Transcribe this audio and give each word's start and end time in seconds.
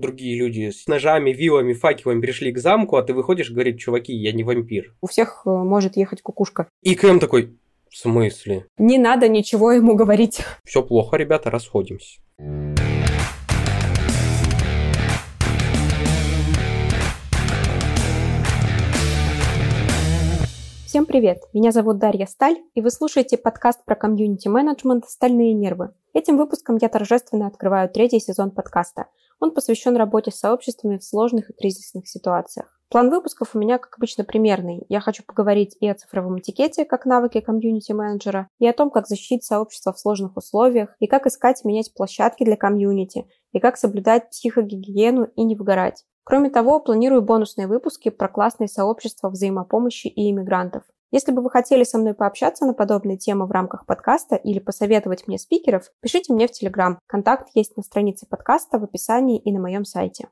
другие 0.00 0.38
люди 0.38 0.70
с 0.70 0.86
ножами, 0.86 1.30
вилами, 1.32 1.72
факелами 1.72 2.20
пришли 2.20 2.52
к 2.52 2.58
замку, 2.58 2.96
а 2.96 3.02
ты 3.02 3.12
выходишь 3.12 3.50
и 3.50 3.52
говорит, 3.52 3.80
чуваки, 3.80 4.12
я 4.12 4.30
не 4.32 4.44
вампир. 4.44 4.94
У 5.00 5.08
всех 5.08 5.42
э, 5.44 5.50
может 5.50 5.96
ехать 5.96 6.22
кукушка. 6.22 6.68
И 6.82 6.94
Кэм 6.94 7.18
такой, 7.18 7.58
в 7.90 7.96
смысле? 7.96 8.66
Не 8.78 8.96
надо 8.96 9.28
ничего 9.28 9.72
ему 9.72 9.96
говорить. 9.96 10.40
Все 10.64 10.84
плохо, 10.84 11.16
ребята, 11.16 11.50
расходимся. 11.50 12.20
Всем 20.86 21.06
привет! 21.06 21.42
Меня 21.52 21.72
зовут 21.72 21.98
Дарья 21.98 22.26
Сталь, 22.26 22.56
и 22.74 22.80
вы 22.80 22.90
слушаете 22.92 23.36
подкаст 23.36 23.84
про 23.84 23.96
комьюнити-менеджмент 23.96 25.08
«Стальные 25.08 25.54
нервы». 25.54 25.90
Этим 26.14 26.36
выпуском 26.36 26.78
я 26.80 26.88
торжественно 26.88 27.46
открываю 27.46 27.88
третий 27.88 28.20
сезон 28.20 28.50
подкаста. 28.50 29.06
Он 29.40 29.52
посвящен 29.52 29.96
работе 29.96 30.30
с 30.30 30.38
сообществами 30.38 30.98
в 30.98 31.04
сложных 31.04 31.50
и 31.50 31.52
кризисных 31.52 32.08
ситуациях. 32.08 32.78
План 32.90 33.10
выпусков 33.10 33.54
у 33.54 33.58
меня, 33.58 33.76
как 33.76 33.98
обычно, 33.98 34.24
примерный. 34.24 34.86
Я 34.88 35.00
хочу 35.00 35.22
поговорить 35.22 35.76
и 35.78 35.86
о 35.88 35.94
цифровом 35.94 36.38
этикете, 36.38 36.86
как 36.86 37.04
навыке 37.04 37.42
комьюнити-менеджера, 37.42 38.48
и 38.58 38.66
о 38.66 38.72
том, 38.72 38.90
как 38.90 39.06
защитить 39.06 39.44
сообщество 39.44 39.92
в 39.92 39.98
сложных 39.98 40.36
условиях, 40.38 40.96
и 40.98 41.06
как 41.06 41.26
искать 41.26 41.60
и 41.62 41.68
менять 41.68 41.92
площадки 41.94 42.44
для 42.44 42.56
комьюнити, 42.56 43.26
и 43.52 43.60
как 43.60 43.76
соблюдать 43.76 44.30
психогигиену 44.30 45.24
и 45.36 45.44
не 45.44 45.54
выгорать. 45.54 46.04
Кроме 46.24 46.48
того, 46.48 46.80
планирую 46.80 47.20
бонусные 47.20 47.66
выпуски 47.66 48.08
про 48.08 48.28
классные 48.28 48.68
сообщества 48.68 49.28
взаимопомощи 49.28 50.06
и 50.06 50.30
иммигрантов. 50.30 50.82
Если 51.10 51.32
бы 51.32 51.40
вы 51.40 51.48
хотели 51.50 51.84
со 51.84 51.96
мной 51.96 52.12
пообщаться 52.12 52.66
на 52.66 52.74
подобные 52.74 53.16
темы 53.16 53.46
в 53.46 53.50
рамках 53.50 53.86
подкаста 53.86 54.36
или 54.36 54.58
посоветовать 54.58 55.26
мне 55.26 55.38
спикеров, 55.38 55.84
пишите 56.02 56.34
мне 56.34 56.46
в 56.46 56.50
Телеграм. 56.50 56.98
Контакт 57.06 57.48
есть 57.54 57.78
на 57.78 57.82
странице 57.82 58.26
подкаста 58.28 58.78
в 58.78 58.84
описании 58.84 59.38
и 59.38 59.50
на 59.50 59.58
моем 59.58 59.86
сайте. 59.86 60.28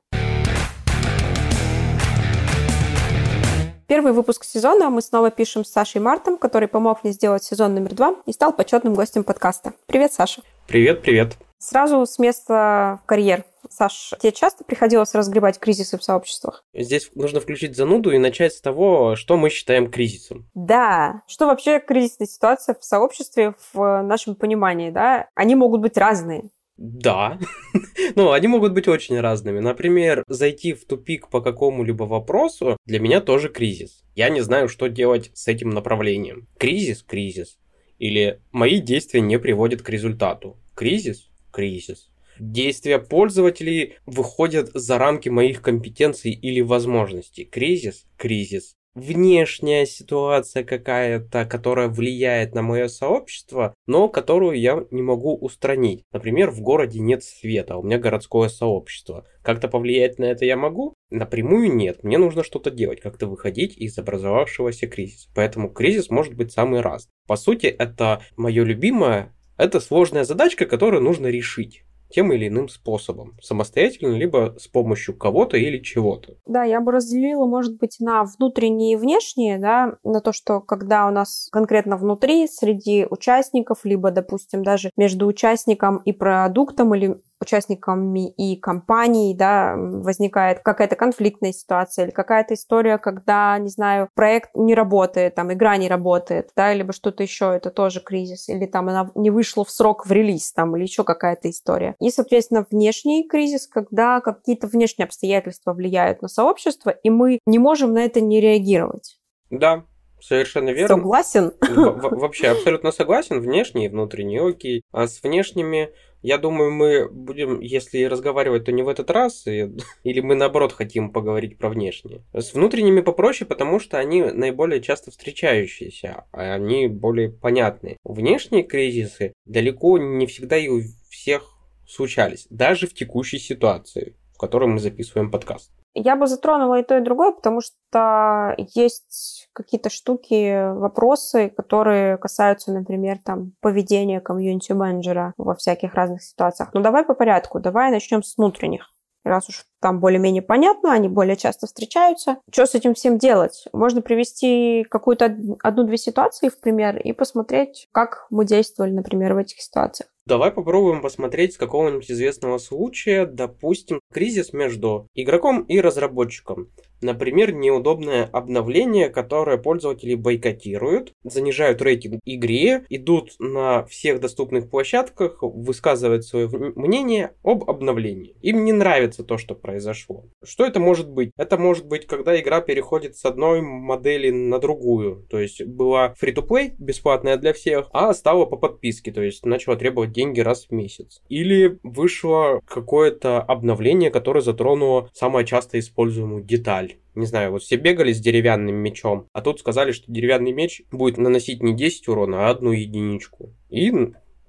Первый 3.87 4.11
выпуск 4.11 4.43
сезона 4.43 4.91
мы 4.91 5.01
снова 5.01 5.31
пишем 5.31 5.65
с 5.65 5.71
Сашей 5.71 5.99
Мартом, 5.99 6.37
который 6.37 6.67
помог 6.67 7.03
мне 7.03 7.11
сделать 7.11 7.43
сезон 7.43 7.73
номер 7.73 7.95
два 7.95 8.15
и 8.27 8.31
стал 8.31 8.53
почетным 8.53 8.93
гостем 8.93 9.23
подкаста. 9.23 9.73
Привет, 9.87 10.13
Саша. 10.13 10.43
Привет, 10.67 11.01
привет. 11.01 11.37
Сразу 11.59 12.05
с 12.05 12.19
места 12.19 12.99
в 13.03 13.05
карьер. 13.05 13.45
Саш, 13.69 14.13
тебе 14.19 14.31
часто 14.31 14.63
приходилось 14.63 15.13
разгребать 15.13 15.59
кризисы 15.59 15.97
в 15.97 16.03
сообществах? 16.03 16.63
Здесь 16.73 17.11
нужно 17.15 17.39
включить 17.39 17.75
зануду 17.75 18.11
и 18.11 18.17
начать 18.17 18.53
с 18.53 18.61
того, 18.61 19.15
что 19.15 19.35
мы 19.37 19.49
считаем 19.49 19.91
кризисом. 19.91 20.49
Да. 20.53 21.21
Что 21.27 21.47
вообще 21.47 21.79
кризисная 21.79 22.27
ситуация 22.27 22.75
в 22.79 22.83
сообществе 22.83 23.55
в 23.73 24.01
нашем 24.03 24.35
понимании, 24.35 24.91
да? 24.91 25.27
Они 25.35 25.55
могут 25.55 25.81
быть 25.81 25.97
разные. 25.97 26.49
Да. 26.77 27.39
ну, 28.15 28.31
они 28.31 28.47
могут 28.47 28.73
быть 28.73 28.87
очень 28.87 29.19
разными. 29.19 29.59
Например, 29.59 30.23
зайти 30.27 30.73
в 30.73 30.85
тупик 30.85 31.29
по 31.29 31.41
какому-либо 31.41 32.03
вопросу 32.03 32.77
для 32.85 32.99
меня 32.99 33.19
тоже 33.19 33.49
кризис. 33.49 34.03
Я 34.15 34.29
не 34.29 34.41
знаю, 34.41 34.69
что 34.69 34.87
делать 34.87 35.31
с 35.33 35.47
этим 35.47 35.71
направлением. 35.71 36.47
Кризис– 36.57 37.03
кризис. 37.07 37.57
Или 37.97 38.41
мои 38.51 38.79
действия 38.79 39.21
не 39.21 39.39
приводят 39.39 39.81
к 39.81 39.89
результату. 39.89 40.57
Кризис– 40.75 41.31
кризис. 41.57 42.11
Действия 42.39 42.99
пользователей 42.99 43.95
выходят 44.05 44.69
за 44.75 44.99
рамки 44.99 45.27
моих 45.27 45.63
компетенций 45.63 46.31
или 46.31 46.61
возможностей. 46.61 47.45
Кризис– 47.45 48.05
кризис 48.17 48.77
внешняя 48.97 49.85
ситуация 49.85 50.63
какая-то, 50.63 51.45
которая 51.45 51.87
влияет 51.87 52.55
на 52.55 52.63
мое 52.63 52.87
сообщество, 52.87 53.75
но 53.85 54.09
которую 54.09 54.59
я 54.59 54.85
не 54.89 55.03
могу 55.03 55.35
устранить. 55.35 56.03
Например, 56.11 56.49
в 56.49 56.61
городе 56.61 56.99
нет 56.99 57.23
света, 57.23 57.77
у 57.77 57.83
меня 57.83 57.99
городское 57.99 58.49
сообщество. 58.49 59.25
Как-то 59.43 59.67
повлиять 59.67 60.17
на 60.17 60.25
это 60.25 60.45
я 60.45 60.57
могу? 60.57 60.95
Напрямую 61.09 61.73
нет. 61.73 62.03
Мне 62.03 62.17
нужно 62.17 62.43
что-то 62.43 62.71
делать, 62.71 62.99
как-то 62.99 63.27
выходить 63.27 63.77
из 63.77 63.97
образовавшегося 63.97 64.87
кризиса. 64.87 65.29
Поэтому 65.35 65.69
кризис 65.69 66.09
может 66.09 66.33
быть 66.33 66.51
самый 66.51 66.81
раз. 66.81 67.07
По 67.27 67.35
сути, 67.35 67.67
это 67.67 68.21
мое 68.35 68.63
любимое, 68.63 69.33
это 69.57 69.79
сложная 69.79 70.23
задачка, 70.23 70.65
которую 70.65 71.03
нужно 71.03 71.27
решить 71.27 71.83
тем 72.09 72.31
или 72.31 72.47
иным 72.47 72.69
способом, 72.69 73.35
самостоятельно, 73.41 74.15
либо 74.15 74.55
с 74.57 74.67
помощью 74.67 75.17
кого-то 75.17 75.57
или 75.57 75.79
чего-то. 75.79 76.35
Да, 76.45 76.63
я 76.63 76.79
бы 76.79 76.91
разделила, 76.91 77.45
может 77.45 77.77
быть, 77.79 77.97
на 77.99 78.23
внутренние 78.23 78.93
и 78.93 78.95
внешние, 78.95 79.57
да, 79.57 79.97
на 80.03 80.21
то, 80.21 80.31
что 80.31 80.61
когда 80.61 81.07
у 81.07 81.11
нас 81.11 81.49
конкретно 81.51 81.97
внутри, 81.97 82.47
среди 82.47 83.05
участников, 83.09 83.79
либо, 83.83 84.11
допустим, 84.11 84.63
даже 84.63 84.91
между 84.95 85.27
участником 85.27 85.97
и 85.97 86.11
продуктом 86.11 86.95
или 86.95 87.17
участниками 87.41 88.29
и 88.29 88.55
компанией, 88.55 89.35
да, 89.35 89.75
возникает 89.77 90.59
какая-то 90.59 90.95
конфликтная 90.95 91.53
ситуация 91.53 92.05
или 92.05 92.11
какая-то 92.11 92.53
история, 92.53 92.97
когда, 92.97 93.57
не 93.59 93.69
знаю, 93.69 94.09
проект 94.15 94.51
не 94.55 94.75
работает, 94.75 95.35
там, 95.35 95.53
игра 95.53 95.77
не 95.77 95.87
работает, 95.87 96.49
да, 96.55 96.73
либо 96.73 96.93
что-то 96.93 97.23
еще, 97.23 97.53
это 97.55 97.69
тоже 97.69 97.99
кризис, 97.99 98.49
или 98.49 98.65
там 98.65 98.89
она 98.89 99.11
не 99.15 99.29
вышла 99.29 99.63
в 99.63 99.71
срок 99.71 100.05
в 100.05 100.11
релиз, 100.11 100.51
там, 100.53 100.75
или 100.75 100.83
еще 100.83 101.03
какая-то 101.03 101.49
история. 101.49 101.95
И, 101.99 102.09
соответственно, 102.09 102.65
внешний 102.69 103.27
кризис, 103.27 103.67
когда 103.67 104.21
какие-то 104.21 104.67
внешние 104.67 105.05
обстоятельства 105.05 105.73
влияют 105.73 106.21
на 106.21 106.27
сообщество, 106.27 106.89
и 106.89 107.09
мы 107.09 107.39
не 107.45 107.59
можем 107.59 107.93
на 107.93 107.99
это 107.99 108.21
не 108.21 108.41
реагировать. 108.41 109.17
Да, 109.49 109.85
Совершенно 110.19 110.69
верно. 110.69 110.97
Согласен. 110.97 111.53
вообще 111.61 112.47
абсолютно 112.47 112.91
согласен. 112.91 113.39
Внешний 113.39 113.85
и 113.85 113.89
внутренний, 113.89 114.39
окей. 114.39 114.81
А 114.91 115.07
с 115.07 115.21
внешними 115.21 115.89
я 116.21 116.37
думаю, 116.37 116.71
мы 116.71 117.09
будем, 117.09 117.59
если 117.59 118.03
разговаривать, 118.03 118.65
то 118.65 118.71
не 118.71 118.83
в 118.83 118.89
этот 118.89 119.09
раз, 119.11 119.45
и, 119.47 119.71
или 120.03 120.19
мы 120.19 120.35
наоборот 120.35 120.73
хотим 120.73 121.11
поговорить 121.11 121.57
про 121.57 121.69
внешние. 121.69 122.23
С 122.33 122.53
внутренними 122.53 123.01
попроще, 123.01 123.47
потому 123.47 123.79
что 123.79 123.97
они 123.97 124.23
наиболее 124.23 124.81
часто 124.81 125.11
встречающиеся, 125.11 126.25
а 126.31 126.53
они 126.55 126.87
более 126.87 127.29
понятные. 127.29 127.97
Внешние 128.03 128.63
кризисы 128.63 129.33
далеко 129.45 129.97
не 129.97 130.25
всегда 130.25 130.57
и 130.57 130.67
у 130.67 130.81
всех 131.09 131.53
случались, 131.87 132.47
даже 132.49 132.87
в 132.87 132.93
текущей 132.93 133.39
ситуации, 133.39 134.15
в 134.33 134.37
которой 134.37 134.67
мы 134.67 134.79
записываем 134.79 135.31
подкаст. 135.31 135.71
Я 135.99 136.15
бы 136.15 136.27
затронула 136.27 136.79
и 136.79 136.83
то, 136.83 136.97
и 136.97 137.01
другое, 137.01 137.31
потому 137.31 137.61
что 137.61 138.55
есть 138.75 139.49
какие-то 139.53 139.89
штуки, 139.89 140.73
вопросы, 140.73 141.49
которые 141.49 142.17
касаются, 142.17 142.71
например, 142.71 143.17
там, 143.23 143.53
поведения 143.61 144.21
комьюнити-менеджера 144.21 145.33
во 145.37 145.55
всяких 145.55 145.95
разных 145.95 146.21
ситуациях. 146.21 146.69
Ну, 146.73 146.81
давай 146.81 147.03
по 147.03 147.15
порядку. 147.15 147.59
Давай 147.59 147.91
начнем 147.91 148.21
с 148.21 148.37
внутренних 148.37 148.91
раз 149.27 149.49
уж 149.49 149.65
там 149.81 149.99
более-менее 149.99 150.41
понятно, 150.41 150.93
они 150.93 151.07
более 151.07 151.35
часто 151.35 151.67
встречаются. 151.67 152.37
Что 152.51 152.65
с 152.65 152.75
этим 152.75 152.93
всем 152.93 153.17
делать? 153.17 153.65
Можно 153.73 154.01
привести 154.01 154.85
какую-то 154.89 155.35
одну-две 155.61 155.97
ситуации 155.97 156.49
в 156.49 156.59
пример 156.59 156.97
и 156.97 157.11
посмотреть, 157.13 157.87
как 157.91 158.25
мы 158.29 158.45
действовали, 158.45 158.91
например, 158.91 159.33
в 159.33 159.37
этих 159.37 159.61
ситуациях. 159.61 160.09
Давай 160.27 160.51
попробуем 160.51 161.01
посмотреть 161.01 161.53
с 161.53 161.57
какого-нибудь 161.57 162.11
известного 162.11 162.57
случая, 162.57 163.25
допустим, 163.25 164.01
кризис 164.11 164.51
между 164.51 165.07
игроком 165.15 165.61
и 165.61 165.79
разработчиком. 165.79 166.67
Например, 167.01 167.51
неудобное 167.51 168.25
обновление, 168.25 169.09
которое 169.09 169.57
пользователи 169.57 170.15
бойкотируют, 170.15 171.13
занижают 171.23 171.81
рейтинг 171.81 172.21
игре, 172.25 172.85
идут 172.89 173.31
на 173.39 173.85
всех 173.85 174.19
доступных 174.19 174.69
площадках, 174.69 175.37
высказывают 175.41 176.25
свое 176.25 176.47
мнение 176.47 177.31
об 177.43 177.69
обновлении. 177.69 178.35
Им 178.41 178.65
не 178.65 178.73
нравится 178.73 179.23
то, 179.23 179.37
что 179.37 179.55
произошло. 179.55 180.25
Что 180.43 180.65
это 180.65 180.79
может 180.79 181.09
быть? 181.09 181.31
Это 181.37 181.57
может 181.57 181.85
быть, 181.85 182.07
когда 182.07 182.39
игра 182.39 182.61
переходит 182.61 183.15
с 183.15 183.25
одной 183.25 183.61
модели 183.61 184.31
на 184.31 184.59
другую. 184.59 185.25
То 185.29 185.39
есть 185.39 185.63
была 185.63 186.15
free-to-play, 186.21 186.73
бесплатная 186.77 187.37
для 187.37 187.53
всех, 187.53 187.89
а 187.93 188.13
стала 188.13 188.45
по 188.45 188.57
подписке, 188.57 189.11
то 189.11 189.21
есть 189.21 189.45
начала 189.45 189.75
требовать 189.75 190.11
деньги 190.11 190.39
раз 190.39 190.65
в 190.65 190.71
месяц. 190.71 191.21
Или 191.29 191.79
вышло 191.83 192.61
какое-то 192.67 193.41
обновление, 193.41 194.09
которое 194.09 194.41
затронуло 194.41 195.09
самую 195.13 195.45
часто 195.45 195.79
используемую 195.79 196.43
деталь 196.43 196.86
не 197.15 197.25
знаю, 197.25 197.51
вот 197.51 197.63
все 197.63 197.75
бегали 197.75 198.13
с 198.13 198.19
деревянным 198.19 198.75
мечом, 198.75 199.27
а 199.33 199.41
тут 199.41 199.59
сказали, 199.59 199.91
что 199.91 200.11
деревянный 200.11 200.51
меч 200.51 200.83
будет 200.91 201.17
наносить 201.17 201.61
не 201.61 201.73
10 201.73 202.07
урона, 202.07 202.47
а 202.47 202.49
одну 202.49 202.71
единичку. 202.71 203.53
И 203.69 203.91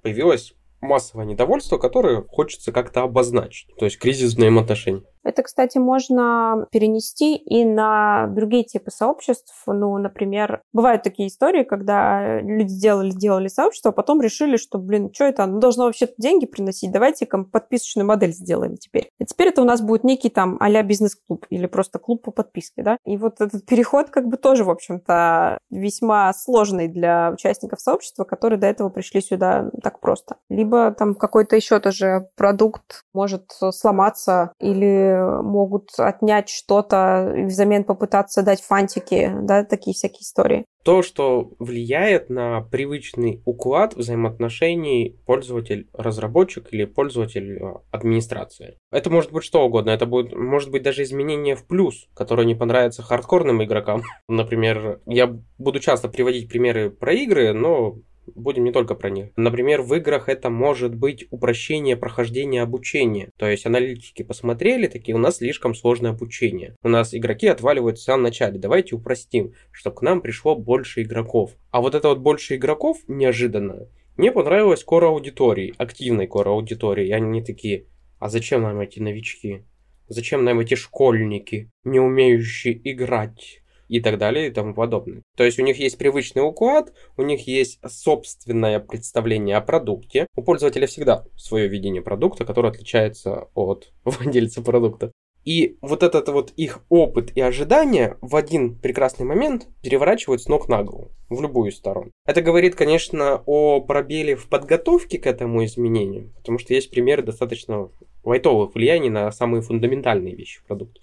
появилось 0.01 0.53
массовое 0.81 1.25
недовольство, 1.25 1.77
которое 1.77 2.21
хочется 2.21 2.71
как-то 2.71 3.01
обозначить. 3.01 3.67
То 3.77 3.85
есть 3.85 3.97
кризис 3.97 4.33
взаимоотношений. 4.33 5.03
Это, 5.29 5.43
кстати, 5.43 5.77
можно 5.77 6.65
перенести 6.71 7.35
и 7.35 7.63
на 7.63 8.25
другие 8.29 8.63
типы 8.63 8.89
сообществ. 8.89 9.53
Ну, 9.67 9.95
например, 9.99 10.63
бывают 10.73 11.03
такие 11.03 11.29
истории, 11.29 11.63
когда 11.63 12.41
люди 12.41 12.69
сделали, 12.69 13.11
делали 13.11 13.47
сообщество, 13.47 13.91
а 13.91 13.93
потом 13.93 14.21
решили, 14.21 14.57
что, 14.57 14.79
блин, 14.79 15.11
что 15.13 15.25
это, 15.25 15.43
оно 15.43 15.59
должно 15.59 15.85
вообще-то 15.85 16.13
деньги 16.17 16.47
приносить, 16.47 16.91
давайте-ка 16.91 17.43
подписочную 17.43 18.07
модель 18.07 18.33
сделаем 18.33 18.77
теперь. 18.77 19.11
И 19.19 19.25
теперь 19.25 19.49
это 19.49 19.61
у 19.61 19.65
нас 19.65 19.81
будет 19.81 20.03
некий 20.03 20.29
там 20.29 20.57
а 20.59 20.81
бизнес-клуб 20.81 21.45
или 21.51 21.67
просто 21.67 21.99
клуб 21.99 22.23
по 22.23 22.31
подписке, 22.31 22.81
да? 22.81 22.97
И 23.05 23.15
вот 23.17 23.39
этот 23.39 23.67
переход 23.67 24.09
как 24.09 24.27
бы 24.27 24.37
тоже, 24.37 24.63
в 24.63 24.71
общем-то, 24.71 25.59
весьма 25.69 26.33
сложный 26.33 26.87
для 26.87 27.29
участников 27.31 27.81
сообщества, 27.81 28.23
которые 28.23 28.57
до 28.57 28.65
этого 28.65 28.89
пришли 28.89 29.21
сюда 29.21 29.69
так 29.83 29.99
просто. 29.99 30.37
Либо 30.49 30.91
там 30.91 31.13
какой-то 31.13 31.55
еще 31.55 31.79
тоже 31.79 32.29
продукт 32.35 33.03
может 33.13 33.51
сломаться 33.71 34.53
или 34.59 35.18
могут 35.19 35.89
отнять 35.97 36.49
что-то 36.49 37.33
и 37.35 37.43
взамен 37.43 37.83
попытаться 37.83 38.43
дать 38.43 38.61
фантики, 38.61 39.31
да, 39.41 39.63
такие 39.63 39.93
всякие 39.93 40.21
истории 40.21 40.65
то, 40.83 41.03
что 41.03 41.51
влияет 41.59 42.29
на 42.29 42.61
привычный 42.61 43.43
уклад 43.45 43.95
взаимоотношений 43.95 45.19
пользователь-разработчик 45.25 46.67
или 46.71 46.85
пользователь-администрация. 46.85 48.77
Это 48.91 49.09
может 49.09 49.31
быть 49.31 49.43
что 49.43 49.63
угодно. 49.63 49.91
Это 49.91 50.05
будет, 50.05 50.35
может 50.35 50.71
быть 50.71 50.83
даже 50.83 51.03
изменение 51.03 51.55
в 51.55 51.67
плюс, 51.67 52.07
которое 52.15 52.45
не 52.45 52.55
понравится 52.55 53.03
хардкорным 53.03 53.63
игрокам. 53.63 54.01
Например, 54.27 54.99
я 55.05 55.27
буду 55.59 55.79
часто 55.79 56.07
приводить 56.07 56.49
примеры 56.49 56.89
про 56.89 57.13
игры, 57.13 57.53
но 57.53 57.97
будем 58.35 58.63
не 58.63 58.71
только 58.71 58.95
про 58.95 59.09
них. 59.09 59.29
Например, 59.35 59.81
в 59.81 59.93
играх 59.95 60.29
это 60.29 60.49
может 60.49 60.95
быть 60.95 61.25
упрощение 61.31 61.97
прохождения 61.97 62.61
обучения. 62.61 63.29
То 63.37 63.47
есть 63.47 63.65
аналитики 63.65 64.23
посмотрели, 64.23 64.87
такие, 64.87 65.15
у 65.15 65.19
нас 65.19 65.37
слишком 65.37 65.75
сложное 65.75 66.11
обучение. 66.11 66.75
У 66.83 66.89
нас 66.89 67.13
игроки 67.13 67.47
отваливаются 67.47 68.03
в 68.03 68.05
самом 68.05 68.23
начале. 68.23 68.59
Давайте 68.59 68.95
упростим, 68.95 69.53
чтобы 69.71 69.97
к 69.97 70.01
нам 70.01 70.21
пришло 70.21 70.55
больше 70.55 71.03
игроков. 71.03 71.55
А 71.71 71.81
вот 71.81 71.95
это 71.95 72.09
вот 72.09 72.19
больше 72.19 72.55
игроков 72.55 72.97
неожиданно. 73.07 73.87
Мне 74.17 74.31
понравилось 74.31 74.83
кора 74.83 75.07
аудитории, 75.07 75.73
активной 75.77 76.27
кора 76.27 76.51
аудитории. 76.51 77.09
Они 77.11 77.41
такие, 77.41 77.85
а 78.19 78.27
зачем 78.27 78.63
нам 78.63 78.79
эти 78.81 78.99
новички? 78.99 79.63
Зачем 80.09 80.43
нам 80.43 80.59
эти 80.59 80.73
школьники, 80.73 81.71
не 81.83 81.99
умеющие 81.99 82.79
играть? 82.91 83.58
И 83.89 83.99
так 83.99 84.17
далее 84.17 84.47
и 84.47 84.51
тому 84.51 84.73
подобное. 84.73 85.23
То 85.35 85.43
есть 85.43 85.59
у 85.59 85.63
них 85.63 85.77
есть 85.77 85.97
привычный 85.97 86.47
уклад, 86.47 86.93
у 87.17 87.23
них 87.23 87.47
есть 87.47 87.79
собственное 87.85 88.79
представление 88.79 89.57
о 89.57 89.61
продукте. 89.61 90.27
У 90.35 90.43
пользователя 90.43 90.87
всегда 90.87 91.25
свое 91.35 91.67
видение 91.67 92.01
продукта, 92.01 92.45
которое 92.45 92.69
отличается 92.69 93.49
от 93.53 93.91
владельца 94.05 94.61
продукта. 94.61 95.11
И 95.45 95.77
вот 95.81 96.03
этот 96.03 96.27
вот 96.29 96.51
их 96.57 96.83
опыт 96.89 97.31
и 97.35 97.41
ожидания 97.41 98.17
в 98.21 98.35
один 98.35 98.77
прекрасный 98.77 99.25
момент 99.25 99.67
переворачивают 99.81 100.41
с 100.41 100.47
ног 100.47 100.67
на 100.67 100.83
голову, 100.83 101.11
в 101.29 101.41
любую 101.41 101.71
сторону. 101.71 102.11
Это 102.25 102.41
говорит, 102.41 102.75
конечно, 102.75 103.41
о 103.45 103.79
пробеле 103.79 104.35
в 104.35 104.47
подготовке 104.49 105.17
к 105.17 105.25
этому 105.25 105.63
изменению, 105.65 106.33
потому 106.35 106.59
что 106.59 106.73
есть 106.73 106.91
примеры 106.91 107.23
достаточно 107.23 107.89
лайтовых 108.23 108.75
влияний 108.75 109.09
на 109.09 109.31
самые 109.31 109.61
фундаментальные 109.61 110.35
вещи 110.35 110.59
в 110.59 110.65
продукте. 110.65 111.01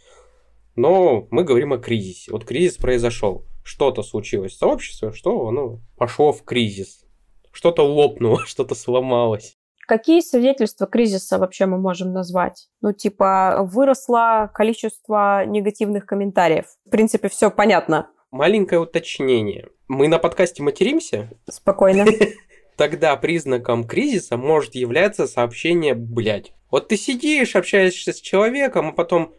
Но 0.77 1.27
мы 1.31 1.43
говорим 1.43 1.73
о 1.73 1.79
кризисе. 1.79 2.31
Вот 2.31 2.45
кризис 2.45 2.77
произошел. 2.77 3.47
Что-то 3.65 4.03
случилось 4.03 4.53
в 4.53 4.59
сообществе, 4.59 5.13
что 5.13 5.49
оно 5.49 5.81
пошло 5.97 6.33
в 6.33 6.45
кризис. 6.45 7.05
Что-то 7.51 7.83
лопнуло, 7.83 8.43
что-то 8.47 8.75
сломалось. 8.75 9.57
Какие 9.87 10.21
свидетельства 10.21 10.87
кризиса 10.87 11.39
вообще 11.39 11.67
мы 11.67 11.79
можем 11.79 12.13
назвать? 12.13 12.69
Ну, 12.81 12.93
типа, 12.93 13.61
выросло 13.63 14.51
количество 14.53 15.47
негативных 15.47 16.07
комментариев. 16.07 16.67
В 16.85 16.91
принципе, 16.91 17.29
все 17.29 17.51
понятно. 17.51 18.09
Маленькое 18.33 18.81
уточнение. 18.81 19.69
Мы 19.87 20.09
на 20.09 20.19
подкасте 20.19 20.63
материмся? 20.63 21.31
Спокойно. 21.49 22.05
Тогда 22.77 23.17
признаком 23.17 23.85
кризиса 23.85 24.37
может 24.37 24.75
являться 24.75 25.27
сообщение 25.27 25.95
«блядь». 25.95 26.53
Вот 26.71 26.89
ты 26.89 26.97
сидишь, 26.97 27.55
общаешься 27.57 28.13
с 28.13 28.21
человеком, 28.21 28.89
а 28.89 28.93
потом 28.93 29.33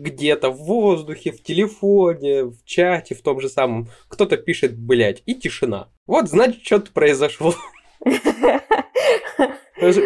где-то 0.00 0.50
в 0.50 0.58
воздухе, 0.58 1.32
в 1.32 1.42
телефоне, 1.42 2.44
в 2.44 2.64
чате, 2.64 3.14
в 3.14 3.22
том 3.22 3.40
же 3.40 3.48
самом. 3.48 3.88
Кто-то 4.08 4.36
пишет, 4.36 4.76
блядь, 4.76 5.22
и 5.26 5.34
тишина. 5.34 5.88
Вот, 6.06 6.28
значит, 6.28 6.64
что-то 6.64 6.92
произошло. 6.92 7.54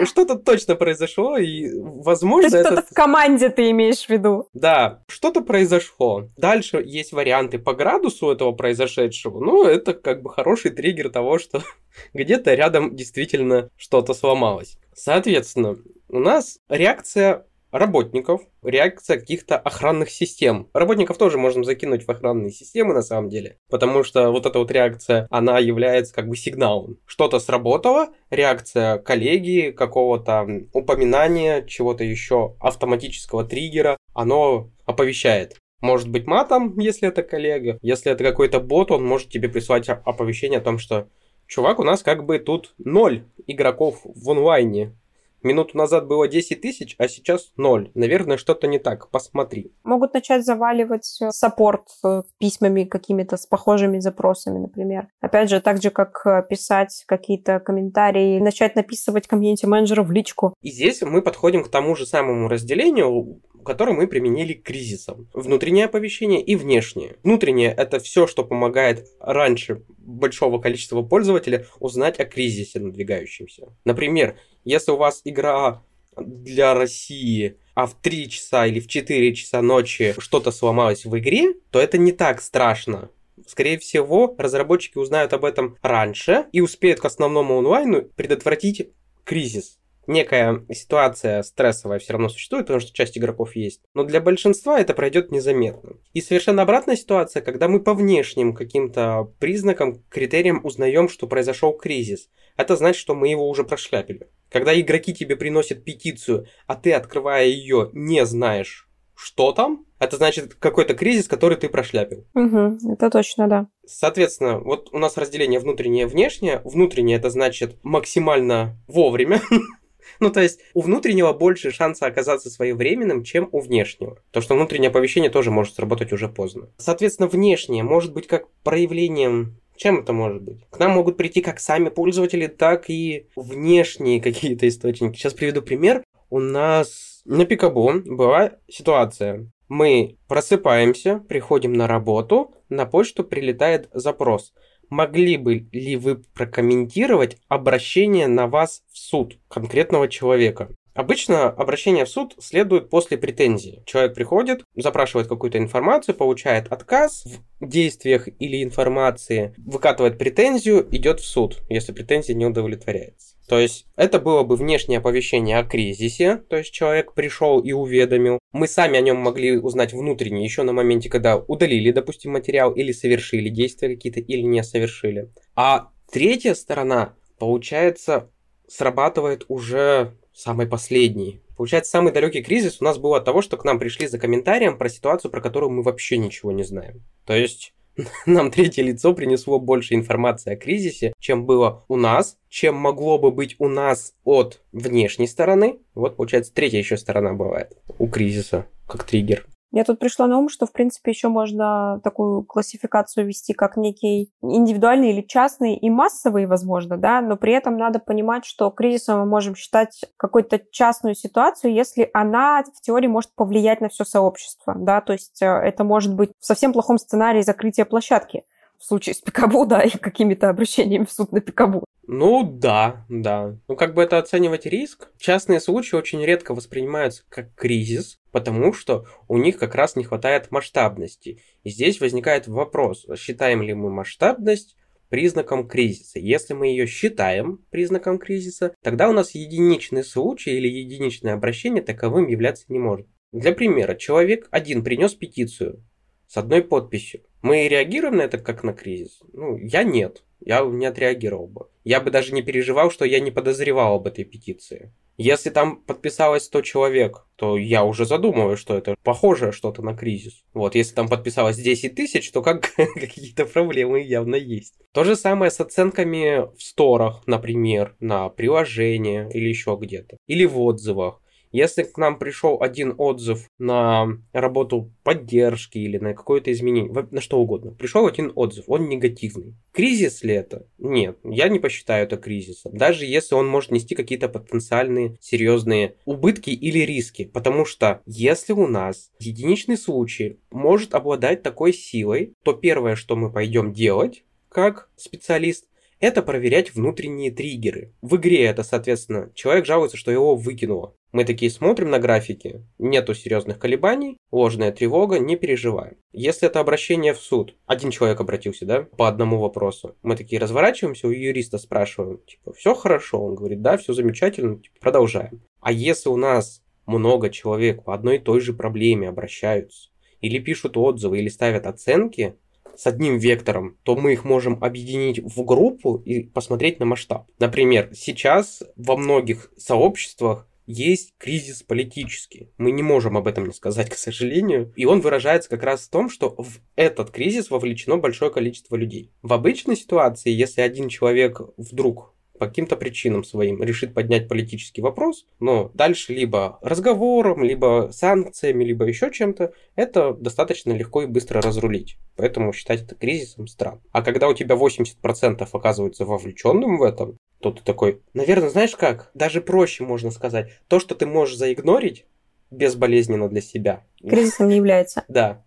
Что-то 0.05 0.37
точно 0.37 0.77
произошло, 0.77 1.37
и, 1.37 1.69
возможно... 1.81 2.49
То 2.49 2.59
есть 2.59 2.71
это... 2.71 2.83
в 2.83 2.95
команде 2.95 3.49
ты 3.49 3.71
имеешь 3.71 4.07
в 4.07 4.09
виду? 4.09 4.49
Да, 4.55 5.03
что-то 5.09 5.41
произошло. 5.41 6.29
Дальше 6.37 6.81
есть 6.85 7.13
варианты 7.13 7.59
по 7.59 7.75
градусу 7.75 8.31
этого 8.31 8.53
произошедшего. 8.53 9.41
Ну, 9.41 9.65
это 9.65 9.95
как 9.95 10.23
бы 10.23 10.31
хороший 10.31 10.71
триггер 10.71 11.11
того, 11.11 11.41
что 11.41 11.63
где-то 12.15 12.55
рядом 12.55 12.95
действительно 12.95 13.69
что-то 13.77 14.15
сломалось. 14.15 14.79
Соответственно, 14.95 15.77
у 16.09 16.21
нас 16.21 16.61
реакция 16.69 17.47
работников, 17.75 18.41
реакция 18.63 19.19
каких-то 19.19 19.59
охранных 19.59 20.09
систем. 20.09 20.69
Работников 20.73 21.19
тоже 21.19 21.39
можем 21.39 21.65
закинуть 21.65 22.07
в 22.07 22.11
охранные 22.11 22.53
системы 22.53 22.95
на 22.95 23.03
самом 23.03 23.29
деле, 23.29 23.59
потому 23.69 24.05
что 24.05 24.31
вот 24.31 24.47
эта 24.47 24.61
вот 24.61 24.71
реакция, 24.71 25.27
она 25.29 25.59
является 25.59 26.15
как 26.15 26.29
бы 26.29 26.37
сигналом. 26.37 26.99
Что-то 27.05 27.41
сработало, 27.41 28.11
реакция 28.31 28.99
коллеги, 28.99 29.73
какого-то 29.77 30.47
упоминания, 30.73 31.63
чего-то 31.67 32.05
еще, 32.05 32.55
автоматического 32.61 33.45
триггера, 33.45 33.97
оно 34.15 34.71
оповещает. 34.87 35.57
Может 35.81 36.09
быть 36.09 36.27
матом, 36.29 36.79
если 36.79 37.09
это 37.09 37.25
коллега. 37.25 37.79
Если 37.83 38.11
это 38.11 38.23
какой-то 38.23 38.61
бот, 38.61 38.93
он 38.93 39.05
может 39.05 39.31
тебе 39.31 39.49
прислать 39.49 39.89
оповещение 39.89 40.61
о 40.61 40.63
том, 40.63 40.79
что 40.79 41.09
чувак, 41.49 41.81
у 41.81 41.83
нас 41.83 42.03
как 42.03 42.25
бы 42.25 42.39
тут 42.39 42.73
ноль 42.79 43.25
игроков 43.47 44.01
в 44.05 44.31
онлайне. 44.31 44.97
Минуту 45.45 45.77
назад 45.77 46.07
было 46.07 46.27
10 46.27 46.61
тысяч, 46.61 46.97
а 46.99 47.07
сейчас 47.07 47.53
0. 47.57 47.91
Наверное, 47.95 48.39
что-то 48.39 48.67
не 48.67 48.79
так. 48.79 49.11
Посмотри. 49.11 49.73
Могут 49.85 50.15
начать 50.15 50.45
заваливать 50.45 51.19
э, 51.21 51.31
саппорт 51.31 51.87
э, 52.03 52.23
письмами 52.39 52.85
какими-то 52.85 53.37
с 53.37 53.47
похожими 53.47 53.99
запросами, 54.01 54.59
например. 54.59 55.09
Опять 55.21 55.51
же, 55.51 55.61
так 55.61 55.83
же, 55.83 55.91
как 55.91 56.23
э, 56.27 56.43
писать 56.49 57.05
какие-то 57.07 57.61
комментарии, 57.61 58.41
начать 58.41 58.75
написывать 58.75 59.27
комьюнити-менеджеру 59.27 60.03
в 60.03 60.13
личку. 60.13 60.55
И 60.63 60.71
здесь 60.71 61.03
мы 61.03 61.21
подходим 61.21 61.63
к 61.63 61.69
тому 61.69 61.95
же 61.95 62.07
самому 62.07 62.49
разделению, 62.49 63.41
который 63.65 63.95
мы 63.95 64.07
применили 64.07 64.53
к 64.53 64.63
кризисам. 64.63 65.29
Внутреннее 65.33 65.87
оповещение 65.87 66.43
и 66.43 66.57
внешнее. 66.57 67.17
Внутреннее– 67.23 67.75
это 67.77 67.99
все, 67.99 68.27
что 68.27 68.45
помогает 68.45 69.09
раньше 69.21 69.83
большого 69.99 70.61
количества 70.61 71.03
пользователей 71.03 71.67
узнать 71.81 72.21
о 72.21 72.25
кризисе 72.25 72.81
надвигающемся. 72.81 73.75
Например, 73.85 74.37
если 74.65 74.93
у 74.93 74.97
вас 74.97 75.23
игра 75.25 75.83
для 76.17 76.75
России, 76.75 77.57
а 77.75 77.87
в 77.87 77.95
3 77.95 78.29
часа 78.29 78.67
или 78.67 78.81
в 78.81 78.87
4 78.87 79.35
часа 79.35 79.63
ночи 79.63 80.15
что-то 80.19 80.53
сломалось 80.53 81.05
в 81.05 81.19
игре, 81.19 81.55
то 81.71 81.81
это 81.81 81.99
не 81.99 82.13
так 82.13 82.41
страшно. 82.41 83.11
Скорее 83.47 83.79
всего, 83.79 84.35
разработчики 84.39 84.97
узнают 84.97 85.33
об 85.33 85.45
этом 85.45 85.77
раньше 85.83 86.47
и 86.53 86.61
успеют 86.61 87.01
к 87.01 87.05
основному 87.05 87.59
онлайну 87.59 88.03
предотвратить 88.17 88.91
кризис 89.25 89.79
некая 90.07 90.65
ситуация 90.73 91.43
стрессовая 91.43 91.99
все 91.99 92.13
равно 92.13 92.29
существует, 92.29 92.67
потому 92.67 92.81
что 92.81 92.93
часть 92.93 93.17
игроков 93.19 93.57
есть. 93.57 93.83
Но 93.95 94.05
для 94.05 94.21
большинства 94.21 94.81
это 94.81 94.95
пройдет 94.95 95.31
незаметно. 95.31 95.97
И 96.13 96.21
совершенно 96.21 96.63
обратная 96.63 96.97
ситуация, 96.97 97.43
когда 97.43 97.69
мы 97.69 97.81
по 97.81 97.95
внешним 97.95 98.55
каким-то 98.55 99.33
признакам, 99.39 100.03
критериям 100.09 100.61
узнаем, 100.65 101.09
что 101.09 101.27
произошел 101.27 101.73
кризис. 101.73 102.29
Это 102.57 102.77
значит, 102.77 103.01
что 103.01 103.15
мы 103.15 103.29
его 103.29 103.49
уже 103.49 103.65
прошляпили. 103.65 104.29
Когда 104.51 104.79
игроки 104.79 105.13
тебе 105.13 105.37
приносят 105.37 105.85
петицию, 105.85 106.47
а 106.67 106.77
ты, 106.77 106.93
открывая 106.93 107.47
ее, 107.47 107.91
не 107.93 108.25
знаешь, 108.25 108.89
что 109.17 109.53
там, 109.53 109.87
это 109.99 110.17
значит 110.17 110.55
какой-то 110.55 110.95
кризис, 110.95 111.29
который 111.29 111.57
ты 111.57 111.69
прошляпил. 111.69 112.27
Угу, 112.35 112.93
это 112.93 113.11
точно, 113.11 113.49
да. 113.49 113.69
Соответственно, 113.87 114.59
вот 114.59 114.91
у 114.93 114.99
нас 114.99 115.17
разделение 115.17 115.61
внутреннее 115.61 116.05
и 116.05 116.09
внешнее. 116.09 116.61
Внутреннее 116.65 117.17
это 117.17 117.31
значит 117.31 117.79
максимально 117.83 118.79
вовремя. 118.87 119.41
Ну, 120.21 120.31
то 120.31 120.41
есть 120.41 120.61
у 120.75 120.81
внутреннего 120.81 121.33
больше 121.33 121.71
шанса 121.71 122.07
оказаться 122.07 122.51
своевременным, 122.51 123.25
чем 123.25 123.49
у 123.53 123.61
внешнего. 123.61 124.19
То, 124.31 124.41
что 124.41 124.55
внутреннее 124.55 124.89
оповещение 124.91 125.31
тоже 125.31 125.51
может 125.51 125.75
сработать 125.75 126.13
уже 126.13 126.29
поздно. 126.29 126.69
Соответственно, 126.79 127.29
внешнее 127.29 127.83
может 127.83 128.13
быть 128.13 128.27
как 128.27 128.49
проявлением 128.63 129.59
чем 129.77 129.99
это 129.99 130.13
может 130.13 130.41
быть? 130.43 130.59
К 130.71 130.79
нам 130.79 130.93
могут 130.93 131.17
прийти 131.17 131.41
как 131.41 131.59
сами 131.59 131.89
пользователи, 131.89 132.47
так 132.47 132.89
и 132.89 133.27
внешние 133.35 134.21
какие-то 134.21 134.69
источники. 134.69 135.17
Сейчас 135.17 135.35
приведу 135.35 135.63
пример. 135.63 136.05
У 136.31 136.39
нас 136.39 137.23
на 137.25 137.45
Пикабу 137.45 137.93
была 138.05 138.53
ситуация. 138.69 139.51
Мы 139.69 140.17
просыпаемся, 140.29 141.19
приходим 141.29 141.73
на 141.73 141.89
работу, 141.89 142.55
на 142.69 142.87
почту 142.87 143.25
прилетает 143.25 143.89
запрос– 143.93 144.53
могли 144.91 145.37
бы 145.37 145.67
ли 145.73 145.97
вы 145.97 146.17
прокомментировать 146.17 147.37
обращение 147.49 148.27
на 148.27 148.47
вас 148.47 148.83
в 148.93 148.99
суд 148.99 149.39
конкретного 149.49 150.09
человека? 150.09 150.69
Обычно 150.95 151.49
обращение 151.49 152.05
в 152.05 152.09
суд 152.09 152.37
следует 152.39 152.89
после 152.89 153.19
претензии. 153.19 153.83
Человек 153.85 154.15
приходит, 154.15 154.63
запрашивает 154.77 155.27
какую-то 155.27 155.59
информацию, 155.59 156.15
получает 156.15 156.69
отказ 156.73 157.25
в 157.61 157.67
действиях 157.67 158.29
или 158.39 158.63
информации, 158.63 159.55
выкатывает 159.59 160.19
претензию, 160.19 160.87
идет 160.95 161.19
в 161.19 161.27
суд, 161.27 161.63
если 161.69 161.93
претензия 161.93 162.37
не 162.37 162.47
удовлетворяется. 162.47 163.34
То 163.49 163.59
есть 163.59 163.87
это 163.97 164.19
было 164.19 164.43
бы 164.43 164.57
внешнее 164.57 164.99
оповещение 164.99 165.59
о 165.59 165.65
кризисе, 165.65 166.37
то 166.49 166.57
есть 166.57 166.73
человек 166.73 167.13
пришел 167.13 167.61
и 167.61 167.73
уведомил. 167.73 168.39
Мы 168.53 168.67
сами 168.67 168.99
о 168.99 169.03
нем 169.03 169.19
могли 169.19 169.59
узнать 169.59 169.93
внутренне 169.93 170.45
еще 170.45 170.63
на 170.63 170.73
моменте, 170.73 171.11
когда 171.11 171.37
удалили, 171.37 171.93
допустим, 171.93 172.33
материал 172.33 172.73
или 172.73 172.93
совершили 172.93 173.51
действия 173.51 173.89
какие-то, 173.89 174.21
или 174.21 174.43
не 174.43 174.63
совершили. 174.65 175.31
А 175.55 175.91
третья 176.11 176.55
сторона, 176.55 177.15
получается, 177.39 178.31
срабатывает 178.67 179.45
уже 179.49 180.17
самый 180.33 180.67
последний. 180.67 181.43
Получается, 181.57 181.91
самый 181.91 182.13
далекий 182.13 182.43
кризис 182.43 182.81
у 182.81 182.85
нас 182.85 182.99
был 182.99 183.15
от 183.15 183.25
того, 183.25 183.43
что 183.43 183.57
к 183.57 183.65
нам 183.65 183.79
пришли 183.79 184.07
за 184.07 184.19
комментарием 184.19 184.77
про 184.77 184.89
ситуацию, 184.89 185.31
про 185.31 185.41
которую 185.41 185.71
мы 185.71 185.83
вообще 185.83 186.17
ничего 186.17 186.51
не 186.51 186.65
знаем. 186.65 187.03
То 187.27 187.35
есть 187.35 187.74
нам 188.27 188.51
третье 188.51 188.83
лицо 188.83 189.15
принесло 189.15 189.59
больше 189.59 189.95
информации 189.95 190.55
о 190.55 190.57
кризисе, 190.57 191.13
чем 191.19 191.47
было 191.47 191.85
у 191.89 191.97
нас, 191.97 192.37
чем 192.49 192.75
могло 192.75 193.19
бы 193.19 193.31
быть 193.31 193.57
у 193.59 193.69
нас 193.69 194.15
от 194.25 194.63
внешней 194.73 195.27
стороны. 195.27 195.79
Вот, 195.95 196.17
получается, 196.17 196.53
третья 196.53 196.79
еще 196.79 196.97
сторона 196.97 197.33
бывает 197.33 197.77
у 197.99 198.09
кризиса, 198.09 198.67
как 198.87 199.05
триггер. 199.05 199.47
Я 199.75 199.83
тут 199.83 199.99
пришла 199.99 200.29
на 200.29 200.39
ум, 200.39 200.49
что, 200.49 200.67
в 200.67 200.73
принципе, 200.73 201.11
еще 201.11 201.27
можно 201.27 202.01
такую 202.05 202.45
классификацию 202.45 203.27
вести 203.27 203.55
как 203.55 203.77
некий 203.77 204.31
индивидуальный 204.41 205.11
или 205.11 205.21
частный 205.21 205.75
и 205.75 205.91
массовый, 205.91 206.47
возможно, 206.47 206.97
да, 206.97 207.21
но 207.21 207.37
при 207.37 207.55
этом 207.55 207.77
надо 207.77 207.99
понимать, 207.99 208.45
что 208.45 208.71
кризисом 208.71 209.19
мы 209.19 209.27
можем 209.27 209.57
считать 209.57 210.05
какую-то 210.17 210.61
частную 210.71 211.17
ситуацию, 211.17 211.75
если 211.75 212.09
она 212.15 212.63
в 212.63 212.81
теории 212.83 213.09
может 213.09 213.35
повлиять 213.35 213.81
на 213.81 213.89
все 213.89 214.05
сообщество, 214.05 214.77
да, 214.79 215.01
то 215.01 215.13
есть 215.13 215.43
э, 215.43 215.47
это 215.47 215.83
может 215.83 216.15
быть 216.15 216.31
в 216.39 216.47
совсем 216.47 216.73
плохом 216.73 216.97
сценарии 216.97 217.43
закрытия 217.43 217.85
площадки, 217.85 218.45
в 218.79 218.85
случае 218.85 219.17
с 219.17 219.23
Пикабу, 219.23 219.67
да, 219.67 219.83
и 219.83 219.91
какими-то 219.91 220.51
обращениями 220.51 221.05
в 221.05 221.11
суд 221.11 221.33
на 221.33 221.41
Пикабу. 221.41 221.83
Ну 222.07 222.45
да, 222.45 223.07
да. 223.09 223.59
Ну 223.69 223.77
как 223.77 223.95
бы 223.95 224.03
это 224.03 224.19
оценивать 224.19 224.67
риск? 224.67 225.11
Частные 225.19 225.61
случаи 225.61 225.97
очень 225.97 226.25
редко 226.25 226.55
воспринимаются 226.55 227.25
как 227.29 227.55
кризис, 227.55 228.19
потому 228.31 228.73
что 228.73 229.07
у 229.29 229.39
них 229.39 229.59
как 229.59 229.75
раз 229.75 229.97
не 229.97 230.05
хватает 230.05 230.51
масштабности. 230.51 231.41
И 231.63 231.71
здесь 231.71 232.01
возникает 232.01 232.47
вопрос, 232.47 233.07
считаем 233.17 233.63
ли 233.63 233.75
мы 233.75 233.91
масштабность 233.91 234.77
признаком 235.09 235.69
кризиса. 235.69 236.19
Если 236.19 236.55
мы 236.55 236.67
ее 236.67 236.87
считаем 236.87 237.65
признаком 237.71 238.19
кризиса, 238.19 238.75
тогда 238.83 239.09
у 239.09 239.13
нас 239.13 239.35
единичный 239.35 240.05
случай 240.05 240.51
или 240.51 240.69
единичное 240.69 241.35
обращение 241.35 241.83
таковым 241.83 242.27
являться 242.27 242.65
не 242.69 242.79
может. 242.79 243.07
Для 243.33 243.53
примера, 243.53 243.95
человек 243.95 244.49
один 244.51 244.85
принес 244.85 245.15
петицию 245.15 245.85
с 246.27 246.37
одной 246.37 246.63
подписью. 246.63 247.23
Мы 247.43 247.69
реагируем 247.69 248.17
на 248.17 248.23
это 248.23 248.39
как 248.39 248.65
на 248.65 248.73
кризис? 248.73 249.21
Ну, 249.33 249.57
я 249.59 249.83
нет. 249.83 250.25
Я 250.41 250.63
не 250.63 250.87
отреагировал 250.87 251.47
бы. 251.47 251.69
Я 251.85 252.01
бы 252.01 252.11
даже 252.11 252.33
не 252.33 252.43
переживал, 252.43 252.91
что 252.91 253.05
я 253.05 253.21
не 253.21 253.31
подозревал 253.31 253.97
об 253.97 254.07
этой 254.07 254.25
петиции. 254.25 254.93
Если 255.17 255.51
там 255.51 255.77
подписалось 255.77 256.45
100 256.45 256.63
человек, 256.63 257.27
то 257.37 257.57
я 257.57 257.85
уже 257.85 258.05
задумываю, 258.05 258.57
что 258.57 258.77
это 258.77 258.97
похоже 259.05 259.53
что-то 259.53 259.81
на 259.81 259.97
кризис. 259.97 260.43
Вот, 260.55 260.75
если 260.75 260.95
там 260.95 261.09
подписалось 261.09 261.57
10 261.57 261.95
тысяч, 261.95 262.31
то 262.33 262.43
как 262.43 262.73
какие-то 262.95 263.45
проблемы 263.47 264.03
явно 264.03 264.35
есть. 264.35 264.75
То 264.93 265.05
же 265.05 265.15
самое 265.15 265.51
с 265.53 265.61
оценками 265.61 266.53
в 266.57 266.63
сторах, 266.63 267.23
например, 267.27 267.95
на 268.01 268.29
приложение 268.29 269.29
или 269.33 269.49
еще 269.49 269.79
где-то. 269.81 270.17
Или 270.27 270.47
в 270.47 270.61
отзывах. 270.61 271.21
Если 271.55 271.85
к 271.85 271.97
нам 271.99 272.19
пришел 272.19 272.61
один 272.61 272.97
отзыв 272.99 273.49
на 273.59 274.09
работу 274.33 274.93
поддержки 275.05 275.79
или 275.79 275.99
на 275.99 276.13
какое-то 276.13 276.51
изменение, 276.51 276.93
на 277.13 277.21
что 277.21 277.39
угодно, 277.39 277.71
пришел 277.71 278.09
один 278.09 278.33
отзыв, 278.35 278.65
он 278.67 278.89
негативный. 278.89 279.55
Кризис 279.71 280.25
ли 280.25 280.35
это? 280.35 280.67
Нет, 280.79 281.17
я 281.23 281.49
не 281.49 281.61
посчитаю 281.61 282.07
это 282.07 282.17
кризисом. 282.17 282.77
Даже 282.77 283.07
если 283.07 283.37
он 283.37 283.47
может 283.47 283.71
нести 283.71 283.95
какие-то 283.95 284.29
потенциальные 284.29 285.17
серьезные 285.21 285.95
убытки 286.07 286.51
или 286.51 286.81
риски. 286.81 287.25
Потому 287.25 287.65
что 287.67 288.03
если 288.05 288.53
у 288.53 288.67
нас 288.67 289.13
единичный 289.21 289.77
случай 289.77 290.41
может 290.51 290.93
обладать 290.93 291.45
такой 291.45 291.73
силой, 291.73 292.35
то 292.43 292.53
первое, 292.53 292.97
что 292.97 293.15
мы 293.15 293.31
пойдем 293.31 293.73
делать, 293.73 294.25
как 294.49 294.89
специалист, 294.97 295.67
это 296.01 296.23
проверять 296.23 296.75
внутренние 296.75 297.31
триггеры. 297.31 297.93
В 298.03 298.17
игре 298.17 298.45
это, 298.45 298.63
соответственно, 298.63 299.31
человек 299.35 299.67
жалуется, 299.67 299.97
что 299.97 300.11
его 300.11 300.37
выкинуло. 300.37 300.95
Мы 301.13 301.25
такие 301.25 301.51
смотрим 301.51 301.91
на 301.91 302.01
графики, 302.01 302.67
нету 302.79 303.15
серьезных 303.15 303.61
колебаний, 303.61 304.17
ложная 304.33 304.73
тревога, 304.73 305.21
не 305.21 305.37
переживаем. 305.37 305.97
Если 306.13 306.49
это 306.49 306.59
обращение 306.59 307.15
в 307.15 307.19
суд, 307.19 307.57
один 307.67 307.93
человек 307.93 308.21
обратился, 308.21 308.67
да, 308.67 308.83
по 308.83 309.07
одному 309.07 309.39
вопросу, 309.39 309.97
мы 310.03 310.17
такие 310.17 310.41
разворачиваемся, 310.41 311.07
у 311.07 311.11
юриста 311.11 311.59
спрашиваем, 311.59 312.19
типа, 312.27 312.53
все 312.55 312.75
хорошо? 312.75 313.23
Он 313.23 313.37
говорит, 313.37 313.63
да, 313.63 313.77
все 313.77 313.93
замечательно, 313.93 314.57
типа, 314.57 314.75
продолжаем. 314.81 315.41
А 315.61 315.71
если 315.71 316.09
у 316.09 316.17
нас 316.17 316.63
много 316.87 317.31
человек 317.31 317.85
по 317.85 317.95
одной 317.95 318.17
и 318.17 318.21
той 318.21 318.41
же 318.41 318.53
проблеме 318.53 319.09
обращаются, 319.09 319.91
или 320.21 320.39
пишут 320.39 320.77
отзывы, 320.77 321.19
или 321.19 321.29
ставят 321.29 321.67
оценки, 321.67 322.35
с 322.77 322.87
одним 322.87 323.19
вектором, 323.19 323.77
то 323.83 323.97
мы 323.97 324.13
их 324.13 324.25
можем 324.25 324.63
объединить 324.63 325.21
в 325.21 325.45
группу 325.45 325.97
и 325.97 326.23
посмотреть 326.23 326.81
на 326.81 326.87
масштаб. 326.87 327.29
Например, 327.39 327.91
сейчас 327.95 328.63
во 328.77 328.97
многих 328.97 329.51
сообществах 329.57 330.49
есть 330.67 331.15
кризис 331.19 331.63
политический. 331.63 332.51
Мы 332.57 332.71
не 332.71 332.83
можем 332.83 333.17
об 333.17 333.27
этом 333.27 333.47
не 333.47 333.53
сказать, 333.53 333.91
к 333.91 333.97
сожалению. 333.97 334.73
И 334.77 334.87
он 334.87 335.01
выражается 335.01 335.51
как 335.51 335.63
раз 335.63 335.83
в 335.83 335.91
том, 335.91 336.09
что 336.09 336.35
в 336.39 336.61
этот 336.75 337.11
кризис 337.11 337.51
вовлечено 337.51 337.99
большое 337.99 338.31
количество 338.31 338.77
людей. 338.77 339.13
В 339.23 339.33
обычной 339.33 339.77
ситуации, 339.77 340.31
если 340.31 340.63
один 340.63 340.89
человек 340.89 341.41
вдруг 341.57 342.15
по 342.39 342.47
каким-то 342.47 342.77
причинам 342.77 343.25
своим 343.25 343.63
решит 343.63 343.95
поднять 343.95 344.29
политический 344.29 344.83
вопрос, 344.83 345.27
но 345.41 345.71
дальше 345.75 346.13
либо 346.13 346.59
разговором, 346.63 347.45
либо 347.45 347.91
санкциями, 347.93 348.65
либо 348.65 348.87
еще 348.87 349.11
чем-то, 349.11 349.53
это 349.77 350.13
достаточно 350.15 350.73
легко 350.73 351.03
и 351.03 351.07
быстро 351.07 351.41
разрулить. 351.41 351.97
Поэтому 352.17 352.53
считать 352.53 352.83
это 352.83 352.95
кризисом 352.95 353.47
странно. 353.47 353.81
А 353.93 354.03
когда 354.03 354.29
у 354.29 354.35
тебя 354.35 354.57
80% 354.57 355.49
оказывается 355.53 356.05
вовлеченным 356.05 356.79
в 356.79 356.83
этом, 356.83 357.19
то 357.41 357.53
ты 357.53 357.63
такой, 357.63 358.01
наверное, 358.15 358.49
знаешь 358.49 358.75
как, 358.75 359.11
даже 359.15 359.41
проще 359.41 359.85
можно 359.85 360.11
сказать, 360.11 360.51
то, 360.69 360.81
что 360.81 360.95
ты 360.95 361.07
можешь 361.07 361.37
заигнорить, 361.37 362.07
безболезненно 362.51 363.29
для 363.29 363.41
себя. 363.41 363.85
Кризисом 364.01 364.49
не 364.49 364.57
является. 364.57 365.05
Да. 365.09 365.45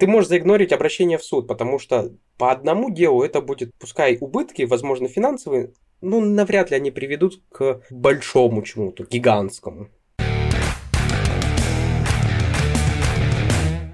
Ты 0.00 0.08
можешь 0.08 0.28
заигнорить 0.28 0.72
обращение 0.72 1.18
в 1.18 1.24
суд, 1.24 1.46
потому 1.46 1.78
что 1.78 2.12
по 2.36 2.50
одному 2.50 2.90
делу 2.90 3.22
это 3.22 3.40
будет, 3.40 3.72
пускай 3.78 4.18
убытки, 4.20 4.62
возможно, 4.62 5.06
финансовые, 5.06 5.72
ну, 6.00 6.20
навряд 6.20 6.70
ли 6.70 6.76
они 6.76 6.90
приведут 6.90 7.42
к 7.50 7.82
большому 7.90 8.62
чему-то, 8.62 9.04
гигантскому. 9.04 9.88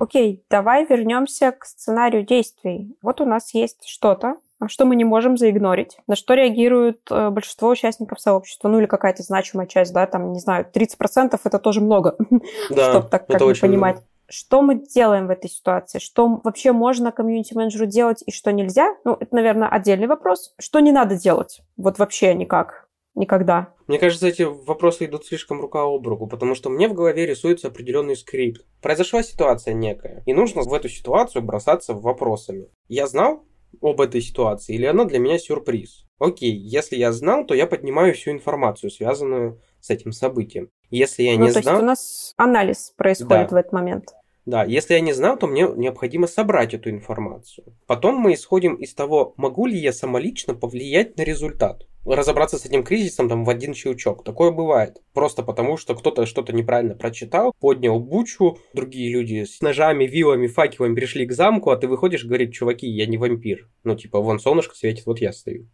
Окей, 0.00 0.44
давай 0.50 0.84
вернемся 0.84 1.52
к 1.52 1.64
сценарию 1.64 2.26
действий. 2.26 2.96
Вот 3.00 3.20
у 3.20 3.24
нас 3.24 3.54
есть 3.54 3.86
что-то, 3.86 4.36
что 4.66 4.84
мы 4.84 4.96
не 4.96 5.04
можем 5.04 5.36
заигнорить, 5.36 5.98
на 6.06 6.16
что 6.16 6.34
реагируют 6.34 7.00
э, 7.10 7.30
большинство 7.30 7.68
участников 7.70 8.20
сообщества, 8.20 8.68
ну 8.68 8.78
или 8.78 8.86
какая-то 8.86 9.22
значимая 9.22 9.66
часть, 9.66 9.92
да, 9.92 10.06
там, 10.06 10.32
не 10.32 10.40
знаю, 10.40 10.66
30% 10.72 11.38
это 11.42 11.58
тоже 11.58 11.80
много, 11.80 12.16
да, 12.70 12.90
чтобы 12.90 13.08
так 13.08 13.26
как 13.26 13.40
бы 13.40 13.54
понимать. 13.54 13.96
Много. 13.96 14.08
Что 14.36 14.62
мы 14.62 14.84
делаем 14.84 15.28
в 15.28 15.30
этой 15.30 15.48
ситуации? 15.48 16.00
Что 16.00 16.40
вообще 16.42 16.72
можно 16.72 17.12
комьюнити-менеджеру 17.12 17.86
делать 17.86 18.20
и 18.26 18.32
что 18.32 18.50
нельзя? 18.50 18.96
Ну, 19.04 19.16
это, 19.20 19.32
наверное, 19.32 19.68
отдельный 19.68 20.08
вопрос. 20.08 20.54
Что 20.58 20.80
не 20.80 20.90
надо 20.90 21.14
делать? 21.14 21.60
Вот 21.76 22.00
вообще 22.00 22.34
никак. 22.34 22.88
Никогда. 23.14 23.72
Мне 23.86 24.00
кажется, 24.00 24.26
эти 24.26 24.42
вопросы 24.42 25.04
идут 25.04 25.24
слишком 25.24 25.60
рука 25.60 25.82
об 25.82 26.04
руку, 26.08 26.26
потому 26.26 26.56
что 26.56 26.68
мне 26.68 26.88
в 26.88 26.94
голове 26.94 27.26
рисуется 27.26 27.68
определенный 27.68 28.16
скрипт. 28.16 28.66
Произошла 28.82 29.22
ситуация 29.22 29.72
некая, 29.72 30.24
и 30.26 30.34
нужно 30.34 30.62
в 30.62 30.74
эту 30.74 30.88
ситуацию 30.88 31.42
бросаться 31.42 31.94
вопросами. 31.94 32.66
Я 32.88 33.06
знал, 33.06 33.44
об 33.80 34.00
этой 34.00 34.20
ситуации, 34.20 34.74
или 34.74 34.86
она 34.86 35.04
для 35.04 35.20
меня 35.20 35.38
сюрприз. 35.38 36.06
Окей, 36.18 36.56
если 36.56 36.96
я 36.96 37.12
знал, 37.12 37.44
то 37.46 37.54
я 37.54 37.68
поднимаю 37.68 38.14
всю 38.14 38.32
информацию, 38.32 38.90
связанную 38.90 39.60
с 39.80 39.90
этим 39.90 40.10
событием. 40.10 40.70
Если 40.90 41.22
я 41.22 41.38
ну, 41.38 41.46
не 41.46 41.52
то 41.52 41.62
знал... 41.62 41.74
Есть 41.74 41.82
у 41.82 41.86
нас 41.86 42.34
анализ 42.36 42.92
происходит 42.96 43.50
да. 43.50 43.56
в 43.56 43.58
этот 43.58 43.72
момент. 43.72 44.14
Да, 44.46 44.64
если 44.64 44.94
я 44.94 45.00
не 45.00 45.14
знал, 45.14 45.38
то 45.38 45.46
мне 45.46 45.66
необходимо 45.74 46.26
собрать 46.26 46.74
эту 46.74 46.90
информацию. 46.90 47.76
Потом 47.86 48.16
мы 48.16 48.34
исходим 48.34 48.74
из 48.74 48.94
того, 48.94 49.32
могу 49.38 49.66
ли 49.66 49.78
я 49.78 49.92
самолично 49.92 50.54
повлиять 50.54 51.16
на 51.16 51.22
результат. 51.22 51.86
Разобраться 52.04 52.58
с 52.58 52.66
этим 52.66 52.84
кризисом 52.84 53.30
там 53.30 53.44
в 53.44 53.48
один 53.50 53.72
щелчок. 53.72 54.22
Такое 54.22 54.50
бывает. 54.50 55.00
Просто 55.14 55.42
потому, 55.42 55.78
что 55.78 55.94
кто-то 55.94 56.26
что-то 56.26 56.52
неправильно 56.52 56.94
прочитал, 56.94 57.54
поднял 57.58 57.98
бучу, 57.98 58.58
другие 58.74 59.10
люди 59.10 59.44
с 59.44 59.62
ножами, 59.62 60.04
вилами, 60.04 60.46
факелами 60.46 60.94
пришли 60.94 61.24
к 61.24 61.32
замку, 61.32 61.70
а 61.70 61.76
ты 61.76 61.88
выходишь 61.88 62.24
и 62.24 62.28
говоришь, 62.28 62.54
чуваки, 62.54 62.86
я 62.86 63.06
не 63.06 63.16
вампир. 63.16 63.70
Ну, 63.84 63.96
типа, 63.96 64.20
вон 64.20 64.38
солнышко 64.38 64.76
светит, 64.76 65.06
вот 65.06 65.22
я 65.22 65.32
стою. 65.32 65.70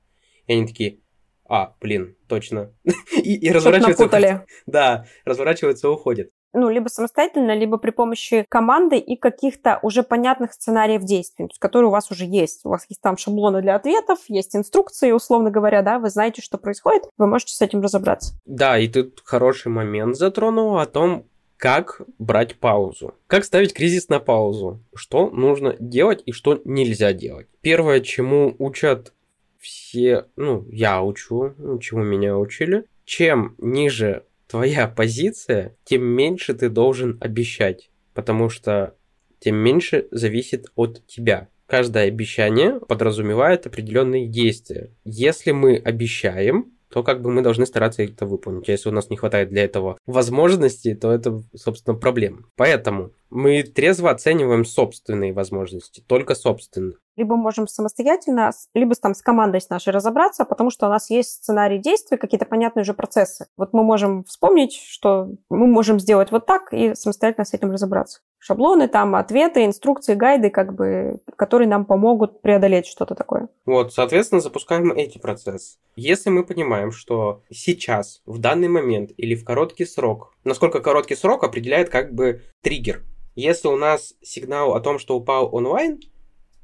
И 0.47 0.53
они 0.53 0.69
такие, 0.69 1.01
А, 1.49 1.75
блин, 1.81 2.15
точно. 2.29 2.73
и, 3.17 3.35
и 3.35 3.51
разворачивается. 3.51 4.47
Да, 4.67 5.07
разворачивается 5.25 5.89
и 5.89 5.91
уходит 5.91 6.31
ну, 6.53 6.69
либо 6.69 6.89
самостоятельно, 6.89 7.55
либо 7.55 7.79
при 7.79 7.91
помощи 7.91 8.45
команды 8.49 8.99
и 8.99 9.17
каких-то 9.17 9.79
уже 9.83 10.03
понятных 10.03 10.53
сценариев 10.53 11.03
действий, 11.03 11.49
которые 11.59 11.89
у 11.89 11.93
вас 11.93 12.11
уже 12.11 12.25
есть. 12.25 12.61
У 12.65 12.71
вас 12.71 12.87
есть 12.89 13.01
там 13.01 13.17
шаблоны 13.17 13.63
для 13.63 13.77
ответов, 13.77 14.19
есть 14.29 14.57
инструкции, 14.57 15.13
условно 15.13 15.51
говоря, 15.51 15.83
да, 15.83 15.99
вы 15.99 16.11
знаете, 16.11 16.43
что 16.43 16.59
происходит, 16.59 17.05
вы 17.17 17.27
можете 17.27 17.55
с 17.55 17.61
этим 17.61 17.81
разобраться. 17.81 18.35
Да, 18.45 18.79
и 18.79 18.89
тут 18.89 19.23
хороший 19.25 19.69
момент 19.69 20.17
затронул 20.17 20.79
о 20.79 20.87
том, 20.87 21.27
как 21.61 22.01
брать 22.19 22.57
паузу. 22.57 23.15
Как 23.27 23.45
ставить 23.45 23.75
кризис 23.75 24.09
на 24.09 24.19
паузу. 24.19 24.81
Что 24.95 25.29
нужно 25.29 25.77
делать 25.79 26.23
и 26.25 26.33
что 26.33 26.61
нельзя 26.65 27.13
делать. 27.13 27.49
Первое, 27.61 28.01
чему 28.01 28.57
учат 28.59 29.13
все, 29.59 30.25
ну, 30.37 30.65
я 30.71 31.03
учу, 31.03 31.55
чему 31.81 32.03
меня 32.03 32.39
учили. 32.39 32.87
Чем 33.05 33.57
ниже 33.59 34.25
твоя 34.51 34.89
позиция, 34.89 35.77
тем 35.85 36.05
меньше 36.05 36.55
ты 36.55 36.69
должен 36.69 37.19
обещать, 37.21 37.91
потому 38.15 38.49
что 38.49 38.97
тем 39.39 39.57
меньше 39.57 40.09
зависит 40.11 40.67
от 40.75 41.07
тебя. 41.07 41.49
Каждое 41.67 42.09
обещание 42.09 42.81
подразумевает 42.81 43.67
определенные 43.67 44.27
действия. 44.27 44.91
Если 45.05 45.53
мы 45.53 45.77
обещаем, 45.77 46.73
то 46.91 47.05
как 47.05 47.23
бы 47.23 47.31
мы 47.31 47.43
должны 47.43 47.65
стараться 47.65 48.03
это 48.03 48.27
выполнить. 48.27 48.67
Если 48.67 48.89
у 48.89 48.93
нас 48.93 49.09
не 49.09 49.17
хватает 49.17 49.51
для 49.51 49.63
этого 49.63 49.97
возможностей, 50.07 50.95
то 50.97 51.13
это, 51.13 51.41
собственно, 51.55 51.97
проблема. 51.97 52.41
Поэтому 52.57 53.13
мы 53.31 53.63
трезво 53.63 54.11
оцениваем 54.11 54.65
собственные 54.65 55.33
возможности, 55.33 56.03
только 56.05 56.35
собственные 56.35 56.97
либо 57.21 57.37
можем 57.37 57.69
самостоятельно, 57.69 58.51
либо 58.75 58.95
там 58.95 59.15
с 59.15 59.21
командой 59.21 59.61
с 59.61 59.69
нашей 59.69 59.93
разобраться, 59.93 60.47
потому 60.47 60.71
что 60.71 60.87
у 60.87 60.89
нас 60.89 61.11
есть 61.11 61.33
сценарий 61.43 61.79
действий, 61.79 62.17
какие-то 62.17 62.47
понятные 62.47 62.83
уже 62.83 62.95
процессы. 62.95 63.47
Вот 63.59 63.75
мы 63.75 63.85
можем 63.85 64.25
вспомнить, 64.25 64.73
что 64.73 65.29
мы 65.51 65.67
можем 65.67 66.01
сделать 66.01 66.33
вот 66.33 66.47
так 66.47 66.73
и 66.73 66.95
самостоятельно 66.95 67.45
с 67.45 67.53
этим 67.53 67.71
разобраться. 67.71 68.21
Шаблоны, 68.39 68.89
там 68.89 69.15
ответы, 69.17 69.67
инструкции, 69.67 70.15
гайды, 70.15 70.49
как 70.49 70.75
бы, 70.75 71.21
которые 71.37 71.69
нам 71.69 71.85
помогут 71.85 72.41
преодолеть 72.41 72.87
что-то 72.87 73.15
такое. 73.15 73.49
Вот, 73.67 73.93
соответственно, 73.93 74.41
запускаем 74.41 74.93
эти 74.93 75.19
процессы. 75.19 75.77
Если 75.95 76.31
мы 76.31 76.43
понимаем, 76.43 76.91
что 76.91 77.43
сейчас, 77.51 78.23
в 78.25 78.39
данный 78.39 78.69
момент 78.69 79.11
или 79.19 79.35
в 79.35 79.45
короткий 79.45 79.85
срок, 79.85 80.33
насколько 80.45 80.81
короткий 80.81 81.17
срок 81.17 81.45
определяет 81.45 81.91
как 81.91 82.15
бы 82.15 82.41
триггер. 82.63 83.03
Если 83.35 83.69
у 83.69 83.77
нас 83.77 84.15
сигнал 84.23 84.75
о 84.75 84.81
том, 84.81 84.99
что 84.99 85.17
упал 85.17 85.55
онлайн, 85.55 86.01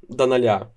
до 0.08 0.26
ноля, 0.26 0.72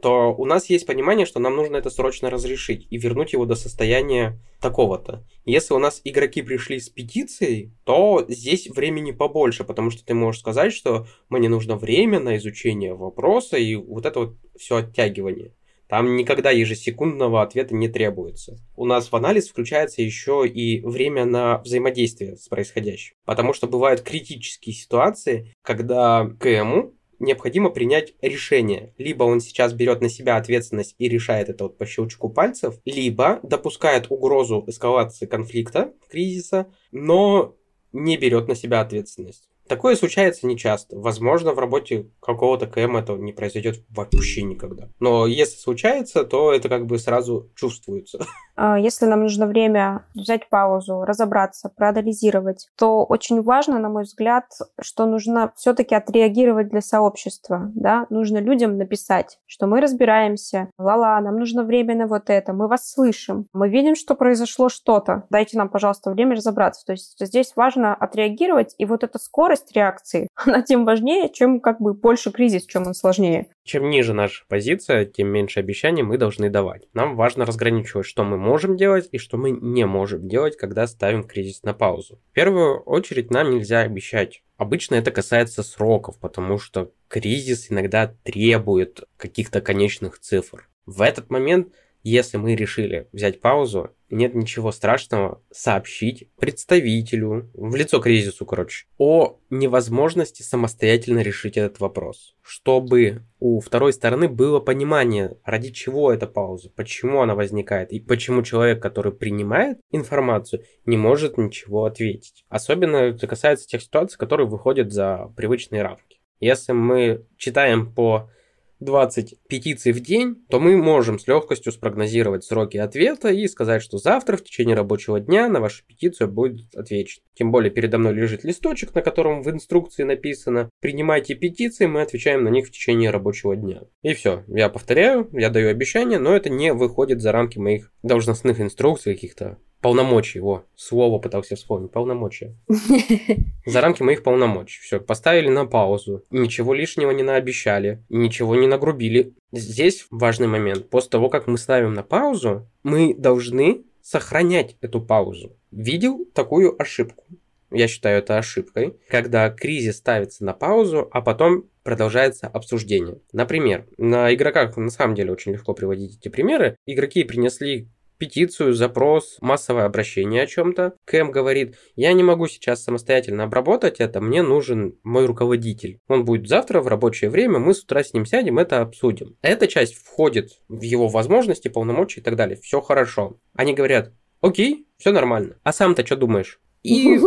то 0.00 0.34
у 0.34 0.46
нас 0.46 0.70
есть 0.70 0.86
понимание, 0.86 1.26
что 1.26 1.40
нам 1.40 1.56
нужно 1.56 1.76
это 1.76 1.90
срочно 1.90 2.30
разрешить 2.30 2.86
и 2.90 2.96
вернуть 2.96 3.32
его 3.32 3.44
до 3.44 3.54
состояния 3.54 4.38
такого-то. 4.60 5.26
Если 5.44 5.74
у 5.74 5.78
нас 5.78 6.00
игроки 6.04 6.42
пришли 6.42 6.80
с 6.80 6.88
петицией, 6.88 7.72
то 7.84 8.24
здесь 8.28 8.68
времени 8.68 9.12
побольше, 9.12 9.64
потому 9.64 9.90
что 9.90 10.04
ты 10.04 10.14
можешь 10.14 10.40
сказать, 10.40 10.72
что 10.72 11.06
мне 11.28 11.48
нужно 11.48 11.76
время 11.76 12.18
на 12.20 12.36
изучение 12.36 12.94
вопроса 12.94 13.56
и 13.58 13.74
вот 13.74 14.06
это 14.06 14.20
вот 14.20 14.36
все 14.58 14.76
оттягивание. 14.76 15.52
Там 15.90 16.14
никогда 16.14 16.52
ежесекундного 16.52 17.42
ответа 17.42 17.74
не 17.74 17.88
требуется. 17.88 18.56
У 18.76 18.84
нас 18.84 19.10
в 19.10 19.16
анализ 19.16 19.48
включается 19.48 20.02
еще 20.02 20.46
и 20.46 20.80
время 20.82 21.24
на 21.24 21.58
взаимодействие 21.58 22.36
с 22.36 22.46
происходящим. 22.46 23.16
Потому 23.24 23.52
что 23.52 23.66
бывают 23.66 24.02
критические 24.02 24.72
ситуации, 24.72 25.52
когда 25.62 26.30
КМУ 26.38 26.94
необходимо 27.20 27.70
принять 27.70 28.14
решение. 28.20 28.92
Либо 28.98 29.24
он 29.24 29.40
сейчас 29.40 29.72
берет 29.72 30.00
на 30.00 30.08
себя 30.08 30.36
ответственность 30.36 30.96
и 30.98 31.08
решает 31.08 31.48
это 31.48 31.64
вот 31.64 31.78
по 31.78 31.86
щелчку 31.86 32.28
пальцев, 32.28 32.74
либо 32.84 33.38
допускает 33.42 34.06
угрозу 34.10 34.64
эскалации 34.66 35.26
конфликта, 35.26 35.92
кризиса, 36.08 36.66
но 36.90 37.54
не 37.92 38.16
берет 38.16 38.48
на 38.48 38.54
себя 38.54 38.80
ответственность. 38.80 39.48
Такое 39.70 39.94
случается 39.94 40.48
нечасто. 40.48 40.98
Возможно, 40.98 41.52
в 41.52 41.58
работе 41.60 42.10
какого-то 42.20 42.66
КМ 42.66 42.96
это 42.96 43.12
не 43.12 43.32
произойдет 43.32 43.84
вообще 43.88 44.42
никогда. 44.42 44.88
Но 44.98 45.28
если 45.28 45.58
случается, 45.58 46.24
то 46.24 46.52
это 46.52 46.68
как 46.68 46.86
бы 46.86 46.98
сразу 46.98 47.48
чувствуется. 47.54 48.18
А, 48.56 48.78
если 48.78 49.06
нам 49.06 49.22
нужно 49.22 49.46
время 49.46 50.04
взять 50.14 50.50
паузу, 50.50 51.04
разобраться, 51.04 51.70
проанализировать, 51.74 52.68
то 52.76 53.04
очень 53.04 53.40
важно, 53.40 53.78
на 53.78 53.88
мой 53.88 54.02
взгляд, 54.02 54.44
что 54.78 55.06
нужно 55.06 55.50
все-таки 55.56 55.94
отреагировать 55.94 56.68
для 56.68 56.82
сообщества. 56.82 57.72
Да? 57.74 58.06
Нужно 58.10 58.36
людям 58.36 58.76
написать, 58.76 59.38
что 59.46 59.66
мы 59.66 59.80
разбираемся, 59.80 60.68
ла-ла, 60.76 61.18
нам 61.22 61.38
нужно 61.38 61.64
время 61.64 61.94
на 61.94 62.06
вот 62.06 62.28
это, 62.28 62.52
мы 62.52 62.68
вас 62.68 62.90
слышим, 62.90 63.46
мы 63.54 63.70
видим, 63.70 63.94
что 63.96 64.14
произошло 64.14 64.68
что-то, 64.68 65.24
дайте 65.30 65.56
нам, 65.56 65.70
пожалуйста, 65.70 66.10
время 66.10 66.36
разобраться. 66.36 66.84
То 66.84 66.92
есть 66.92 67.16
здесь 67.18 67.52
важно 67.56 67.94
отреагировать, 67.94 68.74
и 68.76 68.84
вот 68.84 69.04
эта 69.04 69.18
скорость 69.18 69.59
реакции, 69.74 70.28
она 70.34 70.62
тем 70.62 70.84
важнее, 70.84 71.30
чем 71.32 71.60
как 71.60 71.80
бы 71.80 71.94
больше 71.94 72.30
кризис, 72.30 72.66
чем 72.66 72.86
он 72.86 72.94
сложнее. 72.94 73.46
Чем 73.64 73.90
ниже 73.90 74.14
наша 74.14 74.44
позиция, 74.48 75.04
тем 75.04 75.28
меньше 75.28 75.60
обещаний 75.60 76.02
мы 76.02 76.18
должны 76.18 76.50
давать. 76.50 76.88
Нам 76.92 77.16
важно 77.16 77.44
разграничивать, 77.44 78.06
что 78.06 78.24
мы 78.24 78.36
можем 78.36 78.76
делать 78.76 79.08
и 79.12 79.18
что 79.18 79.36
мы 79.36 79.50
не 79.50 79.86
можем 79.86 80.28
делать, 80.28 80.56
когда 80.56 80.86
ставим 80.86 81.24
кризис 81.24 81.62
на 81.62 81.74
паузу. 81.74 82.20
В 82.30 82.32
первую 82.32 82.80
очередь 82.80 83.30
нам 83.30 83.50
нельзя 83.50 83.80
обещать. 83.80 84.42
Обычно 84.56 84.96
это 84.96 85.10
касается 85.10 85.62
сроков, 85.62 86.18
потому 86.18 86.58
что 86.58 86.92
кризис 87.08 87.70
иногда 87.70 88.14
требует 88.24 89.04
каких-то 89.16 89.60
конечных 89.60 90.18
цифр. 90.18 90.68
В 90.86 91.02
этот 91.02 91.30
момент 91.30 91.68
если 92.02 92.38
мы 92.38 92.54
решили 92.54 93.08
взять 93.12 93.40
паузу, 93.40 93.90
нет 94.10 94.34
ничего 94.34 94.72
страшного 94.72 95.42
сообщить 95.50 96.28
представителю, 96.38 97.50
в 97.54 97.74
лицо 97.76 98.00
кризису, 98.00 98.44
короче, 98.44 98.86
о 98.98 99.38
невозможности 99.50 100.42
самостоятельно 100.42 101.20
решить 101.20 101.56
этот 101.56 101.80
вопрос. 101.80 102.34
Чтобы 102.42 103.22
у 103.38 103.60
второй 103.60 103.92
стороны 103.92 104.28
было 104.28 104.60
понимание, 104.60 105.36
ради 105.44 105.70
чего 105.70 106.12
эта 106.12 106.26
пауза, 106.26 106.70
почему 106.70 107.22
она 107.22 107.34
возникает, 107.34 107.92
и 107.92 108.00
почему 108.00 108.42
человек, 108.42 108.82
который 108.82 109.12
принимает 109.12 109.78
информацию, 109.90 110.64
не 110.84 110.96
может 110.96 111.38
ничего 111.38 111.84
ответить. 111.84 112.44
Особенно 112.48 112.96
это 112.96 113.26
касается 113.26 113.66
тех 113.66 113.82
ситуаций, 113.82 114.18
которые 114.18 114.46
выходят 114.46 114.92
за 114.92 115.32
привычные 115.36 115.82
рамки. 115.82 116.20
Если 116.40 116.72
мы 116.72 117.26
читаем 117.36 117.92
по 117.92 118.30
20 118.80 119.36
петиций 119.48 119.92
в 119.92 120.00
день, 120.00 120.36
то 120.48 120.58
мы 120.58 120.76
можем 120.76 121.18
с 121.18 121.26
легкостью 121.26 121.72
спрогнозировать 121.72 122.44
сроки 122.44 122.76
ответа 122.76 123.28
и 123.28 123.46
сказать, 123.46 123.82
что 123.82 123.98
завтра 123.98 124.36
в 124.36 124.44
течение 124.44 124.74
рабочего 124.74 125.20
дня 125.20 125.48
на 125.48 125.60
вашу 125.60 125.84
петицию 125.86 126.30
будет 126.30 126.74
отвечен. 126.74 127.22
Тем 127.34 127.52
более 127.52 127.70
передо 127.70 127.98
мной 127.98 128.14
лежит 128.14 128.44
листочек, 128.44 128.94
на 128.94 129.02
котором 129.02 129.42
в 129.42 129.50
инструкции 129.50 130.02
написано 130.02 130.70
«Принимайте 130.80 131.34
петиции, 131.34 131.86
мы 131.86 132.02
отвечаем 132.02 132.44
на 132.44 132.48
них 132.48 132.66
в 132.66 132.70
течение 132.70 133.10
рабочего 133.10 133.56
дня». 133.56 133.82
И 134.02 134.14
все. 134.14 134.44
Я 134.48 134.68
повторяю, 134.68 135.28
я 135.32 135.50
даю 135.50 135.68
обещание, 135.68 136.18
но 136.18 136.34
это 136.34 136.50
не 136.50 136.72
выходит 136.72 137.20
за 137.20 137.32
рамки 137.32 137.58
моих 137.58 137.92
должностных 138.02 138.60
инструкций 138.60 139.14
каких-то 139.14 139.58
полномочий, 139.80 140.40
во, 140.40 140.64
слово 140.76 141.18
пытался 141.18 141.56
вспомнить, 141.56 141.90
полномочия. 141.90 142.54
За 143.66 143.80
рамки 143.80 144.02
моих 144.02 144.22
полномочий. 144.22 144.80
Все, 144.80 145.00
поставили 145.00 145.48
на 145.48 145.66
паузу, 145.66 146.24
ничего 146.30 146.74
лишнего 146.74 147.10
не 147.10 147.22
наобещали, 147.22 148.02
ничего 148.08 148.56
не 148.56 148.66
нагрубили. 148.66 149.34
Здесь 149.52 150.06
важный 150.10 150.46
момент. 150.46 150.88
После 150.90 151.10
того, 151.10 151.28
как 151.28 151.46
мы 151.46 151.58
ставим 151.58 151.94
на 151.94 152.02
паузу, 152.02 152.68
мы 152.82 153.14
должны 153.14 153.84
сохранять 154.02 154.76
эту 154.80 155.00
паузу. 155.00 155.56
Видел 155.70 156.26
такую 156.34 156.80
ошибку. 156.80 157.24
Я 157.70 157.86
считаю 157.86 158.18
это 158.18 158.36
ошибкой, 158.36 158.96
когда 159.08 159.48
кризис 159.48 159.98
ставится 159.98 160.44
на 160.44 160.52
паузу, 160.52 161.08
а 161.12 161.20
потом 161.20 161.66
продолжается 161.84 162.48
обсуждение. 162.48 163.20
Например, 163.32 163.86
на 163.96 164.34
игроках 164.34 164.76
на 164.76 164.90
самом 164.90 165.14
деле 165.14 165.32
очень 165.32 165.52
легко 165.52 165.72
приводить 165.72 166.18
эти 166.18 166.28
примеры. 166.28 166.76
Игроки 166.86 167.22
принесли 167.22 167.88
петицию, 168.20 168.74
запрос, 168.74 169.38
массовое 169.40 169.86
обращение 169.86 170.42
о 170.42 170.46
чем-то. 170.46 170.94
Кэм 171.06 171.32
говорит, 171.32 171.76
я 171.96 172.12
не 172.12 172.22
могу 172.22 172.46
сейчас 172.46 172.84
самостоятельно 172.84 173.44
обработать 173.44 173.98
это, 173.98 174.20
мне 174.20 174.42
нужен 174.42 174.96
мой 175.02 175.26
руководитель. 175.26 175.98
Он 176.06 176.24
будет 176.24 176.46
завтра 176.46 176.80
в 176.80 176.86
рабочее 176.86 177.30
время, 177.30 177.58
мы 177.58 177.74
с 177.74 177.82
утра 177.82 178.04
с 178.04 178.12
ним 178.12 178.26
сядем, 178.26 178.58
это 178.58 178.82
обсудим. 178.82 179.36
Эта 179.42 179.66
часть 179.66 179.94
входит 179.94 180.60
в 180.68 180.82
его 180.82 181.08
возможности, 181.08 181.68
полномочия 181.68 182.20
и 182.20 182.22
так 182.22 182.36
далее. 182.36 182.56
Все 182.62 182.80
хорошо. 182.80 183.38
Они 183.54 183.74
говорят, 183.74 184.12
окей, 184.40 184.86
все 184.98 185.10
нормально. 185.10 185.56
А 185.64 185.72
сам-то 185.72 186.04
что 186.06 186.16
думаешь? 186.16 186.60
И, 186.82 187.18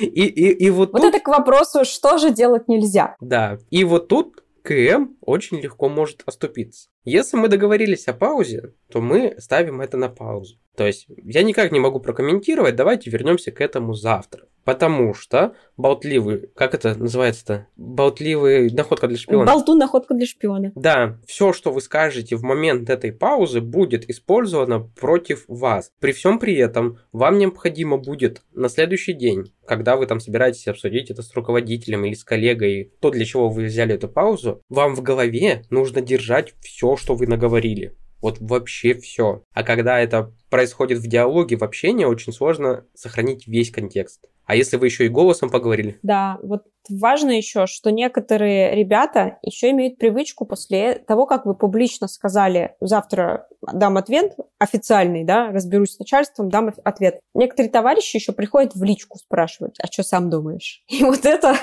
и, 0.00 0.04
и, 0.04 0.66
и 0.66 0.70
вот, 0.70 0.92
вот 0.92 1.02
тут... 1.02 1.14
это 1.14 1.20
к 1.22 1.28
вопросу, 1.28 1.84
что 1.84 2.18
же 2.18 2.30
делать 2.30 2.68
нельзя. 2.68 3.16
Да, 3.20 3.58
и 3.70 3.84
вот 3.84 4.08
тут 4.08 4.42
КМ 4.62 5.16
очень 5.20 5.60
легко 5.60 5.88
может 5.88 6.22
оступиться. 6.26 6.88
Если 7.06 7.36
мы 7.36 7.46
договорились 7.46 8.08
о 8.08 8.14
паузе, 8.14 8.74
то 8.90 9.00
мы 9.00 9.36
ставим 9.38 9.80
это 9.80 9.96
на 9.96 10.08
паузу. 10.08 10.58
То 10.76 10.86
есть 10.86 11.06
я 11.24 11.44
никак 11.44 11.70
не 11.70 11.78
могу 11.78 12.00
прокомментировать, 12.00 12.74
давайте 12.74 13.10
вернемся 13.10 13.52
к 13.52 13.60
этому 13.60 13.94
завтра. 13.94 14.48
Потому 14.66 15.14
что 15.14 15.54
болтливый, 15.76 16.50
как 16.56 16.74
это 16.74 16.98
называется-то? 16.98 17.68
Болтливый 17.76 18.68
находка 18.72 19.06
для 19.06 19.16
шпиона. 19.16 19.46
Болтун 19.46 19.78
находка 19.78 20.12
для 20.12 20.26
шпиона. 20.26 20.72
Да, 20.74 21.20
все, 21.24 21.52
что 21.52 21.70
вы 21.70 21.80
скажете 21.80 22.34
в 22.34 22.42
момент 22.42 22.90
этой 22.90 23.12
паузы, 23.12 23.60
будет 23.60 24.10
использовано 24.10 24.80
против 24.80 25.44
вас. 25.46 25.92
При 26.00 26.10
всем 26.10 26.40
при 26.40 26.56
этом 26.56 26.98
вам 27.12 27.38
необходимо 27.38 27.96
будет 27.96 28.42
на 28.54 28.68
следующий 28.68 29.12
день, 29.12 29.52
когда 29.66 29.96
вы 29.96 30.06
там 30.06 30.18
собираетесь 30.18 30.66
обсудить 30.66 31.10
это 31.10 31.22
с 31.22 31.32
руководителем 31.34 32.04
или 32.04 32.14
с 32.14 32.24
коллегой, 32.24 32.92
то, 33.00 33.10
для 33.10 33.24
чего 33.24 33.48
вы 33.48 33.66
взяли 33.66 33.94
эту 33.94 34.08
паузу, 34.08 34.62
вам 34.68 34.96
в 34.96 35.02
голове 35.02 35.62
нужно 35.70 36.00
держать 36.00 36.54
все, 36.60 36.95
что 36.96 37.14
вы 37.14 37.26
наговорили. 37.26 37.94
Вот 38.20 38.38
вообще 38.40 38.94
все. 38.94 39.42
А 39.52 39.62
когда 39.62 40.00
это 40.00 40.32
происходит 40.48 40.98
в 40.98 41.06
диалоге, 41.06 41.56
в 41.56 41.62
общении, 41.62 42.04
очень 42.04 42.32
сложно 42.32 42.84
сохранить 42.94 43.46
весь 43.46 43.70
контекст. 43.70 44.28
А 44.46 44.56
если 44.56 44.76
вы 44.76 44.86
еще 44.86 45.06
и 45.06 45.08
голосом 45.08 45.50
поговорили? 45.50 45.98
Да, 46.02 46.38
вот 46.42 46.64
важно 46.88 47.30
еще, 47.30 47.66
что 47.66 47.90
некоторые 47.90 48.74
ребята 48.74 49.38
еще 49.42 49.70
имеют 49.70 49.98
привычку 49.98 50.44
после 50.44 50.94
того, 50.94 51.26
как 51.26 51.46
вы 51.46 51.54
публично 51.54 52.08
сказали 52.08 52.76
завтра 52.80 53.46
дам 53.72 53.96
ответ 53.96 54.36
официальный, 54.58 55.24
да, 55.24 55.50
разберусь 55.50 55.94
с 55.94 55.98
начальством, 55.98 56.48
дам 56.48 56.72
ответ. 56.84 57.20
Некоторые 57.34 57.70
товарищи 57.70 58.16
еще 58.16 58.32
приходят 58.32 58.74
в 58.74 58.82
личку 58.82 59.18
спрашивать, 59.18 59.76
а 59.82 59.86
что 59.86 60.02
сам 60.02 60.30
думаешь? 60.30 60.82
И 60.88 61.04
вот 61.04 61.24
это 61.24 61.56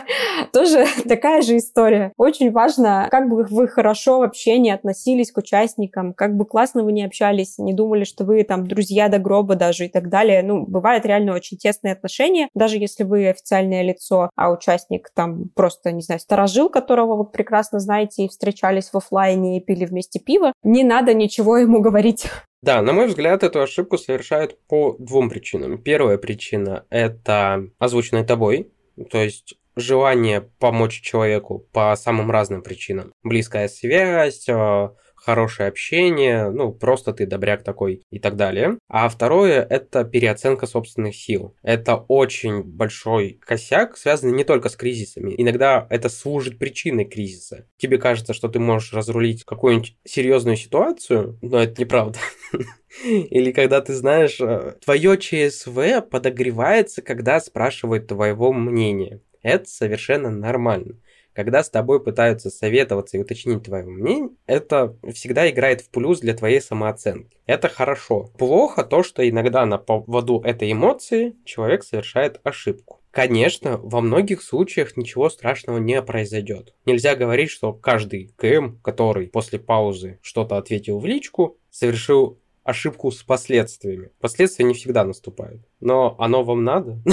тоже 0.51 0.85
такая 1.07 1.41
же 1.41 1.57
история. 1.57 2.13
Очень 2.17 2.51
важно, 2.51 3.07
как 3.09 3.29
бы 3.29 3.43
вы 3.43 3.67
хорошо 3.67 4.19
вообще 4.19 4.57
не 4.57 4.71
относились 4.71 5.31
к 5.31 5.37
участникам, 5.37 6.13
как 6.13 6.35
бы 6.35 6.45
классно 6.45 6.83
вы 6.83 6.91
не 6.91 7.03
общались, 7.03 7.57
не 7.57 7.73
думали, 7.73 8.03
что 8.03 8.25
вы 8.25 8.43
там 8.43 8.67
друзья 8.67 9.09
до 9.09 9.19
гроба 9.19 9.55
даже 9.55 9.85
и 9.85 9.89
так 9.89 10.09
далее. 10.09 10.43
Ну, 10.43 10.65
бывают 10.65 11.05
реально 11.05 11.33
очень 11.33 11.57
тесные 11.57 11.93
отношения, 11.93 12.49
даже 12.53 12.77
если 12.77 13.03
вы 13.03 13.29
официальное 13.29 13.81
лицо, 13.81 14.29
а 14.35 14.51
участник 14.51 15.09
там 15.13 15.49
просто, 15.49 15.91
не 15.91 16.01
знаю, 16.01 16.19
сторожил, 16.19 16.69
которого 16.69 17.15
вы 17.15 17.25
прекрасно 17.25 17.79
знаете 17.79 18.25
и 18.25 18.29
встречались 18.29 18.89
в 18.89 18.97
офлайне 18.97 19.57
и 19.57 19.61
пили 19.61 19.85
вместе 19.85 20.19
пиво, 20.19 20.53
не 20.63 20.83
надо 20.83 21.13
ничего 21.13 21.57
ему 21.59 21.81
говорить. 21.81 22.27
Да, 22.61 22.81
на 22.81 22.93
мой 22.93 23.07
взгляд, 23.07 23.43
эту 23.43 23.61
ошибку 23.61 23.97
совершают 23.97 24.57
по 24.67 24.95
двум 24.97 25.29
причинам. 25.29 25.77
Первая 25.77 26.17
причина– 26.17 26.85
это 26.89 27.65
озвученная 27.77 28.23
тобой, 28.23 28.71
то 29.11 29.17
есть 29.17 29.55
желание 29.75 30.41
помочь 30.59 31.01
человеку 31.01 31.67
по 31.71 31.95
самым 31.95 32.31
разным 32.31 32.61
причинам. 32.61 33.11
Близкая 33.23 33.67
связь, 33.67 34.47
э, 34.47 34.89
хорошее 35.23 35.69
общение, 35.69 36.49
ну, 36.49 36.73
просто 36.73 37.13
ты 37.13 37.25
добряк 37.25 37.63
такой 37.63 38.03
и 38.11 38.19
так 38.19 38.35
далее. 38.35 38.77
А 38.89 39.07
второе– 39.07 39.65
это 39.69 40.03
переоценка 40.03 40.67
собственных 40.67 41.15
сил. 41.15 41.55
Это 41.63 41.95
очень 41.95 42.63
большой 42.63 43.39
косяк, 43.41 43.97
связанный 43.97 44.33
не 44.33 44.43
только 44.43 44.69
с 44.69 44.75
кризисами. 44.75 45.33
Иногда 45.37 45.87
это 45.89 46.09
служит 46.09 46.59
причиной 46.59 47.05
кризиса. 47.05 47.67
Тебе 47.77 47.97
кажется, 47.97 48.33
что 48.33 48.49
ты 48.49 48.59
можешь 48.59 48.93
разрулить 48.93 49.45
какую-нибудь 49.45 49.95
серьезную 50.03 50.57
ситуацию, 50.57 51.39
но 51.41 51.63
это 51.63 51.79
неправда. 51.79 52.19
Или 53.03 53.51
когда 53.51 53.81
ты 53.81 53.93
знаешь, 53.93 54.39
э, 54.41 54.75
твое 54.83 55.17
ЧСВ 55.17 56.01
подогревается, 56.09 57.01
когда 57.01 57.39
спрашивают 57.39 58.07
твоего 58.07 58.51
мнения. 58.51 59.21
Это 59.41 59.69
совершенно 59.69 60.29
нормально 60.29 60.95
когда 61.33 61.63
с 61.63 61.69
тобой 61.69 62.03
пытаются 62.03 62.49
советоваться 62.49 63.17
и 63.17 63.19
уточнить 63.21 63.63
твое 63.63 63.83
мнение, 63.83 64.29
это 64.45 64.95
всегда 65.13 65.49
играет 65.49 65.81
в 65.81 65.89
плюс 65.89 66.19
для 66.19 66.33
твоей 66.33 66.61
самооценки. 66.61 67.37
Это 67.45 67.69
хорошо. 67.69 68.29
Плохо 68.37 68.83
то, 68.83 69.03
что 69.03 69.27
иногда 69.27 69.65
на 69.65 69.77
поводу 69.77 70.41
этой 70.41 70.71
эмоции 70.71 71.35
человек 71.45 71.83
совершает 71.83 72.39
ошибку. 72.43 73.01
Конечно, 73.11 73.77
во 73.77 74.01
многих 74.01 74.41
случаях 74.41 74.97
ничего 74.97 75.29
страшного 75.29 75.77
не 75.77 76.01
произойдет. 76.01 76.73
Нельзя 76.85 77.15
говорить, 77.15 77.51
что 77.51 77.71
каждый 77.71 78.33
КМ, 78.37 78.77
который 78.81 79.27
после 79.27 79.59
паузы 79.59 80.19
что-то 80.23 80.57
ответил 80.57 80.97
в 80.97 81.05
личку, 81.05 81.57
совершил 81.69 82.39
ошибку 82.63 83.11
с 83.11 83.21
последствиями. 83.21 84.09
Последствия 84.19 84.65
не 84.65 84.73
всегда 84.73 85.03
наступают. 85.03 85.61
Но 85.79 86.15
оно 86.17 86.43
вам 86.43 86.63
надо? 86.63 87.01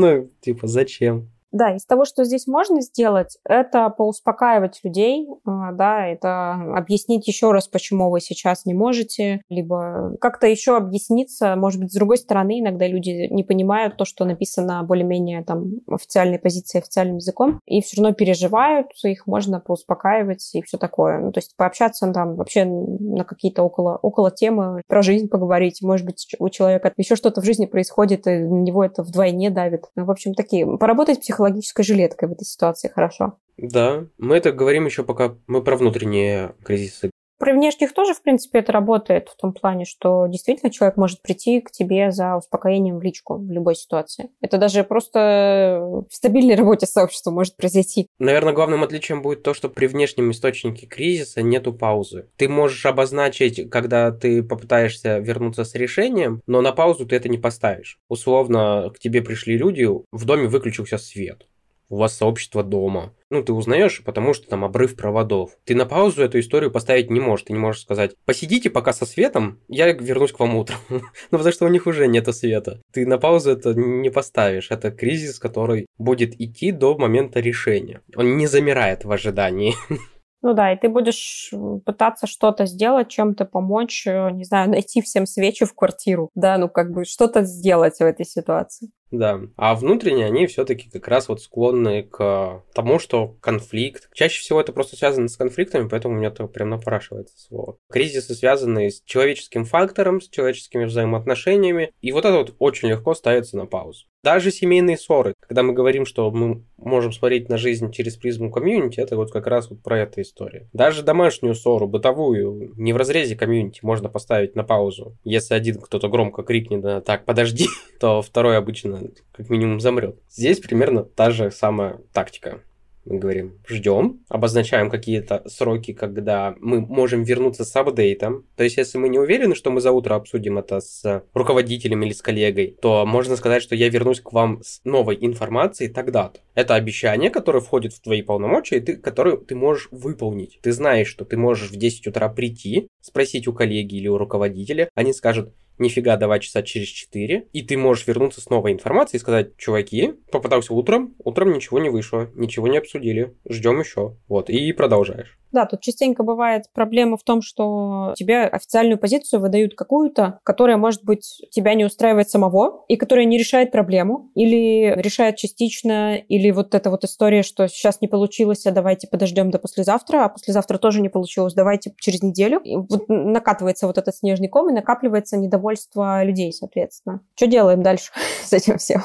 Ну, 0.00 0.30
типа, 0.40 0.68
зачем? 0.68 1.28
Да, 1.50 1.74
из 1.74 1.86
того, 1.86 2.04
что 2.04 2.24
здесь 2.24 2.46
можно 2.46 2.82
сделать, 2.82 3.38
это 3.44 3.88
поуспокаивать 3.88 4.80
людей, 4.84 5.26
а, 5.46 5.72
да, 5.72 6.06
это 6.06 6.52
объяснить 6.76 7.26
еще 7.26 7.52
раз, 7.52 7.68
почему 7.68 8.10
вы 8.10 8.20
сейчас 8.20 8.66
не 8.66 8.74
можете, 8.74 9.42
либо 9.48 10.16
как-то 10.20 10.46
еще 10.46 10.76
объясниться, 10.76 11.56
может 11.56 11.80
быть, 11.80 11.90
с 11.90 11.94
другой 11.94 12.18
стороны, 12.18 12.60
иногда 12.60 12.86
люди 12.86 13.28
не 13.30 13.44
понимают 13.44 13.96
то, 13.96 14.04
что 14.04 14.26
написано 14.26 14.82
более-менее 14.82 15.42
там 15.42 15.70
официальной 15.90 16.38
позицией, 16.38 16.82
официальным 16.82 17.16
языком, 17.16 17.60
и 17.64 17.80
все 17.80 18.02
равно 18.02 18.14
переживают, 18.14 18.88
их 19.04 19.26
можно 19.26 19.58
поуспокаивать 19.60 20.50
и 20.54 20.62
все 20.62 20.76
такое. 20.76 21.18
Ну, 21.18 21.32
то 21.32 21.38
есть 21.38 21.56
пообщаться 21.56 22.10
там 22.12 22.36
вообще 22.36 22.66
на 22.66 23.24
какие-то 23.24 23.62
около, 23.62 23.98
около 24.02 24.30
темы, 24.30 24.82
про 24.86 25.00
жизнь 25.00 25.28
поговорить, 25.28 25.80
может 25.80 26.04
быть, 26.04 26.26
у 26.38 26.48
человека 26.50 26.92
еще 26.98 27.16
что-то 27.16 27.40
в 27.40 27.44
жизни 27.44 27.64
происходит, 27.64 28.26
и 28.26 28.38
на 28.38 28.60
него 28.60 28.84
это 28.84 29.02
вдвойне 29.02 29.48
давит. 29.48 29.84
Ну, 29.96 30.04
в 30.04 30.10
общем, 30.10 30.34
такие, 30.34 30.66
поработать 30.76 31.20
психологически 31.20 31.37
психологической 31.38 31.84
жилеткой 31.84 32.28
в 32.28 32.32
этой 32.32 32.44
ситуации 32.44 32.88
хорошо. 32.88 33.38
Да, 33.56 34.06
мы 34.18 34.36
это 34.36 34.50
говорим 34.50 34.86
еще 34.86 35.04
пока 35.04 35.36
мы 35.46 35.62
про 35.62 35.76
внутренние 35.76 36.54
кризисы 36.64 37.10
при 37.48 37.54
внешних 37.54 37.94
тоже, 37.94 38.12
в 38.12 38.20
принципе, 38.20 38.58
это 38.58 38.72
работает 38.72 39.30
в 39.30 39.36
том 39.40 39.54
плане, 39.54 39.86
что 39.86 40.26
действительно 40.26 40.70
человек 40.70 40.98
может 40.98 41.22
прийти 41.22 41.62
к 41.62 41.70
тебе 41.70 42.12
за 42.12 42.36
успокоением 42.36 42.98
в 42.98 43.02
личку 43.02 43.38
в 43.38 43.50
любой 43.50 43.74
ситуации. 43.74 44.28
Это 44.42 44.58
даже 44.58 44.84
просто 44.84 45.80
в 46.10 46.14
стабильной 46.14 46.56
работе 46.56 46.84
сообщества 46.84 47.30
может 47.30 47.56
произойти. 47.56 48.08
Наверное, 48.18 48.52
главным 48.52 48.84
отличием 48.84 49.22
будет 49.22 49.44
то, 49.44 49.54
что 49.54 49.70
при 49.70 49.86
внешнем 49.86 50.30
источнике 50.30 50.86
кризиса 50.86 51.40
нету 51.40 51.72
паузы. 51.72 52.28
Ты 52.36 52.50
можешь 52.50 52.84
обозначить, 52.84 53.70
когда 53.70 54.10
ты 54.10 54.42
попытаешься 54.42 55.16
вернуться 55.16 55.64
с 55.64 55.74
решением, 55.74 56.42
но 56.46 56.60
на 56.60 56.72
паузу 56.72 57.06
ты 57.06 57.16
это 57.16 57.30
не 57.30 57.38
поставишь. 57.38 57.98
Условно, 58.10 58.92
к 58.94 58.98
тебе 58.98 59.22
пришли 59.22 59.56
люди, 59.56 59.88
в 59.88 60.24
доме 60.26 60.48
выключился 60.48 60.98
свет 60.98 61.46
у 61.88 61.96
вас 61.96 62.16
сообщество 62.16 62.62
дома. 62.62 63.14
Ну, 63.30 63.42
ты 63.42 63.52
узнаешь, 63.52 64.02
потому 64.04 64.32
что 64.32 64.48
там 64.48 64.64
обрыв 64.64 64.96
проводов. 64.96 65.50
Ты 65.64 65.74
на 65.74 65.84
паузу 65.84 66.22
эту 66.22 66.40
историю 66.40 66.70
поставить 66.70 67.10
не 67.10 67.20
можешь. 67.20 67.46
Ты 67.46 67.52
не 67.52 67.58
можешь 67.58 67.82
сказать, 67.82 68.14
посидите 68.24 68.70
пока 68.70 68.92
со 68.92 69.04
светом, 69.04 69.60
я 69.68 69.92
вернусь 69.92 70.32
к 70.32 70.40
вам 70.40 70.56
утром. 70.56 70.78
ну, 70.90 71.00
потому 71.30 71.52
что 71.52 71.66
у 71.66 71.68
них 71.68 71.86
уже 71.86 72.06
нет 72.06 72.34
света. 72.34 72.80
Ты 72.92 73.06
на 73.06 73.18
паузу 73.18 73.50
это 73.50 73.74
не 73.74 74.10
поставишь. 74.10 74.70
Это 74.70 74.90
кризис, 74.90 75.38
который 75.38 75.86
будет 75.98 76.40
идти 76.40 76.72
до 76.72 76.96
момента 76.96 77.40
решения. 77.40 78.00
Он 78.16 78.36
не 78.36 78.46
замирает 78.46 79.04
в 79.04 79.12
ожидании. 79.12 79.74
Ну 80.40 80.54
да, 80.54 80.72
и 80.72 80.78
ты 80.78 80.88
будешь 80.88 81.52
пытаться 81.84 82.28
что-то 82.28 82.66
сделать, 82.66 83.08
чем-то 83.08 83.44
помочь, 83.44 84.06
э, 84.06 84.30
не 84.30 84.44
знаю, 84.44 84.70
найти 84.70 85.02
всем 85.02 85.26
свечи 85.26 85.64
в 85.64 85.74
квартиру, 85.74 86.30
да, 86.36 86.58
ну 86.58 86.68
как 86.68 86.92
бы 86.92 87.04
что-то 87.04 87.42
сделать 87.42 87.98
в 87.98 88.02
этой 88.02 88.24
ситуации. 88.24 88.90
Да, 89.10 89.40
а 89.56 89.74
внутренне 89.74 90.26
они 90.26 90.46
все-таки 90.46 90.90
как 90.90 91.08
раз 91.08 91.28
вот 91.28 91.42
склонны 91.42 92.02
к 92.02 92.62
тому, 92.74 92.98
что 92.98 93.36
конфликт. 93.40 94.08
Чаще 94.12 94.40
всего 94.40 94.60
это 94.60 94.72
просто 94.72 94.96
связано 94.96 95.28
с 95.28 95.36
конфликтами, 95.36 95.88
поэтому 95.88 96.14
у 96.14 96.18
меня 96.18 96.28
это 96.28 96.46
прям 96.46 96.70
напрашивается 96.70 97.38
слово. 97.38 97.78
Кризисы 97.90 98.34
связаны 98.34 98.90
с 98.90 99.02
человеческим 99.04 99.64
фактором, 99.64 100.20
с 100.20 100.28
человеческими 100.28 100.84
взаимоотношениями, 100.84 101.92
и 102.00 102.12
вот 102.12 102.24
это 102.24 102.36
вот 102.36 102.54
очень 102.58 102.88
легко 102.88 103.14
ставится 103.14 103.56
на 103.56 103.66
паузу. 103.66 104.06
Даже 104.24 104.50
семейные 104.50 104.98
ссоры, 104.98 105.34
когда 105.40 105.62
мы 105.62 105.72
говорим, 105.72 106.04
что 106.04 106.30
мы 106.30 106.64
можем 106.76 107.12
смотреть 107.12 107.48
на 107.48 107.56
жизнь 107.56 107.92
через 107.92 108.16
призму 108.16 108.50
комьюнити, 108.50 109.00
это 109.00 109.16
вот 109.16 109.30
как 109.30 109.46
раз 109.46 109.70
вот 109.70 109.82
про 109.82 110.00
эту 110.00 110.22
историю. 110.22 110.68
Даже 110.72 111.02
домашнюю 111.02 111.54
ссору, 111.54 111.86
бытовую, 111.86 112.72
не 112.76 112.92
в 112.92 112.96
разрезе 112.96 113.36
комьюнити 113.36 113.80
можно 113.82 114.08
поставить 114.08 114.56
на 114.56 114.64
паузу. 114.64 115.16
Если 115.22 115.54
один 115.54 115.80
кто-то 115.80 116.08
громко 116.08 116.42
крикнет, 116.42 117.04
так, 117.04 117.24
подожди, 117.24 117.66
то 118.00 118.20
второй 118.20 118.56
обычно 118.56 118.97
как 119.32 119.50
минимум 119.50 119.80
замрет. 119.80 120.18
Здесь 120.30 120.60
примерно 120.60 121.02
та 121.02 121.30
же 121.30 121.50
самая 121.50 122.00
тактика 122.12 122.60
мы 123.08 123.18
говорим, 123.18 123.58
ждем, 123.66 124.20
обозначаем 124.28 124.90
какие-то 124.90 125.42
сроки, 125.48 125.92
когда 125.92 126.54
мы 126.60 126.80
можем 126.80 127.22
вернуться 127.22 127.64
с 127.64 127.74
апдейтом. 127.74 128.44
То 128.56 128.64
есть, 128.64 128.76
если 128.76 128.98
мы 128.98 129.08
не 129.08 129.18
уверены, 129.18 129.54
что 129.54 129.70
мы 129.70 129.80
за 129.80 129.92
утро 129.92 130.14
обсудим 130.14 130.58
это 130.58 130.80
с 130.80 131.24
руководителем 131.32 132.02
или 132.02 132.12
с 132.12 132.22
коллегой, 132.22 132.76
то 132.80 133.06
можно 133.06 133.36
сказать, 133.36 133.62
что 133.62 133.74
я 133.74 133.88
вернусь 133.88 134.20
к 134.20 134.32
вам 134.32 134.62
с 134.62 134.80
новой 134.84 135.16
информацией 135.20 135.90
тогда-то. 135.90 136.40
Это 136.54 136.74
обещание, 136.74 137.30
которое 137.30 137.60
входит 137.60 137.94
в 137.94 138.00
твои 138.00 138.22
полномочия, 138.22 138.76
и 138.76 138.80
ты, 138.80 138.96
которое 138.96 139.36
ты 139.36 139.54
можешь 139.54 139.88
выполнить. 139.90 140.58
Ты 140.62 140.72
знаешь, 140.72 141.08
что 141.08 141.24
ты 141.24 141.36
можешь 141.36 141.70
в 141.70 141.76
10 141.76 142.08
утра 142.08 142.28
прийти, 142.28 142.88
спросить 143.00 143.48
у 143.48 143.52
коллеги 143.52 143.96
или 143.96 144.08
у 144.08 144.18
руководителя, 144.18 144.90
они 144.94 145.12
скажут, 145.12 145.54
нифига, 145.78 146.16
два 146.16 146.38
часа 146.38 146.62
через 146.62 146.88
4, 146.88 147.48
и 147.52 147.62
ты 147.62 147.76
можешь 147.76 148.06
вернуться 148.06 148.40
с 148.40 148.50
новой 148.50 148.72
информацией 148.72 149.18
и 149.18 149.20
сказать, 149.20 149.56
чуваки, 149.56 150.14
попытался 150.30 150.74
утром, 150.74 151.14
утром 151.24 151.52
ничего 151.52 151.78
не 151.78 151.90
вышло, 151.90 152.30
ничего 152.34 152.68
не 152.68 152.78
обсудили, 152.78 153.34
ждем 153.48 153.80
еще. 153.80 154.16
Вот, 154.28 154.50
и 154.50 154.72
продолжаешь. 154.72 155.38
Да, 155.52 155.66
тут 155.66 155.80
частенько 155.80 156.22
бывает 156.22 156.64
проблема 156.74 157.16
в 157.16 157.22
том, 157.22 157.40
что 157.42 158.12
тебе 158.16 158.42
официальную 158.42 158.98
позицию 158.98 159.40
выдают 159.40 159.74
какую-то, 159.74 160.40
которая, 160.42 160.76
может 160.76 161.04
быть, 161.04 161.42
тебя 161.50 161.74
не 161.74 161.84
устраивает 161.84 162.28
самого, 162.28 162.84
и 162.88 162.96
которая 162.96 163.24
не 163.24 163.38
решает 163.38 163.72
проблему, 163.72 164.30
или 164.34 164.94
решает 164.96 165.36
частично, 165.36 166.16
или 166.16 166.50
вот 166.50 166.74
эта 166.74 166.90
вот 166.90 167.04
история, 167.04 167.42
что 167.42 167.66
сейчас 167.68 168.00
не 168.00 168.08
получилось, 168.08 168.66
а 168.66 168.72
давайте 168.72 169.08
подождем 169.08 169.50
до 169.50 169.58
послезавтра, 169.58 170.24
а 170.24 170.28
послезавтра 170.28 170.78
тоже 170.78 171.00
не 171.00 171.08
получилось, 171.08 171.54
давайте 171.54 171.94
через 171.98 172.22
неделю. 172.22 172.60
И 172.60 172.76
вот 172.76 173.08
накатывается 173.08 173.86
вот 173.86 173.96
этот 173.98 174.14
снежный 174.14 174.48
ком, 174.48 174.70
и 174.70 174.74
накапливается 174.74 175.36
недовольство 175.36 176.22
людей, 176.24 176.52
соответственно. 176.52 177.20
Что 177.34 177.46
делаем 177.46 177.82
дальше 177.82 178.12
с 178.44 178.52
этим 178.52 178.78
всем? 178.78 179.02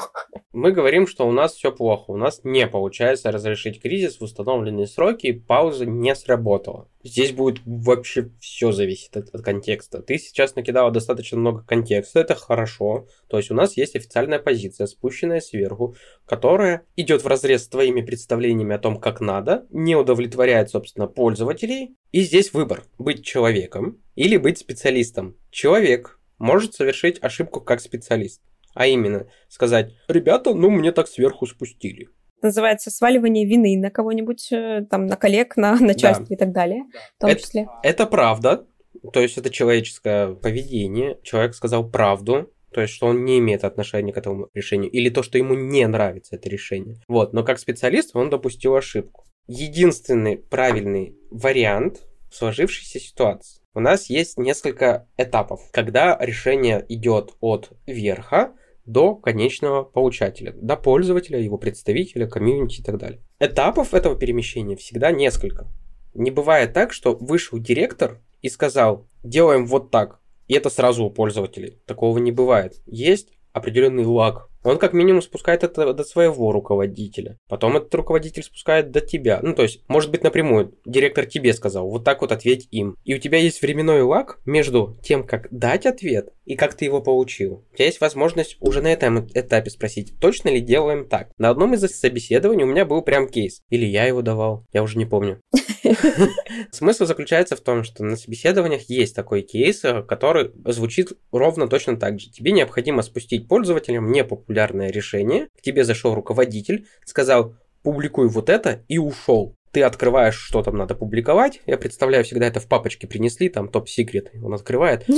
Мы 0.52 0.72
говорим, 0.72 1.06
что 1.06 1.26
у 1.26 1.32
нас 1.32 1.54
все 1.54 1.72
плохо, 1.72 2.10
у 2.10 2.16
нас 2.16 2.40
не 2.44 2.66
получается 2.66 3.32
разрешить 3.32 3.80
кризис 3.80 4.20
в 4.20 4.22
установленные 4.22 4.86
сроки, 4.86 5.28
и 5.28 5.32
пауза 5.32 5.86
не 5.86 6.14
сработала 6.14 6.33
работало. 6.34 6.88
Здесь 7.02 7.32
будет 7.32 7.60
вообще 7.64 8.30
все 8.40 8.72
зависит 8.72 9.16
от, 9.16 9.34
от 9.34 9.42
контекста. 9.42 10.02
Ты 10.02 10.18
сейчас 10.18 10.56
накидала 10.56 10.90
достаточно 10.90 11.38
много 11.38 11.62
контекста, 11.62 12.20
это 12.20 12.34
хорошо. 12.34 13.06
То 13.28 13.36
есть 13.38 13.50
у 13.50 13.54
нас 13.54 13.76
есть 13.76 13.94
официальная 13.96 14.38
позиция, 14.38 14.86
спущенная 14.86 15.40
сверху, 15.40 15.94
которая 16.26 16.82
идет 16.96 17.22
в 17.22 17.26
разрез 17.26 17.64
с 17.64 17.68
твоими 17.68 18.02
представлениями 18.02 18.74
о 18.74 18.78
том, 18.78 18.98
как 18.98 19.20
надо, 19.20 19.66
не 19.70 19.96
удовлетворяет, 19.96 20.70
собственно, 20.70 21.06
пользователей. 21.06 21.96
И 22.10 22.22
здесь 22.22 22.52
выбор 22.52 22.84
быть 22.98 23.24
человеком 23.24 24.02
или 24.16 24.36
быть 24.36 24.58
специалистом. 24.58 25.36
Человек 25.50 26.18
может 26.38 26.74
совершить 26.74 27.22
ошибку 27.22 27.60
как 27.60 27.80
специалист. 27.80 28.42
А 28.74 28.86
именно 28.86 29.28
сказать, 29.48 29.94
ребята, 30.08 30.52
ну 30.52 30.68
мне 30.70 30.90
так 30.90 31.06
сверху 31.06 31.46
спустили 31.46 32.08
называется 32.44 32.90
сваливание 32.90 33.46
вины 33.46 33.76
на 33.78 33.90
кого-нибудь, 33.90 34.52
э, 34.52 34.86
там, 34.88 35.06
на 35.06 35.16
коллег, 35.16 35.56
на 35.56 35.76
начальство 35.80 36.26
да. 36.28 36.34
и 36.34 36.38
так 36.38 36.52
далее, 36.52 36.84
в 37.16 37.20
том 37.20 37.30
это, 37.30 37.40
числе. 37.40 37.68
Это 37.82 38.06
правда, 38.06 38.66
то 39.12 39.20
есть 39.20 39.38
это 39.38 39.50
человеческое 39.50 40.34
поведение, 40.34 41.18
человек 41.22 41.54
сказал 41.54 41.88
правду, 41.88 42.50
то 42.72 42.80
есть, 42.80 42.92
что 42.92 43.06
он 43.06 43.24
не 43.24 43.38
имеет 43.38 43.64
отношения 43.64 44.12
к 44.12 44.16
этому 44.16 44.48
решению, 44.52 44.90
или 44.90 45.08
то, 45.08 45.22
что 45.22 45.38
ему 45.38 45.54
не 45.54 45.86
нравится 45.86 46.36
это 46.36 46.48
решение. 46.48 46.96
Вот, 47.06 47.32
но 47.32 47.44
как 47.44 47.58
специалист 47.60 48.16
он 48.16 48.30
допустил 48.30 48.74
ошибку. 48.74 49.24
Единственный 49.46 50.36
правильный 50.36 51.16
вариант 51.30 52.02
в 52.30 52.34
сложившейся 52.34 52.98
ситуации. 52.98 53.62
У 53.74 53.80
нас 53.80 54.10
есть 54.10 54.38
несколько 54.38 55.06
этапов, 55.16 55.60
когда 55.72 56.18
решение 56.20 56.84
идет 56.88 57.34
от 57.40 57.70
верха, 57.86 58.54
до 58.86 59.14
конечного 59.14 59.82
получателя, 59.82 60.52
до 60.52 60.76
пользователя, 60.76 61.40
его 61.40 61.58
представителя, 61.58 62.26
комьюнити 62.26 62.80
и 62.80 62.84
так 62.84 62.98
далее. 62.98 63.20
Этапов 63.40 63.94
этого 63.94 64.16
перемещения 64.16 64.76
всегда 64.76 65.10
несколько. 65.10 65.66
Не 66.14 66.30
бывает 66.30 66.72
так, 66.72 66.92
что 66.92 67.14
вышел 67.14 67.58
директор 67.58 68.20
и 68.42 68.48
сказал, 68.48 69.06
делаем 69.22 69.66
вот 69.66 69.90
так, 69.90 70.20
и 70.46 70.54
это 70.54 70.70
сразу 70.70 71.04
у 71.04 71.10
пользователей. 71.10 71.80
Такого 71.86 72.18
не 72.18 72.32
бывает. 72.32 72.80
Есть 72.86 73.30
определенный 73.52 74.04
лаг 74.04 74.50
он 74.64 74.78
как 74.78 74.92
минимум 74.92 75.22
спускает 75.22 75.62
это 75.62 75.92
до 75.92 76.04
своего 76.04 76.50
руководителя. 76.50 77.38
Потом 77.48 77.76
этот 77.76 77.94
руководитель 77.94 78.42
спускает 78.42 78.90
до 78.90 79.00
тебя. 79.00 79.40
Ну, 79.42 79.54
то 79.54 79.62
есть, 79.62 79.82
может 79.88 80.10
быть, 80.10 80.24
напрямую. 80.24 80.74
Директор 80.84 81.26
тебе 81.26 81.52
сказал, 81.52 81.88
вот 81.88 82.04
так 82.04 82.22
вот 82.22 82.32
ответь 82.32 82.66
им. 82.70 82.96
И 83.04 83.14
у 83.14 83.18
тебя 83.18 83.38
есть 83.38 83.62
временной 83.62 84.02
лаг 84.02 84.40
между 84.44 84.96
тем, 85.02 85.24
как 85.24 85.48
дать 85.50 85.86
ответ 85.86 86.30
и 86.44 86.56
как 86.56 86.74
ты 86.74 86.86
его 86.86 87.00
получил. 87.00 87.64
У 87.72 87.76
тебя 87.76 87.86
есть 87.86 88.00
возможность 88.00 88.56
уже 88.60 88.82
на 88.82 88.92
этом 88.92 89.28
этапе 89.34 89.70
спросить, 89.70 90.14
точно 90.20 90.48
ли 90.48 90.60
делаем 90.60 91.06
так. 91.08 91.30
На 91.38 91.50
одном 91.50 91.74
из 91.74 91.82
собеседований 91.82 92.64
у 92.64 92.68
меня 92.68 92.84
был 92.84 93.02
прям 93.02 93.28
кейс. 93.28 93.62
Или 93.68 93.84
я 93.84 94.04
его 94.04 94.22
давал, 94.22 94.64
я 94.72 94.82
уже 94.82 94.98
не 94.98 95.04
помню. 95.04 95.40
Смысл 96.70 97.06
заключается 97.06 97.56
в 97.56 97.60
том, 97.60 97.84
что 97.84 98.04
на 98.04 98.16
собеседованиях 98.16 98.82
есть 98.88 99.14
такой 99.14 99.42
кейс, 99.42 99.84
э, 99.84 100.02
который 100.02 100.52
звучит 100.66 101.12
ровно 101.32 101.68
точно 101.68 101.96
так 101.96 102.20
же. 102.20 102.30
Тебе 102.30 102.52
необходимо 102.52 103.02
спустить 103.02 103.48
пользователям 103.48 104.10
непопулярное 104.10 104.90
решение, 104.90 105.48
к 105.56 105.62
тебе 105.62 105.84
зашел 105.84 106.14
руководитель, 106.14 106.86
сказал, 107.04 107.54
публикуй 107.82 108.28
вот 108.28 108.48
это 108.48 108.82
и 108.88 108.98
ушел 108.98 109.54
ты 109.74 109.82
открываешь, 109.82 110.36
что 110.36 110.62
там 110.62 110.76
надо 110.76 110.94
публиковать. 110.94 111.60
Я 111.66 111.76
представляю, 111.76 112.22
всегда 112.22 112.46
это 112.46 112.60
в 112.60 112.68
папочке 112.68 113.08
принесли, 113.08 113.48
там 113.48 113.68
топ-секрет, 113.68 114.30
он 114.42 114.54
открывает. 114.54 115.04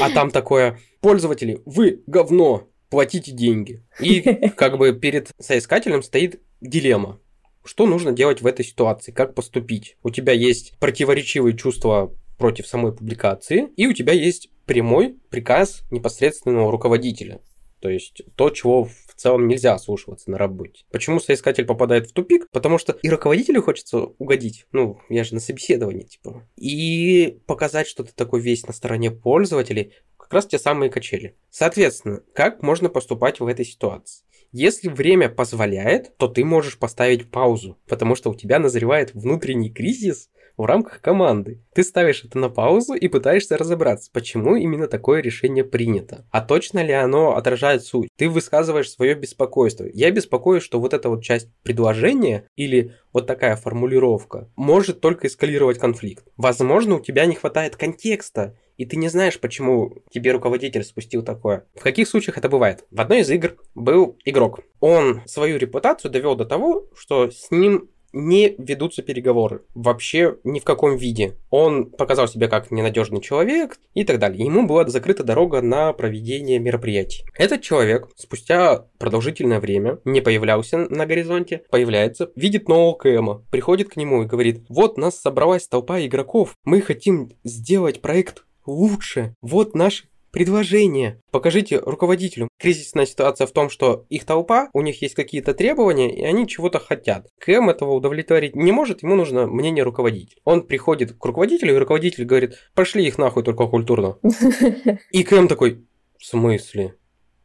А 0.00 0.10
там 0.10 0.32
такое, 0.32 0.78
пользователи, 1.00 1.62
вы 1.64 2.02
говно, 2.08 2.68
платите 2.90 3.30
деньги. 3.30 3.84
И 4.00 4.20
как 4.56 4.76
бы 4.76 4.92
перед 4.92 5.30
соискателем 5.38 6.02
стоит 6.02 6.40
дилемма 6.60 7.20
что 7.68 7.86
нужно 7.86 8.12
делать 8.12 8.40
в 8.40 8.46
этой 8.46 8.64
ситуации, 8.64 9.12
как 9.12 9.34
поступить. 9.34 9.98
У 10.02 10.08
тебя 10.08 10.32
есть 10.32 10.72
противоречивые 10.78 11.54
чувства 11.54 12.14
против 12.38 12.66
самой 12.66 12.94
публикации, 12.94 13.68
и 13.76 13.86
у 13.86 13.92
тебя 13.92 14.14
есть 14.14 14.48
прямой 14.64 15.18
приказ 15.28 15.82
непосредственного 15.90 16.72
руководителя. 16.72 17.42
То 17.80 17.90
есть 17.90 18.22
то, 18.36 18.48
чего 18.48 18.84
в 18.84 19.14
целом 19.16 19.48
нельзя 19.48 19.78
слушаться 19.78 20.30
на 20.30 20.38
работе. 20.38 20.84
Почему 20.90 21.20
соискатель 21.20 21.66
попадает 21.66 22.08
в 22.08 22.12
тупик? 22.12 22.48
Потому 22.52 22.78
что 22.78 22.96
и 23.02 23.08
руководителю 23.10 23.62
хочется 23.62 23.98
угодить. 23.98 24.64
Ну, 24.72 24.98
я 25.10 25.22
же 25.22 25.34
на 25.34 25.40
собеседовании, 25.40 26.04
типа. 26.04 26.48
И 26.56 27.38
показать, 27.46 27.86
что 27.86 28.02
ты 28.02 28.12
такой 28.14 28.40
весь 28.40 28.66
на 28.66 28.72
стороне 28.72 29.10
пользователей, 29.10 29.92
как 30.28 30.34
раз 30.34 30.46
те 30.46 30.58
самые 30.58 30.90
качели. 30.90 31.36
Соответственно, 31.48 32.22
как 32.34 32.62
можно 32.62 32.90
поступать 32.90 33.40
в 33.40 33.46
этой 33.46 33.64
ситуации? 33.64 34.24
Если 34.52 34.88
время 34.88 35.30
позволяет, 35.30 36.16
то 36.18 36.28
ты 36.28 36.44
можешь 36.44 36.78
поставить 36.78 37.30
паузу, 37.30 37.78
потому 37.88 38.14
что 38.14 38.30
у 38.30 38.34
тебя 38.34 38.58
назревает 38.58 39.14
внутренний 39.14 39.70
кризис 39.70 40.30
в 40.58 40.66
рамках 40.66 41.00
команды. 41.00 41.62
Ты 41.72 41.82
ставишь 41.82 42.24
это 42.24 42.38
на 42.38 42.50
паузу 42.50 42.94
и 42.94 43.08
пытаешься 43.08 43.56
разобраться, 43.56 44.10
почему 44.12 44.56
именно 44.56 44.88
такое 44.88 45.22
решение 45.22 45.64
принято. 45.64 46.26
А 46.30 46.42
точно 46.42 46.84
ли 46.84 46.92
оно 46.92 47.36
отражает 47.36 47.84
суть? 47.84 48.10
Ты 48.16 48.28
высказываешь 48.28 48.90
свое 48.90 49.14
беспокойство. 49.14 49.86
Я 49.92 50.10
беспокоюсь, 50.10 50.64
что 50.64 50.80
вот 50.80 50.92
эта 50.92 51.08
вот 51.08 51.22
часть 51.22 51.48
предложения 51.62 52.44
или 52.56 52.94
вот 53.12 53.26
такая 53.26 53.56
формулировка 53.56 54.50
может 54.56 55.00
только 55.00 55.28
эскалировать 55.28 55.78
конфликт. 55.78 56.24
Возможно, 56.36 56.96
у 56.96 57.00
тебя 57.00 57.24
не 57.24 57.36
хватает 57.36 57.76
контекста 57.76 58.54
и 58.78 58.86
ты 58.86 58.96
не 58.96 59.08
знаешь, 59.08 59.40
почему 59.40 59.92
тебе 60.10 60.30
руководитель 60.30 60.84
спустил 60.84 61.24
такое. 61.24 61.66
В 61.74 61.82
каких 61.82 62.08
случаях 62.08 62.38
это 62.38 62.48
бывает? 62.48 62.84
В 62.92 63.00
одной 63.00 63.20
из 63.20 63.30
игр 63.30 63.56
был 63.74 64.16
игрок. 64.24 64.60
Он 64.78 65.20
свою 65.26 65.58
репутацию 65.58 66.12
довел 66.12 66.36
до 66.36 66.46
того, 66.46 66.86
что 66.96 67.28
с 67.28 67.50
ним 67.50 67.90
не 68.12 68.54
ведутся 68.58 69.02
переговоры. 69.02 69.62
Вообще 69.74 70.36
ни 70.44 70.60
в 70.60 70.64
каком 70.64 70.96
виде. 70.96 71.36
Он 71.50 71.86
показал 71.86 72.28
себя 72.28 72.48
как 72.48 72.70
ненадежный 72.70 73.20
человек 73.20 73.78
и 73.94 74.04
так 74.04 74.18
далее. 74.18 74.44
Ему 74.44 74.66
была 74.66 74.86
закрыта 74.88 75.24
дорога 75.24 75.62
на 75.62 75.92
проведение 75.92 76.58
мероприятий. 76.58 77.24
Этот 77.36 77.62
человек 77.62 78.08
спустя 78.16 78.86
продолжительное 78.98 79.60
время 79.60 79.98
не 80.04 80.20
появлялся 80.20 80.78
на 80.78 81.06
горизонте, 81.06 81.62
появляется, 81.70 82.30
видит 82.36 82.68
нового 82.68 82.94
КМа, 82.94 83.44
приходит 83.50 83.88
к 83.88 83.96
нему 83.96 84.22
и 84.22 84.26
говорит, 84.26 84.64
вот 84.68 84.96
нас 84.98 85.20
собралась 85.20 85.68
толпа 85.68 86.00
игроков, 86.00 86.54
мы 86.64 86.80
хотим 86.80 87.30
сделать 87.44 88.00
проект 88.00 88.44
лучше. 88.66 89.34
Вот 89.40 89.74
наш 89.74 90.04
предложение. 90.38 91.20
Покажите 91.32 91.78
руководителю. 91.78 92.48
Кризисная 92.58 93.06
ситуация 93.06 93.46
в 93.46 93.50
том, 93.50 93.70
что 93.70 94.06
их 94.08 94.24
толпа, 94.24 94.68
у 94.72 94.82
них 94.82 95.02
есть 95.02 95.14
какие-то 95.14 95.52
требования, 95.52 96.14
и 96.14 96.24
они 96.24 96.46
чего-то 96.46 96.78
хотят. 96.78 97.26
Кэм 97.40 97.70
этого 97.70 97.92
удовлетворить 97.92 98.54
не 98.54 98.70
может, 98.70 99.02
ему 99.02 99.16
нужно 99.16 99.46
мнение 99.46 99.82
руководителя. 99.82 100.40
Он 100.44 100.62
приходит 100.62 101.12
к 101.18 101.24
руководителю, 101.24 101.74
и 101.74 101.78
руководитель 101.78 102.24
говорит, 102.24 102.54
пошли 102.74 103.04
их 103.04 103.18
нахуй 103.18 103.42
только 103.42 103.66
культурно. 103.66 104.18
И 105.10 105.24
Кэм 105.24 105.48
такой, 105.48 105.84
в 106.18 106.24
смысле? 106.24 106.94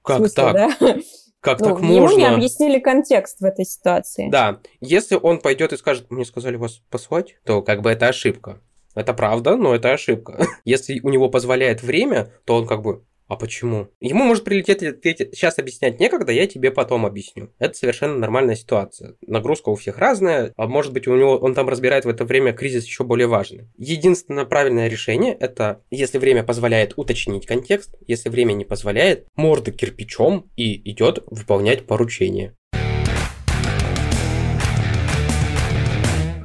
Как 0.04 0.18
смысле, 0.18 0.36
так? 0.36 0.54
Да? 0.54 0.98
Как 1.40 1.60
ну, 1.60 1.66
так 1.66 1.82
можно? 1.82 1.96
Ему 1.96 2.18
не 2.18 2.26
объяснили 2.26 2.80
контекст 2.80 3.40
в 3.40 3.44
этой 3.44 3.66
ситуации. 3.66 4.30
Да. 4.30 4.62
Если 4.80 5.16
он 5.16 5.40
пойдет 5.40 5.74
и 5.74 5.78
скажет, 5.78 6.12
мне 6.12 6.26
сказали 6.26 6.56
вас 6.56 6.82
послать, 6.90 7.36
то 7.44 7.62
как 7.62 7.82
бы 7.82 7.90
это 7.90 8.08
ошибка. 8.08 8.62
Это 8.96 9.14
правда, 9.14 9.56
но 9.56 9.76
это 9.76 9.94
ошибка. 9.94 10.46
Если 10.66 11.00
у 11.02 11.10
него 11.10 11.30
позволяет 11.30 11.82
время, 11.82 12.32
то 12.46 12.56
он 12.56 12.68
как 12.68 12.82
бы 12.82 13.04
а 13.34 13.36
почему? 13.36 13.88
Ему 14.00 14.26
может 14.26 14.44
прилететь 14.44 14.84
ответить, 14.84 15.34
сейчас 15.34 15.58
объяснять 15.58 16.00
некогда, 16.00 16.32
я 16.32 16.46
тебе 16.46 16.70
потом 16.70 17.04
объясню. 17.06 17.50
Это 17.58 17.74
совершенно 17.74 18.18
нормальная 18.18 18.56
ситуация. 18.56 19.16
Нагрузка 19.26 19.70
у 19.70 19.76
всех 19.76 19.98
разная, 19.98 20.54
а 20.56 20.68
может 20.68 20.94
быть 20.94 21.08
у 21.08 21.16
него, 21.16 21.38
он 21.38 21.56
там 21.56 21.68
разбирает 21.70 22.06
в 22.06 22.10
это 22.10 22.26
время 22.26 22.54
кризис 22.54 22.86
еще 22.86 23.04
более 23.04 23.28
важный. 23.28 23.70
Единственное 23.78 24.46
правильное 24.46 24.88
решение 24.88 25.34
это, 25.34 25.82
если 25.90 26.20
время 26.20 26.44
позволяет 26.44 26.94
уточнить 26.96 27.48
контекст, 27.48 27.96
если 28.06 28.30
время 28.30 28.54
не 28.54 28.66
позволяет, 28.66 29.26
морды 29.36 29.72
кирпичом 29.72 30.52
и 30.56 30.92
идет 30.92 31.24
выполнять 31.26 31.88
поручение. 31.88 32.56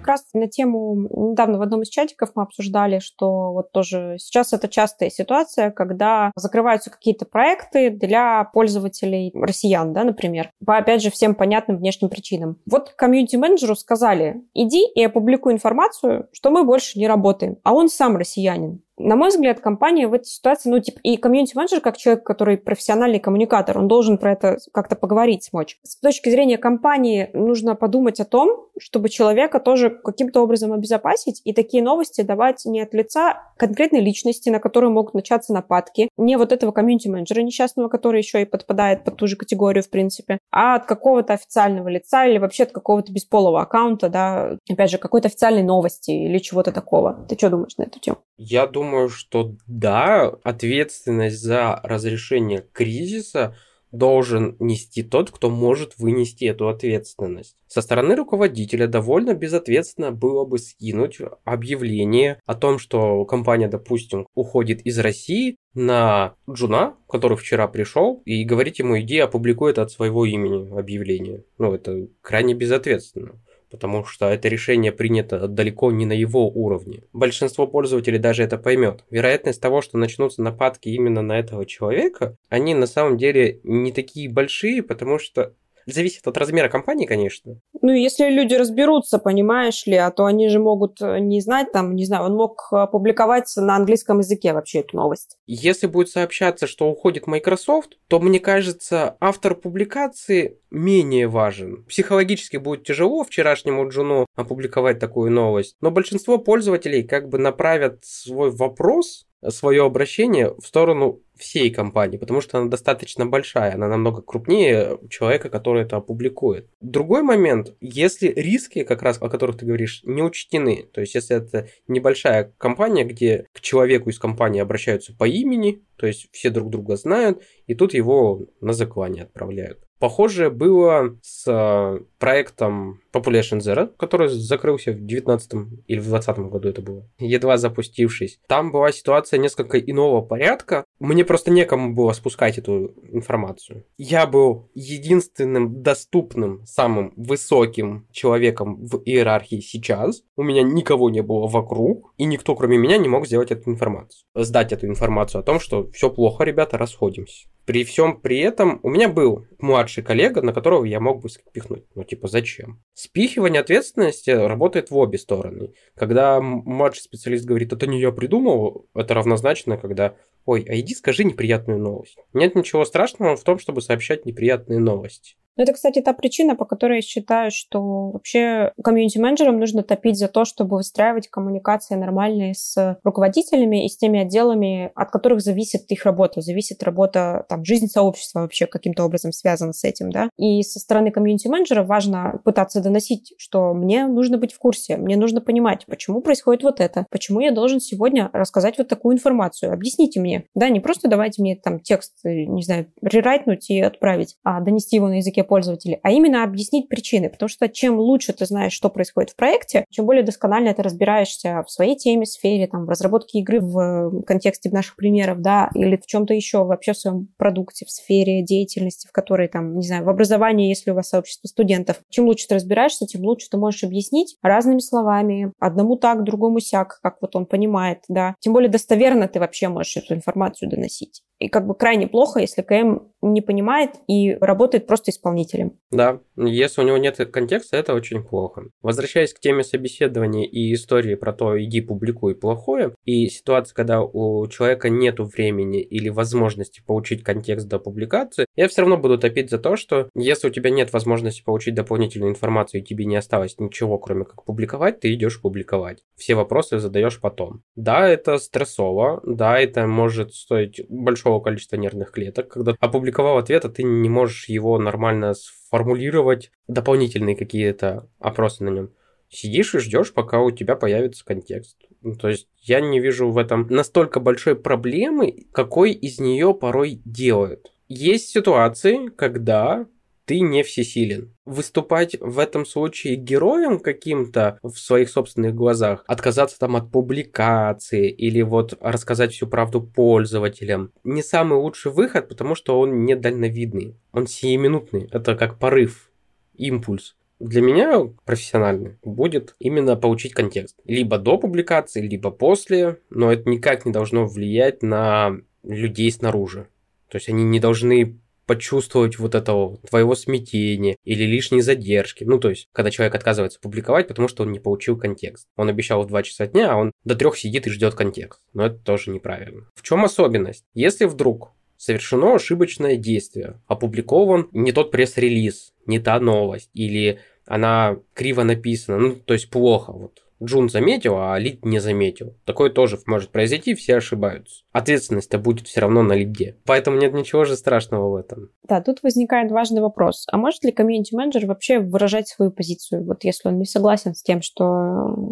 Раз 0.08 0.24
на 0.32 0.48
тему, 0.48 1.08
недавно 1.30 1.58
в 1.58 1.62
одном 1.62 1.82
из 1.82 1.88
чатиков 1.88 2.30
мы 2.34 2.42
обсуждали, 2.42 2.98
что 2.98 3.52
вот 3.52 3.72
тоже 3.72 4.16
сейчас 4.18 4.52
это 4.52 4.68
частая 4.68 5.10
ситуация, 5.10 5.70
когда 5.70 6.32
закрываются 6.36 6.90
какие-то 6.90 7.26
проекты 7.26 7.90
для 7.90 8.44
пользователей 8.44 9.32
россиян, 9.34 9.92
да, 9.92 10.04
например, 10.04 10.50
по, 10.64 10.76
опять 10.76 11.02
же, 11.02 11.10
всем 11.10 11.34
понятным 11.34 11.76
внешним 11.76 12.08
причинам. 12.08 12.58
Вот 12.66 12.90
комьюнити-менеджеру 12.90 13.76
сказали, 13.76 14.42
иди 14.54 14.84
и 14.86 15.04
опубликуй 15.04 15.52
информацию, 15.52 16.28
что 16.32 16.50
мы 16.50 16.64
больше 16.64 16.98
не 16.98 17.06
работаем, 17.06 17.58
а 17.62 17.74
он 17.74 17.88
сам 17.88 18.16
россиянин. 18.16 18.82
На 18.98 19.16
мой 19.16 19.28
взгляд, 19.28 19.60
компания 19.60 20.08
в 20.08 20.14
этой 20.14 20.26
ситуации, 20.26 20.70
ну, 20.70 20.80
типа, 20.80 20.98
и 21.02 21.16
комьюнити-менеджер, 21.16 21.80
как 21.80 21.96
человек, 21.96 22.24
который 22.24 22.58
профессиональный 22.58 23.20
коммуникатор, 23.20 23.78
он 23.78 23.86
должен 23.88 24.18
про 24.18 24.32
это 24.32 24.58
как-то 24.72 24.96
поговорить 24.96 25.44
смочь. 25.44 25.78
С 25.84 25.98
точки 26.00 26.28
зрения 26.30 26.58
компании 26.58 27.30
нужно 27.32 27.74
подумать 27.74 28.20
о 28.20 28.24
том, 28.24 28.66
чтобы 28.78 29.08
человека 29.08 29.60
тоже 29.60 29.90
каким-то 29.90 30.42
образом 30.42 30.72
обезопасить 30.72 31.40
и 31.44 31.52
такие 31.52 31.82
новости 31.82 32.22
давать 32.22 32.64
не 32.64 32.80
от 32.80 32.94
лица 32.94 33.42
конкретной 33.56 34.00
личности, 34.00 34.50
на 34.50 34.58
которую 34.58 34.92
могут 34.92 35.14
начаться 35.14 35.52
нападки, 35.52 36.08
не 36.16 36.36
вот 36.36 36.52
этого 36.52 36.72
комьюнити-менеджера 36.72 37.42
несчастного, 37.42 37.88
который 37.88 38.20
еще 38.20 38.42
и 38.42 38.46
подпадает 38.46 39.04
под 39.04 39.16
ту 39.16 39.26
же 39.26 39.36
категорию, 39.36 39.82
в 39.82 39.90
принципе, 39.90 40.38
а 40.50 40.76
от 40.76 40.86
какого-то 40.86 41.34
официального 41.34 41.88
лица 41.88 42.26
или 42.26 42.38
вообще 42.38 42.64
от 42.64 42.72
какого-то 42.72 43.12
бесполого 43.12 43.60
аккаунта, 43.60 44.08
да, 44.08 44.58
опять 44.68 44.90
же, 44.90 44.98
какой-то 44.98 45.28
официальной 45.28 45.62
новости 45.62 46.10
или 46.10 46.38
чего-то 46.38 46.72
такого. 46.72 47.26
Ты 47.28 47.36
что 47.36 47.50
думаешь 47.50 47.76
на 47.76 47.84
эту 47.84 48.00
тему? 48.00 48.18
Я 48.36 48.66
думаю, 48.66 48.87
что 49.08 49.56
да, 49.66 50.28
ответственность 50.42 51.40
за 51.40 51.80
разрешение 51.82 52.64
кризиса 52.72 53.54
должен 53.92 54.56
нести 54.58 55.02
тот, 55.02 55.30
кто 55.30 55.50
может 55.50 55.98
вынести 55.98 56.44
эту 56.44 56.68
ответственность. 56.68 57.56
Со 57.66 57.82
стороны 57.82 58.16
руководителя 58.16 58.86
довольно 58.86 59.34
безответственно 59.34 60.12
было 60.12 60.44
бы 60.44 60.58
скинуть 60.58 61.18
объявление 61.44 62.40
о 62.46 62.54
том, 62.54 62.78
что 62.78 63.24
компания, 63.24 63.68
допустим, 63.68 64.26
уходит 64.34 64.82
из 64.82 64.98
России 64.98 65.56
на 65.74 66.34
Джуна, 66.50 66.96
который 67.08 67.36
вчера 67.36 67.68
пришел, 67.68 68.22
и 68.24 68.44
говорить 68.44 68.78
ему, 68.78 68.98
иди 69.00 69.18
опубликуй 69.18 69.70
это 69.70 69.82
от 69.82 69.90
своего 69.90 70.24
имени 70.24 70.76
объявление. 70.78 71.44
Ну, 71.58 71.72
это 71.72 72.08
крайне 72.20 72.54
безответственно 72.54 73.40
потому 73.70 74.04
что 74.04 74.28
это 74.28 74.48
решение 74.48 74.92
принято 74.92 75.48
далеко 75.48 75.90
не 75.92 76.06
на 76.06 76.12
его 76.12 76.48
уровне. 76.48 77.02
Большинство 77.12 77.66
пользователей 77.66 78.18
даже 78.18 78.42
это 78.42 78.58
поймет. 78.58 79.04
Вероятность 79.10 79.60
того, 79.60 79.82
что 79.82 79.98
начнутся 79.98 80.42
нападки 80.42 80.88
именно 80.88 81.22
на 81.22 81.38
этого 81.38 81.66
человека, 81.66 82.36
они 82.48 82.74
на 82.74 82.86
самом 82.86 83.18
деле 83.18 83.60
не 83.64 83.92
такие 83.92 84.30
большие, 84.30 84.82
потому 84.82 85.18
что 85.18 85.54
Зависит 85.88 86.26
от 86.26 86.36
размера 86.36 86.68
компании, 86.68 87.06
конечно. 87.06 87.60
Ну, 87.80 87.92
если 87.92 88.28
люди 88.28 88.54
разберутся, 88.54 89.18
понимаешь 89.18 89.86
ли, 89.86 89.96
а 89.96 90.10
то 90.10 90.26
они 90.26 90.48
же 90.48 90.58
могут 90.58 91.00
э, 91.00 91.18
не 91.18 91.40
знать, 91.40 91.72
там, 91.72 91.94
не 91.94 92.04
знаю, 92.04 92.24
он 92.24 92.34
мог 92.34 92.68
опубликовать 92.70 93.50
на 93.56 93.76
английском 93.76 94.18
языке 94.18 94.52
вообще 94.52 94.80
эту 94.80 94.96
новость. 94.96 95.36
Если 95.46 95.86
будет 95.86 96.10
сообщаться, 96.10 96.66
что 96.66 96.90
уходит 96.90 97.26
Microsoft, 97.26 97.96
то, 98.08 98.20
мне 98.20 98.38
кажется, 98.38 99.16
автор 99.18 99.54
публикации 99.54 100.58
менее 100.70 101.26
важен. 101.26 101.84
Психологически 101.84 102.58
будет 102.58 102.84
тяжело 102.84 103.24
вчерашнему 103.24 103.88
Джуну 103.88 104.26
опубликовать 104.36 104.98
такую 104.98 105.30
новость, 105.30 105.76
но 105.80 105.90
большинство 105.90 106.36
пользователей 106.36 107.02
как 107.02 107.28
бы 107.28 107.38
направят 107.38 108.04
свой 108.04 108.50
вопрос 108.50 109.27
свое 109.46 109.84
обращение 109.84 110.54
в 110.54 110.66
сторону 110.66 111.22
всей 111.36 111.70
компании, 111.70 112.16
потому 112.16 112.40
что 112.40 112.58
она 112.58 112.68
достаточно 112.68 113.24
большая, 113.24 113.74
она 113.74 113.88
намного 113.88 114.22
крупнее 114.22 114.98
человека, 115.08 115.48
который 115.50 115.82
это 115.82 115.96
опубликует. 115.96 116.68
Другой 116.80 117.22
момент, 117.22 117.76
если 117.80 118.28
риски, 118.28 118.82
как 118.82 119.02
раз 119.02 119.18
о 119.20 119.28
которых 119.28 119.58
ты 119.58 119.66
говоришь, 119.66 120.02
не 120.04 120.22
учтены, 120.22 120.88
то 120.92 121.00
есть 121.00 121.14
если 121.14 121.36
это 121.36 121.68
небольшая 121.86 122.52
компания, 122.58 123.04
где 123.04 123.46
к 123.52 123.60
человеку 123.60 124.10
из 124.10 124.18
компании 124.18 124.60
обращаются 124.60 125.14
по 125.14 125.28
имени, 125.28 125.82
то 125.96 126.06
есть 126.06 126.28
все 126.32 126.50
друг 126.50 126.70
друга 126.70 126.96
знают, 126.96 127.42
и 127.66 127.74
тут 127.74 127.94
его 127.94 128.46
на 128.60 128.72
заклание 128.72 129.24
отправляют. 129.24 129.87
Похожее 129.98 130.50
было 130.50 131.16
с 131.22 131.44
э, 131.46 132.00
проектом 132.18 133.00
Population 133.12 133.58
Zero, 133.58 133.90
который 133.96 134.28
закрылся 134.28 134.92
в 134.92 135.04
19 135.04 135.52
или 135.86 135.98
в 135.98 136.06
20 136.06 136.38
году 136.38 136.68
это 136.68 136.82
было, 136.82 137.08
едва 137.18 137.56
запустившись. 137.56 138.38
Там 138.46 138.70
была 138.70 138.92
ситуация 138.92 139.38
несколько 139.38 139.78
иного 139.78 140.22
порядка. 140.22 140.84
Мне 141.00 141.24
просто 141.24 141.50
некому 141.50 141.94
было 141.94 142.12
спускать 142.12 142.58
эту 142.58 142.94
информацию. 143.10 143.84
Я 143.96 144.26
был 144.26 144.70
единственным 144.74 145.82
доступным, 145.82 146.64
самым 146.64 147.12
высоким 147.16 148.06
человеком 148.12 148.86
в 148.86 149.02
иерархии 149.04 149.60
сейчас. 149.60 150.22
У 150.36 150.42
меня 150.42 150.62
никого 150.62 151.10
не 151.10 151.22
было 151.22 151.48
вокруг, 151.48 152.12
и 152.18 152.24
никто, 152.24 152.54
кроме 152.54 152.78
меня, 152.78 152.98
не 152.98 153.08
мог 153.08 153.26
сделать 153.26 153.50
эту 153.50 153.70
информацию. 153.70 154.24
Сдать 154.34 154.72
эту 154.72 154.86
информацию 154.86 155.40
о 155.40 155.44
том, 155.44 155.58
что 155.58 155.90
все 155.90 156.10
плохо, 156.10 156.44
ребята, 156.44 156.78
расходимся. 156.78 157.48
При 157.68 157.84
всем 157.84 158.18
при 158.18 158.38
этом 158.38 158.80
у 158.82 158.88
меня 158.88 159.10
был 159.10 159.44
младший 159.58 160.02
коллега, 160.02 160.40
на 160.40 160.54
которого 160.54 160.86
я 160.86 161.00
мог 161.00 161.20
бы 161.20 161.28
спихнуть. 161.28 161.84
Ну, 161.94 162.02
типа, 162.02 162.26
зачем? 162.26 162.82
Спихивание 162.94 163.60
ответственности 163.60 164.30
работает 164.30 164.90
в 164.90 164.96
обе 164.96 165.18
стороны. 165.18 165.74
Когда 165.94 166.40
младший 166.40 167.02
специалист 167.02 167.44
говорит, 167.44 167.74
это 167.74 167.86
не 167.86 168.00
я 168.00 168.10
придумал, 168.10 168.86
это 168.94 169.12
равнозначно, 169.12 169.76
когда 169.76 170.16
ой, 170.46 170.64
а 170.66 170.80
иди 170.80 170.94
скажи 170.94 171.24
неприятную 171.24 171.78
новость. 171.78 172.16
Нет 172.32 172.54
ничего 172.54 172.86
страшного 172.86 173.36
в 173.36 173.44
том, 173.44 173.58
чтобы 173.58 173.82
сообщать 173.82 174.24
неприятные 174.24 174.78
новости. 174.78 175.36
Ну, 175.58 175.64
это, 175.64 175.72
кстати, 175.72 176.00
та 176.00 176.12
причина, 176.12 176.54
по 176.54 176.64
которой 176.64 176.98
я 176.98 177.02
считаю, 177.02 177.50
что 177.50 178.10
вообще 178.12 178.72
комьюнити-менеджерам 178.82 179.58
нужно 179.58 179.82
топить 179.82 180.16
за 180.16 180.28
то, 180.28 180.44
чтобы 180.44 180.76
выстраивать 180.76 181.26
коммуникации 181.28 181.96
нормальные 181.96 182.54
с 182.54 182.96
руководителями 183.02 183.84
и 183.84 183.88
с 183.88 183.96
теми 183.96 184.20
отделами, 184.20 184.92
от 184.94 185.10
которых 185.10 185.40
зависит 185.40 185.90
их 185.90 186.04
работа, 186.04 186.42
зависит 186.42 186.84
работа, 186.84 187.44
там, 187.48 187.64
жизнь 187.64 187.88
сообщества 187.88 188.42
вообще 188.42 188.66
каким-то 188.66 189.04
образом 189.04 189.32
связана 189.32 189.72
с 189.72 189.82
этим, 189.82 190.12
да. 190.12 190.30
И 190.38 190.62
со 190.62 190.78
стороны 190.78 191.10
комьюнити-менеджера 191.10 191.82
важно 191.82 192.40
пытаться 192.44 192.80
доносить, 192.80 193.34
что 193.36 193.74
мне 193.74 194.06
нужно 194.06 194.38
быть 194.38 194.52
в 194.52 194.60
курсе, 194.60 194.96
мне 194.96 195.16
нужно 195.16 195.40
понимать, 195.40 195.86
почему 195.86 196.20
происходит 196.20 196.62
вот 196.62 196.80
это, 196.80 197.04
почему 197.10 197.40
я 197.40 197.50
должен 197.50 197.80
сегодня 197.80 198.30
рассказать 198.32 198.78
вот 198.78 198.86
такую 198.86 199.16
информацию, 199.16 199.72
объясните 199.72 200.20
мне. 200.20 200.44
Да, 200.54 200.68
не 200.68 200.78
просто 200.78 201.08
давайте 201.08 201.42
мне 201.42 201.56
там 201.56 201.80
текст, 201.80 202.14
не 202.22 202.62
знаю, 202.62 202.86
рерайтнуть 203.02 203.68
и 203.70 203.80
отправить, 203.80 204.36
а 204.44 204.60
донести 204.60 204.94
его 204.94 205.08
на 205.08 205.16
языке 205.16 205.42
пользователей, 205.48 205.98
а 206.02 206.10
именно 206.12 206.44
объяснить 206.44 206.88
причины. 206.88 207.28
Потому 207.30 207.48
что 207.48 207.68
чем 207.68 207.98
лучше 207.98 208.32
ты 208.32 208.46
знаешь, 208.46 208.72
что 208.72 208.90
происходит 208.90 209.30
в 209.30 209.36
проекте, 209.36 209.84
чем 209.90 210.06
более 210.06 210.22
досконально 210.22 210.72
ты 210.74 210.82
разбираешься 210.82 211.64
в 211.66 211.70
своей 211.70 211.96
теме, 211.96 212.26
сфере, 212.26 212.66
там, 212.66 212.84
в 212.84 212.88
разработке 212.88 213.38
игры 213.38 213.60
в 213.60 214.22
контексте 214.22 214.70
наших 214.70 214.96
примеров, 214.96 215.40
да, 215.40 215.70
или 215.74 215.96
в 215.96 216.06
чем-то 216.06 216.34
еще, 216.34 216.64
вообще 216.64 216.92
в 216.92 216.98
своем 216.98 217.28
продукте, 217.36 217.86
в 217.86 217.90
сфере 217.90 218.42
деятельности, 218.42 219.08
в 219.08 219.12
которой, 219.12 219.48
там, 219.48 219.74
не 219.74 219.86
знаю, 219.86 220.04
в 220.04 220.08
образовании, 220.08 220.68
если 220.68 220.90
у 220.90 220.94
вас 220.94 221.08
сообщество 221.08 221.48
студентов. 221.48 222.00
Чем 222.10 222.26
лучше 222.26 222.46
ты 222.46 222.54
разбираешься, 222.54 223.06
тем 223.06 223.22
лучше 223.22 223.48
ты 223.50 223.56
можешь 223.56 223.82
объяснить 223.82 224.36
разными 224.42 224.80
словами, 224.80 225.52
одному 225.58 225.96
так, 225.96 226.22
другому 226.24 226.60
сяк, 226.60 227.00
как 227.02 227.16
вот 227.20 227.34
он 227.34 227.46
понимает, 227.46 228.00
да. 228.08 228.34
Тем 228.40 228.52
более 228.52 228.70
достоверно 228.70 229.28
ты 229.28 229.40
вообще 229.40 229.68
можешь 229.68 229.96
эту 229.96 230.14
информацию 230.14 230.68
доносить. 230.68 231.22
И 231.38 231.48
как 231.48 231.66
бы 231.66 231.74
крайне 231.74 232.08
плохо, 232.08 232.40
если 232.40 232.62
КМ 232.62 233.00
не 233.22 233.40
понимает 233.40 233.92
и 234.06 234.36
работает 234.40 234.86
просто 234.86 235.10
исполнителем. 235.10 235.72
Да, 235.90 236.20
если 236.36 236.80
у 236.80 236.84
него 236.84 236.98
нет 236.98 237.16
контекста, 237.32 237.76
это 237.76 237.94
очень 237.94 238.22
плохо. 238.22 238.64
Возвращаясь 238.82 239.32
к 239.32 239.40
теме 239.40 239.64
собеседования 239.64 240.46
и 240.46 240.72
истории 240.72 241.14
про 241.14 241.32
то, 241.32 241.60
иди 241.62 241.80
публикуй 241.80 242.34
плохое, 242.34 242.94
и 243.04 243.26
ситуация, 243.28 243.74
когда 243.74 244.02
у 244.02 244.46
человека 244.48 244.88
нет 244.88 245.18
времени 245.18 245.80
или 245.80 246.08
возможности 246.08 246.82
получить 246.84 247.22
контекст 247.22 247.68
до 247.68 247.78
публикации, 247.78 248.46
я 248.56 248.68
все 248.68 248.82
равно 248.82 248.96
буду 248.96 249.18
топить 249.18 249.50
за 249.50 249.58
то, 249.58 249.76
что 249.76 250.08
если 250.14 250.48
у 250.48 250.52
тебя 250.52 250.70
нет 250.70 250.92
возможности 250.92 251.42
получить 251.42 251.74
дополнительную 251.74 252.30
информацию 252.30 252.80
и 252.80 252.84
тебе 252.84 253.04
не 253.04 253.16
осталось 253.16 253.56
ничего, 253.58 253.98
кроме 253.98 254.24
как 254.24 254.44
публиковать, 254.44 255.00
ты 255.00 255.12
идешь 255.14 255.40
публиковать. 255.40 256.02
Все 256.16 256.34
вопросы 256.34 256.78
задаешь 256.78 257.20
потом. 257.20 257.62
Да, 257.74 258.08
это 258.08 258.38
стрессово, 258.38 259.20
да, 259.24 259.58
это 259.58 259.86
может 259.86 260.34
стоить 260.34 260.80
большого 260.88 261.27
количества 261.40 261.76
нервных 261.76 262.10
клеток, 262.10 262.48
когда 262.48 262.74
опубликовал 262.80 263.38
ответ, 263.38 263.64
а 263.64 263.68
ты 263.68 263.82
не 263.82 264.08
можешь 264.08 264.48
его 264.48 264.78
нормально 264.78 265.34
сформулировать, 265.34 266.50
дополнительные 266.66 267.36
какие-то 267.36 268.08
опросы 268.18 268.64
на 268.64 268.70
нем. 268.70 268.90
Сидишь 269.30 269.74
и 269.74 269.78
ждешь, 269.78 270.14
пока 270.14 270.40
у 270.40 270.50
тебя 270.50 270.74
появится 270.74 271.24
контекст. 271.24 271.76
Ну, 272.00 272.14
то 272.14 272.28
есть 272.28 272.48
я 272.60 272.80
не 272.80 272.98
вижу 272.98 273.30
в 273.30 273.36
этом 273.36 273.66
настолько 273.68 274.20
большой 274.20 274.56
проблемы, 274.56 275.46
какой 275.52 275.92
из 275.92 276.18
нее 276.18 276.54
порой 276.54 277.02
делают. 277.04 277.72
Есть 277.88 278.28
ситуации, 278.28 279.08
когда 279.08 279.86
ты 280.28 280.40
не 280.40 280.62
всесилен. 280.62 281.34
Выступать 281.46 282.14
в 282.20 282.38
этом 282.38 282.66
случае 282.66 283.16
героем 283.16 283.80
каким-то 283.80 284.58
в 284.62 284.76
своих 284.76 285.08
собственных 285.08 285.54
глазах, 285.54 286.04
отказаться 286.06 286.58
там 286.58 286.76
от 286.76 286.90
публикации 286.90 288.10
или 288.10 288.42
вот 288.42 288.76
рассказать 288.80 289.32
всю 289.32 289.46
правду 289.46 289.80
пользователям, 289.80 290.92
не 291.02 291.22
самый 291.22 291.58
лучший 291.58 291.92
выход, 291.92 292.28
потому 292.28 292.54
что 292.54 292.78
он 292.78 293.06
не 293.06 293.16
дальновидный, 293.16 293.96
он 294.12 294.26
сиюминутный, 294.26 295.08
это 295.10 295.34
как 295.34 295.58
порыв, 295.58 296.10
импульс. 296.54 297.16
для 297.40 297.62
меня 297.62 297.98
профессиональный 298.26 298.98
будет 299.02 299.54
именно 299.58 299.96
получить 299.96 300.34
контекст. 300.34 300.76
Либо 300.84 301.16
до 301.16 301.38
публикации, 301.38 302.06
либо 302.06 302.30
после, 302.30 302.98
но 303.08 303.32
это 303.32 303.48
никак 303.48 303.86
не 303.86 303.92
должно 303.92 304.26
влиять 304.26 304.82
на 304.82 305.38
людей 305.62 306.12
снаружи. 306.12 306.68
То 307.08 307.16
есть 307.16 307.30
они 307.30 307.44
не 307.44 307.60
должны 307.60 308.18
почувствовать 308.48 309.18
вот 309.18 309.34
этого 309.34 309.76
твоего 309.88 310.14
смятения 310.14 310.96
или 311.04 311.24
лишней 311.24 311.60
задержки. 311.60 312.24
Ну, 312.24 312.40
то 312.40 312.48
есть, 312.48 312.66
когда 312.72 312.90
человек 312.90 313.14
отказывается 313.14 313.60
публиковать, 313.60 314.08
потому 314.08 314.26
что 314.26 314.42
он 314.42 314.52
не 314.52 314.58
получил 314.58 314.98
контекст. 314.98 315.46
Он 315.56 315.68
обещал 315.68 316.02
в 316.02 316.06
2 316.06 316.22
часа 316.22 316.46
дня, 316.46 316.72
а 316.72 316.76
он 316.76 316.92
до 317.04 317.14
3 317.14 317.32
сидит 317.36 317.66
и 317.66 317.70
ждет 317.70 317.94
контекст. 317.94 318.40
Но 318.54 318.66
это 318.66 318.76
тоже 318.76 319.10
неправильно. 319.10 319.68
В 319.74 319.82
чем 319.82 320.02
особенность? 320.02 320.64
Если 320.72 321.04
вдруг 321.04 321.52
совершено 321.76 322.34
ошибочное 322.34 322.96
действие, 322.96 323.60
опубликован 323.66 324.48
не 324.52 324.72
тот 324.72 324.90
пресс-релиз, 324.90 325.74
не 325.84 325.98
та 325.98 326.18
новость, 326.18 326.70
или 326.72 327.20
она 327.46 327.98
криво 328.14 328.44
написана, 328.44 328.98
ну, 328.98 329.16
то 329.16 329.34
есть 329.34 329.50
плохо, 329.50 329.92
вот 329.92 330.22
Джун 330.42 330.68
заметил, 330.68 331.16
а 331.18 331.38
Лид 331.38 331.64
не 331.64 331.78
заметил. 331.78 332.36
Такое 332.44 332.70
тоже 332.70 332.98
может 333.06 333.30
произойти, 333.30 333.74
все 333.74 333.96
ошибаются. 333.96 334.62
Ответственность-то 334.72 335.38
будет 335.38 335.66
все 335.66 335.80
равно 335.80 336.02
на 336.02 336.12
Лиде. 336.12 336.56
Поэтому 336.64 336.98
нет 336.98 337.14
ничего 337.14 337.44
же 337.44 337.56
страшного 337.56 338.10
в 338.10 338.16
этом. 338.16 338.50
Да, 338.68 338.80
тут 338.80 339.02
возникает 339.02 339.50
важный 339.50 339.80
вопрос. 339.80 340.26
А 340.30 340.36
может 340.36 340.64
ли 340.64 340.72
комьюнити-менеджер 340.72 341.46
вообще 341.46 341.80
выражать 341.80 342.28
свою 342.28 342.50
позицию? 342.50 343.04
Вот 343.04 343.24
если 343.24 343.48
он 343.48 343.58
не 343.58 343.64
согласен 343.64 344.14
с 344.14 344.22
тем, 344.22 344.42
что 344.42 344.64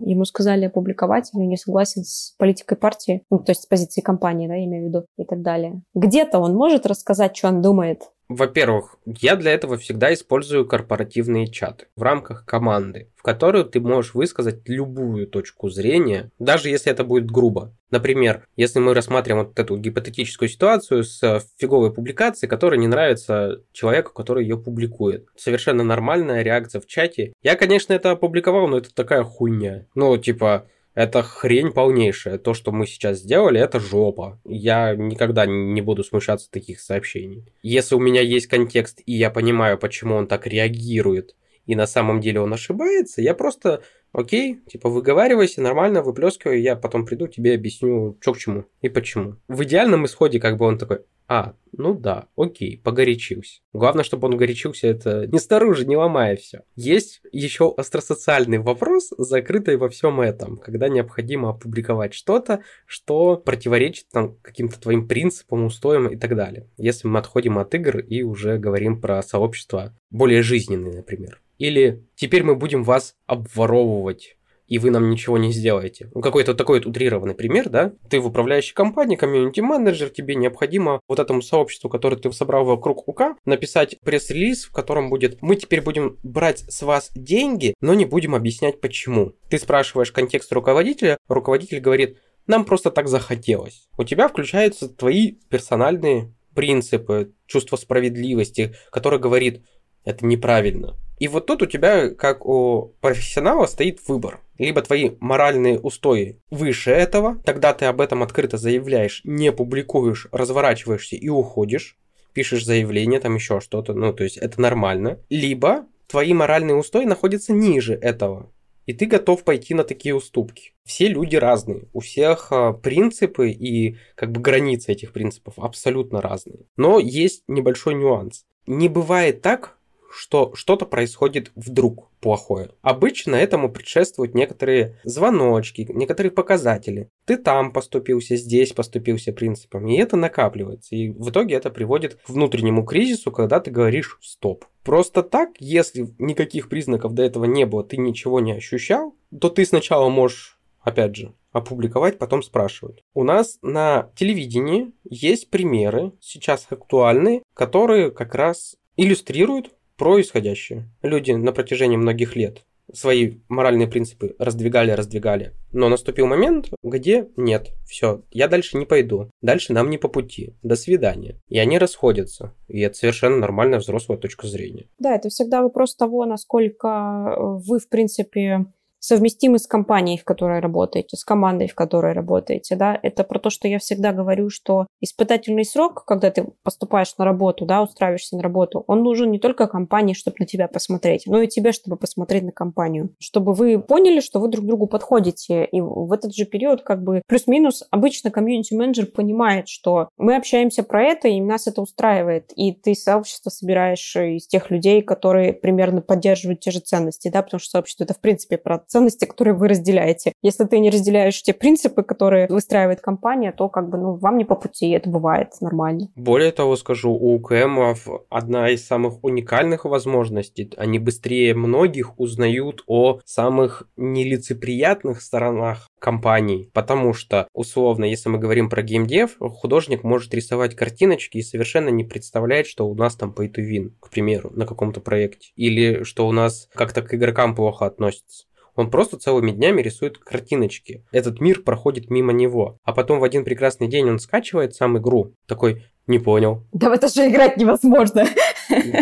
ему 0.05 0.25
сказали 0.25 0.67
опубликовать, 0.67 1.31
или 1.35 1.45
не 1.45 1.57
согласен 1.57 2.05
с 2.05 2.35
политикой 2.39 2.77
партии, 2.77 3.23
ну, 3.31 3.39
то 3.39 3.51
есть 3.51 3.63
с 3.63 3.67
позицией 3.67 4.05
компании, 4.05 4.49
да, 4.49 4.55
я 4.55 4.65
имею 4.65 4.85
в 4.85 4.89
виду, 4.89 5.07
и 5.19 5.25
так 5.25 5.43
далее. 5.43 5.83
Где-то 5.95 6.39
он 6.39 6.55
может 6.55 6.87
рассказать, 6.87 7.37
что 7.37 7.49
он 7.49 7.63
думает, 7.63 8.03
во-первых, 8.29 8.97
я 9.05 9.37
для 9.37 9.53
этого 9.53 9.77
всегда 9.77 10.13
использую 10.13 10.67
корпоративные 10.67 11.47
чаты 11.47 11.87
в 11.95 12.03
рамках 12.03 12.45
команды, 12.45 13.09
в 13.17 13.23
которую 13.23 13.65
ты 13.65 13.81
можешь 13.81 14.15
высказать 14.15 14.69
любую 14.69 15.29
точку 15.29 15.69
зрения, 15.69 16.31
даже 16.39 16.69
если 16.69 16.91
это 16.91 17.05
будет 17.05 17.31
грубо. 17.31 17.73
Например, 17.91 18.45
если 18.57 18.81
мы 18.81 18.95
рассматриваем 18.95 19.47
вот 19.47 19.59
эту 19.59 19.77
гипотетическую 19.77 20.49
ситуацию 20.49 21.05
с 21.05 21.47
фиговой 21.57 21.93
публикацией, 21.93 22.51
которая 22.51 22.81
не 22.81 22.89
нравится 22.89 23.63
человеку, 23.73 24.13
который 24.13 24.43
ее 24.43 24.59
публикует. 24.59 25.27
Совершенно 25.37 25.85
нормальная 25.85 26.43
реакция 26.43 26.81
в 26.81 26.87
чате. 26.87 27.33
Я, 27.43 27.55
конечно, 27.55 27.93
это 27.93 28.11
опубликовал, 28.11 28.67
но 28.67 28.79
это 28.79 28.93
такая 28.93 29.23
хуйня. 29.23 29.87
Ну, 29.95 30.17
типа, 30.17 30.67
это 30.97 31.23
хрень 31.23 31.73
полнейшая. 31.73 32.39
То, 32.39 32.55
что 32.55 32.73
мы 32.73 32.87
сейчас 32.87 33.19
сделали, 33.19 33.61
это 33.61 33.79
жопа. 33.79 34.41
Я 34.47 34.97
никогда 34.97 35.45
не 35.45 35.83
буду 35.83 36.03
смущаться 36.03 36.51
таких 36.51 36.81
сообщений. 36.81 37.45
Если 37.63 37.95
у 37.95 38.01
меня 38.01 38.23
есть 38.23 38.47
контекст, 38.47 39.03
и 39.05 39.13
я 39.13 39.31
понимаю, 39.31 39.79
почему 39.79 40.15
он 40.15 40.27
так 40.27 40.47
реагирует, 40.47 41.37
и 41.67 41.77
на 41.77 41.87
самом 41.87 42.21
деле 42.21 42.41
он 42.41 42.55
ошибается, 42.55 43.21
я 43.21 43.35
просто 43.35 43.83
окей, 44.17 44.61
типа 44.67 44.89
выговаривайся, 44.89 45.61
нормально, 45.61 46.03
выплескивай, 46.03 46.61
я 46.61 46.75
потом 46.75 47.05
приду, 47.05 47.29
тебе 47.29 47.55
объясню, 47.55 48.17
что 48.21 48.33
к 48.33 48.39
чему 48.39 48.65
и 48.81 48.89
почему. 48.89 49.37
В 49.47 49.63
идеальном 49.65 50.07
исходе 50.07 50.41
как 50.41 50.57
бы 50.57 50.65
он 50.65 50.79
такой, 50.79 51.01
а, 51.29 51.55
ну 51.73 51.93
да, 51.93 52.29
окей, 52.37 52.81
погорячился. 52.83 53.61
Главное, 53.73 54.05
чтобы 54.05 54.29
он 54.29 54.37
горячился, 54.37 54.87
это 54.87 55.27
не 55.27 55.39
снаружи, 55.39 55.85
не 55.85 55.97
ломая 55.97 56.37
все. 56.37 56.63
Есть 56.77 57.21
еще 57.31 57.75
остросоциальный 57.77 58.59
вопрос, 58.59 59.13
закрытый 59.19 59.77
во 59.77 59.89
всем 59.89 60.21
этом, 60.21 60.57
когда 60.57 60.89
необходимо 60.89 61.51
опубликовать 61.51 62.15
что-то, 62.15 62.63
что 62.87 63.37
противоречит 63.37 64.07
там 64.11 64.37
каким-то 64.41 64.81
твоим 64.81 65.09
принципам, 65.09 65.65
устоям 65.65 66.09
и 66.09 66.17
так 66.17 66.37
далее. 66.37 66.71
Если 66.79 67.07
мы 67.07 67.19
отходим 67.19 67.59
от 67.59 67.75
игр 67.75 67.99
и 67.99 68.23
уже 68.23 68.57
говорим 68.59 69.01
про 69.01 69.23
сообщества 69.23 69.95
более 70.11 70.43
жизненные, 70.43 70.95
например. 70.95 71.43
Или 71.59 72.05
теперь 72.15 72.43
мы 72.43 72.55
будем 72.55 72.83
вас 72.83 73.15
обворовывать 73.27 74.37
и 74.67 74.79
вы 74.79 74.91
нам 74.91 75.11
ничего 75.11 75.39
не 75.39 75.53
сделаете. 75.53 76.11
Ну, 76.15 76.21
какой-то 76.21 76.55
такой 76.55 76.81
вот 76.81 76.87
утрированный 76.87 77.35
пример, 77.35 77.69
да? 77.69 77.93
Ты 78.11 78.21
в 78.21 78.27
управляющей 78.27 78.75
компании, 78.75 79.17
комьюнити-менеджер, 79.17 80.11
тебе 80.11 80.35
необходимо 80.35 81.01
вот 81.09 81.19
этому 81.19 81.43
сообществу, 81.43 81.89
которое 81.89 82.17
ты 82.17 82.31
собрал 82.33 82.65
вокруг 82.65 83.09
УК, 83.09 83.37
написать 83.45 83.99
пресс-релиз, 84.01 84.65
в 84.65 84.73
котором 84.73 85.09
будет 85.09 85.41
«Мы 85.41 85.57
теперь 85.57 85.83
будем 85.83 86.19
брать 86.23 86.65
с 86.69 86.83
вас 86.83 87.11
деньги, 87.15 87.75
но 87.81 87.95
не 87.95 88.05
будем 88.05 88.35
объяснять 88.35 88.81
почему». 88.81 89.35
Ты 89.49 89.59
спрашиваешь 89.59 90.13
контекст 90.13 90.53
руководителя, 90.53 91.19
руководитель 91.29 91.81
говорит 91.81 92.19
«Нам 92.47 92.65
просто 92.65 92.91
так 92.91 93.09
захотелось». 93.09 93.89
У 93.97 94.05
тебя 94.05 94.29
включаются 94.29 94.89
твои 94.89 95.33
персональные 95.49 96.33
принципы, 96.55 97.33
чувство 97.47 97.77
справедливости, 97.77 98.75
которое 98.91 99.19
говорит 99.19 99.63
«Это 100.05 100.25
неправильно». 100.27 100.97
И 101.19 101.29
вот 101.29 101.47
тут 101.47 101.63
у 101.63 101.67
тебя, 101.67 102.11
как 102.11 102.47
у 102.47 102.95
профессионала, 103.01 103.67
стоит 103.67 104.01
выбор. 104.07 104.41
Либо 104.59 104.83
твои 104.83 105.13
моральные 105.21 105.79
устои 105.79 106.41
выше 106.51 106.91
этого, 106.91 107.39
тогда 107.45 107.75
ты 107.75 107.87
об 107.87 108.01
этом 108.01 108.23
открыто 108.23 108.57
заявляешь, 108.57 109.23
не 109.25 109.53
публикуешь, 109.53 110.29
разворачиваешься 110.33 111.17
и 111.17 111.29
уходишь, 111.29 111.99
пишешь 112.33 112.65
заявление, 112.65 113.21
там 113.21 113.35
еще 113.35 113.61
что-то, 113.61 113.95
ну, 113.95 114.13
то 114.13 114.25
есть 114.25 114.37
это 114.37 114.61
нормально. 114.61 115.19
Либо 115.29 115.87
твои 116.07 116.33
моральные 116.33 116.77
устои 116.77 117.05
находятся 117.05 117.53
ниже 117.53 117.95
этого, 117.95 118.51
и 118.87 118.93
ты 118.93 119.07
готов 119.07 119.43
пойти 119.43 119.75
на 119.75 119.85
такие 119.85 120.15
уступки. 120.15 120.73
Все 120.85 121.09
люди 121.09 121.37
разные, 121.37 121.89
у 121.93 122.01
всех 122.01 122.49
а, 122.51 122.73
принципы 122.73 123.51
и 123.51 123.97
как 124.15 124.33
бы 124.33 124.41
границы 124.41 124.93
этих 124.93 125.13
принципов 125.13 125.55
абсолютно 125.59 126.21
разные. 126.21 126.67
Но 126.77 126.99
есть 126.99 127.43
небольшой 127.49 127.95
нюанс. 127.95 128.45
Не 128.67 128.89
бывает 128.89 129.43
так, 129.43 129.77
что 130.17 130.53
что-то 130.55 130.87
происходит 130.87 131.53
вдруг 131.55 132.11
плохое. 132.21 132.71
Обычно 132.83 133.37
этому 133.37 133.71
предшествуют 133.71 134.35
некоторые 134.35 134.99
звоночки, 135.05 135.87
некоторые 135.91 136.33
показатели. 136.33 137.11
Ты 137.25 137.37
там 137.37 137.73
поступился, 137.73 138.37
здесь 138.37 138.73
поступился 138.73 139.33
принципом, 139.33 139.87
и 139.87 139.97
это 139.97 140.17
накапливается. 140.17 140.97
И 140.97 141.11
в 141.11 141.31
итоге 141.31 141.57
это 141.57 141.71
приводит 141.71 142.15
к 142.15 142.29
внутреннему 142.29 142.85
кризису, 142.85 143.31
когда 143.31 143.61
ты 143.61 143.71
говоришь 143.71 144.19
«стоп». 144.23 144.65
Просто 144.83 145.23
так, 145.23 145.51
если 145.59 146.09
никаких 146.19 146.69
признаков 146.69 147.13
до 147.13 147.23
этого 147.23 147.45
не 147.45 147.67
было, 147.67 147.85
ты 147.85 147.97
ничего 147.97 148.41
не 148.41 148.53
ощущал, 148.53 149.15
то 149.41 149.51
ты 149.51 149.67
сначала 149.67 150.09
можешь, 150.09 150.59
опять 150.81 151.17
же, 151.17 151.35
опубликовать, 151.53 152.19
потом 152.19 152.43
спрашивать. 152.43 153.03
У 153.15 153.25
нас 153.25 153.59
на 153.63 154.11
телевидении 154.15 154.93
есть 155.05 155.51
примеры, 155.51 156.13
сейчас 156.21 156.67
актуальные, 156.71 157.43
которые 157.55 158.11
как 158.11 158.35
раз 158.35 158.77
иллюстрируют 158.97 159.71
происходящее. 159.97 160.89
Люди 161.03 161.33
на 161.33 161.53
протяжении 161.53 161.97
многих 161.97 162.37
лет 162.37 162.65
свои 162.93 163.39
моральные 163.49 163.89
принципы 163.89 164.35
раздвигали, 164.39 164.91
раздвигали. 164.91 165.55
Но 165.73 165.89
наступил 165.89 166.27
момент, 166.27 166.71
где 166.83 167.29
нет, 167.37 167.73
все, 167.87 168.23
я 168.31 168.49
дальше 168.49 168.77
не 168.77 168.87
пойду, 168.87 169.31
дальше 169.43 169.73
нам 169.73 169.91
не 169.91 169.99
по 169.99 170.09
пути, 170.09 170.55
до 170.63 170.77
свидания. 170.77 171.41
И 171.49 171.59
они 171.59 171.79
расходятся, 171.79 172.55
и 172.69 172.81
это 172.81 172.97
совершенно 172.97 173.37
нормальная 173.37 173.79
взрослая 173.79 174.19
точка 174.19 174.47
зрения. 174.47 174.87
Да, 174.99 175.15
это 175.15 175.29
всегда 175.29 175.63
вопрос 175.63 175.95
того, 175.95 176.25
насколько 176.25 177.35
вы, 177.39 177.79
в 177.79 177.89
принципе, 177.89 178.67
совместимы 179.07 179.59
с 179.59 179.67
компанией, 179.67 180.19
в 180.19 180.25
которой 180.25 180.59
работаете, 180.59 181.17
с 181.17 181.25
командой, 181.25 181.69
в 181.69 181.75
которой 181.75 182.13
работаете, 182.13 182.75
да, 182.75 182.99
это 183.01 183.23
про 183.23 183.39
то, 183.39 183.51
что 183.51 183.69
я 183.69 183.79
всегда 183.79 184.13
говорю, 184.13 184.51
что 184.51 184.87
испытательный 185.01 185.65
срок, 185.65 186.05
когда 186.05 186.31
ты 186.31 186.47
поступаешь 186.65 187.17
на 187.17 187.25
работу, 187.25 187.67
да, 187.67 187.83
устраиваешься 187.83 188.37
на 188.37 188.43
работу, 188.43 188.83
он 188.89 189.03
нужен 189.03 189.31
не 189.31 189.39
только 189.39 189.69
компании, 189.69 190.15
чтобы 190.15 190.37
на 190.41 190.47
тебя 190.47 190.67
посмотреть, 190.67 191.25
но 191.27 191.41
и 191.41 191.47
тебе, 191.47 191.71
чтобы 191.71 191.97
посмотреть 191.97 192.43
на 192.43 192.53
компанию, 192.53 193.15
чтобы 193.21 193.55
вы 193.55 193.79
поняли, 193.79 194.21
что 194.21 194.41
вы 194.41 194.49
друг 194.49 194.67
другу 194.67 194.89
подходите, 194.89 195.65
и 195.65 195.81
в 195.81 196.13
этот 196.13 196.35
же 196.35 196.45
период 196.45 196.83
как 196.83 197.05
бы 197.05 197.23
плюс-минус 197.29 197.85
обычно 197.91 198.33
комьюнити-менеджер 198.33 199.07
понимает, 199.07 199.69
что 199.69 200.09
мы 200.17 200.35
общаемся 200.35 200.83
про 200.83 201.05
это, 201.05 201.29
и 201.29 201.41
нас 201.41 201.69
это 201.69 201.81
устраивает, 201.81 202.53
и 202.57 202.73
ты 202.73 202.95
сообщество 202.97 203.51
собираешь 203.51 204.17
из 204.17 204.49
тех 204.49 204.71
людей, 204.71 205.01
которые 205.03 205.53
примерно 205.53 206.01
поддерживают 206.01 206.61
те 206.61 206.73
же 206.73 206.81
ценности, 206.81 207.29
да, 207.29 207.43
потому 207.43 207.61
что 207.61 207.71
сообщество 207.71 208.03
это 208.03 208.15
в 208.15 208.21
принципе 208.21 208.59
про 208.59 208.79
ценности, 208.97 209.27
которые 209.27 209.55
вы 209.55 209.69
разделяете. 209.69 210.33
Если 210.43 210.65
ты 210.65 210.79
не 210.79 210.89
разделяешь 210.89 211.43
те 211.43 211.53
принципы, 211.53 212.03
которые 212.03 212.47
выстраивает 212.49 213.03
компания, 213.03 213.53
то 213.53 213.69
как 213.69 213.91
бы 213.91 213.99
ну, 213.99 214.15
вам 214.15 214.39
не 214.39 214.47
по 214.47 214.55
пути, 214.55 214.89
это 214.91 215.11
бывает 215.11 215.49
нормально. 215.61 216.09
Более 216.17 216.51
того, 216.51 216.77
скажу, 216.77 217.11
у 217.11 217.35
УКМов 217.35 218.09
одна 218.31 218.71
из 218.71 218.87
самых 218.87 219.23
уникальных 219.23 219.85
возможностей. 219.85 220.73
Они 220.79 220.99
быстрее 220.99 221.55
многих 221.55 222.19
узнают 222.19 222.85
о 222.87 223.21
самых 223.27 223.83
нелицеприятных 223.99 225.21
сторонах 225.21 225.89
компаний, 225.99 226.71
потому 226.73 227.13
что, 227.13 227.49
условно, 227.53 228.07
если 228.07 228.31
мы 228.31 228.39
говорим 228.39 228.71
про 228.71 228.81
геймдев, 228.81 229.37
художник 229.39 230.05
может 230.05 230.33
рисовать 230.33 230.75
картиночки 230.75 231.39
и 231.39 231.43
совершенно 231.43 231.91
не 231.91 232.05
представляет, 232.05 232.67
что 232.67 232.89
у 232.89 232.95
нас 232.95 233.15
там 233.15 233.35
pay 233.37 233.53
to 233.53 233.61
win, 233.61 233.93
к 234.01 234.09
примеру, 234.09 234.51
на 234.55 234.65
каком-то 234.65 235.01
проекте, 235.01 235.51
или 235.57 236.03
что 236.05 236.27
у 236.27 236.33
нас 236.33 236.71
как-то 236.73 237.03
к 237.03 237.13
игрокам 237.13 237.55
плохо 237.55 237.85
относятся. 237.85 238.47
Он 238.77 238.91
просто 238.91 239.19
целыми 239.19 239.51
днями 239.51 239.83
рисует 239.83 240.19
картиночки. 240.19 241.05
Этот 241.11 241.41
мир 241.41 241.63
проходит 241.63 242.11
мимо 242.11 242.33
него. 242.33 242.79
А 242.85 242.93
потом 242.93 243.19
в 243.19 243.25
один 243.25 243.45
прекрасный 243.45 243.89
день 243.89 244.09
он 244.09 244.19
скачивает 244.19 244.75
сам 244.75 244.99
игру. 244.99 245.35
Такой, 245.47 245.85
не 246.07 246.19
понял. 246.19 246.63
Да 246.73 246.91
в 246.91 246.93
это 246.93 247.09
же 247.09 247.29
играть 247.29 247.57
невозможно. 247.57 248.27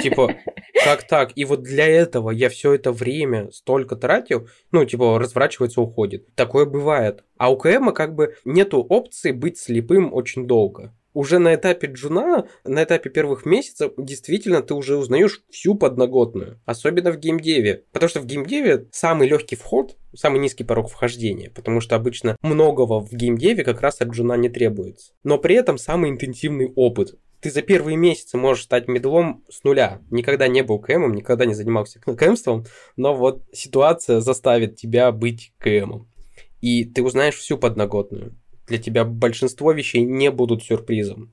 Типа, 0.02 0.34
Как 0.84 1.06
так? 1.06 1.32
И 1.34 1.44
вот 1.44 1.62
для 1.62 1.86
этого 1.86 2.30
я 2.30 2.48
все 2.48 2.74
это 2.74 2.92
время 2.92 3.50
столько 3.50 3.96
тратил, 3.96 4.48
ну, 4.70 4.84
типа, 4.84 5.18
разворачивается, 5.18 5.80
уходит. 5.80 6.34
Такое 6.34 6.66
бывает. 6.66 7.24
А 7.36 7.50
у 7.50 7.56
КМа 7.56 7.92
как 7.92 8.14
бы 8.14 8.34
нету 8.44 8.80
опции 8.80 9.32
быть 9.32 9.58
слепым 9.58 10.12
очень 10.12 10.46
долго 10.46 10.92
уже 11.14 11.38
на 11.38 11.54
этапе 11.54 11.86
джуна, 11.86 12.48
на 12.64 12.84
этапе 12.84 13.08
первых 13.08 13.46
месяцев, 13.46 13.92
действительно 13.96 14.62
ты 14.62 14.74
уже 14.74 14.96
узнаешь 14.96 15.42
всю 15.50 15.76
подноготную. 15.76 16.60
Особенно 16.66 17.12
в 17.12 17.18
геймдеве. 17.18 17.84
Потому 17.92 18.10
что 18.10 18.20
в 18.20 18.26
геймдеве 18.26 18.88
самый 18.90 19.28
легкий 19.28 19.56
вход, 19.56 19.96
самый 20.14 20.40
низкий 20.40 20.64
порог 20.64 20.90
вхождения. 20.90 21.50
Потому 21.50 21.80
что 21.80 21.94
обычно 21.96 22.36
многого 22.42 23.00
в 23.00 23.12
геймдеве 23.12 23.64
как 23.64 23.80
раз 23.80 24.00
от 24.00 24.08
джуна 24.08 24.36
не 24.36 24.48
требуется. 24.48 25.12
Но 25.22 25.38
при 25.38 25.54
этом 25.54 25.78
самый 25.78 26.10
интенсивный 26.10 26.70
опыт 26.74 27.14
ты 27.40 27.50
за 27.50 27.60
первые 27.60 27.98
месяцы 27.98 28.38
можешь 28.38 28.64
стать 28.64 28.88
middle 28.88 29.30
ом 29.30 29.44
с 29.50 29.64
нуля. 29.64 30.00
Никогда 30.10 30.48
не 30.48 30.62
был 30.62 30.78
КМом, 30.78 31.14
никогда 31.14 31.44
не 31.44 31.52
занимался 31.52 32.00
КМством, 32.00 32.64
но 32.96 33.14
вот 33.14 33.44
ситуация 33.52 34.20
заставит 34.20 34.76
тебя 34.76 35.12
быть 35.12 35.52
КМом. 35.58 36.10
И 36.62 36.86
ты 36.86 37.02
узнаешь 37.02 37.36
всю 37.36 37.58
подноготную 37.58 38.34
для 38.66 38.78
тебя 38.78 39.04
большинство 39.04 39.72
вещей 39.72 40.04
не 40.04 40.30
будут 40.30 40.62
сюрпризом. 40.62 41.32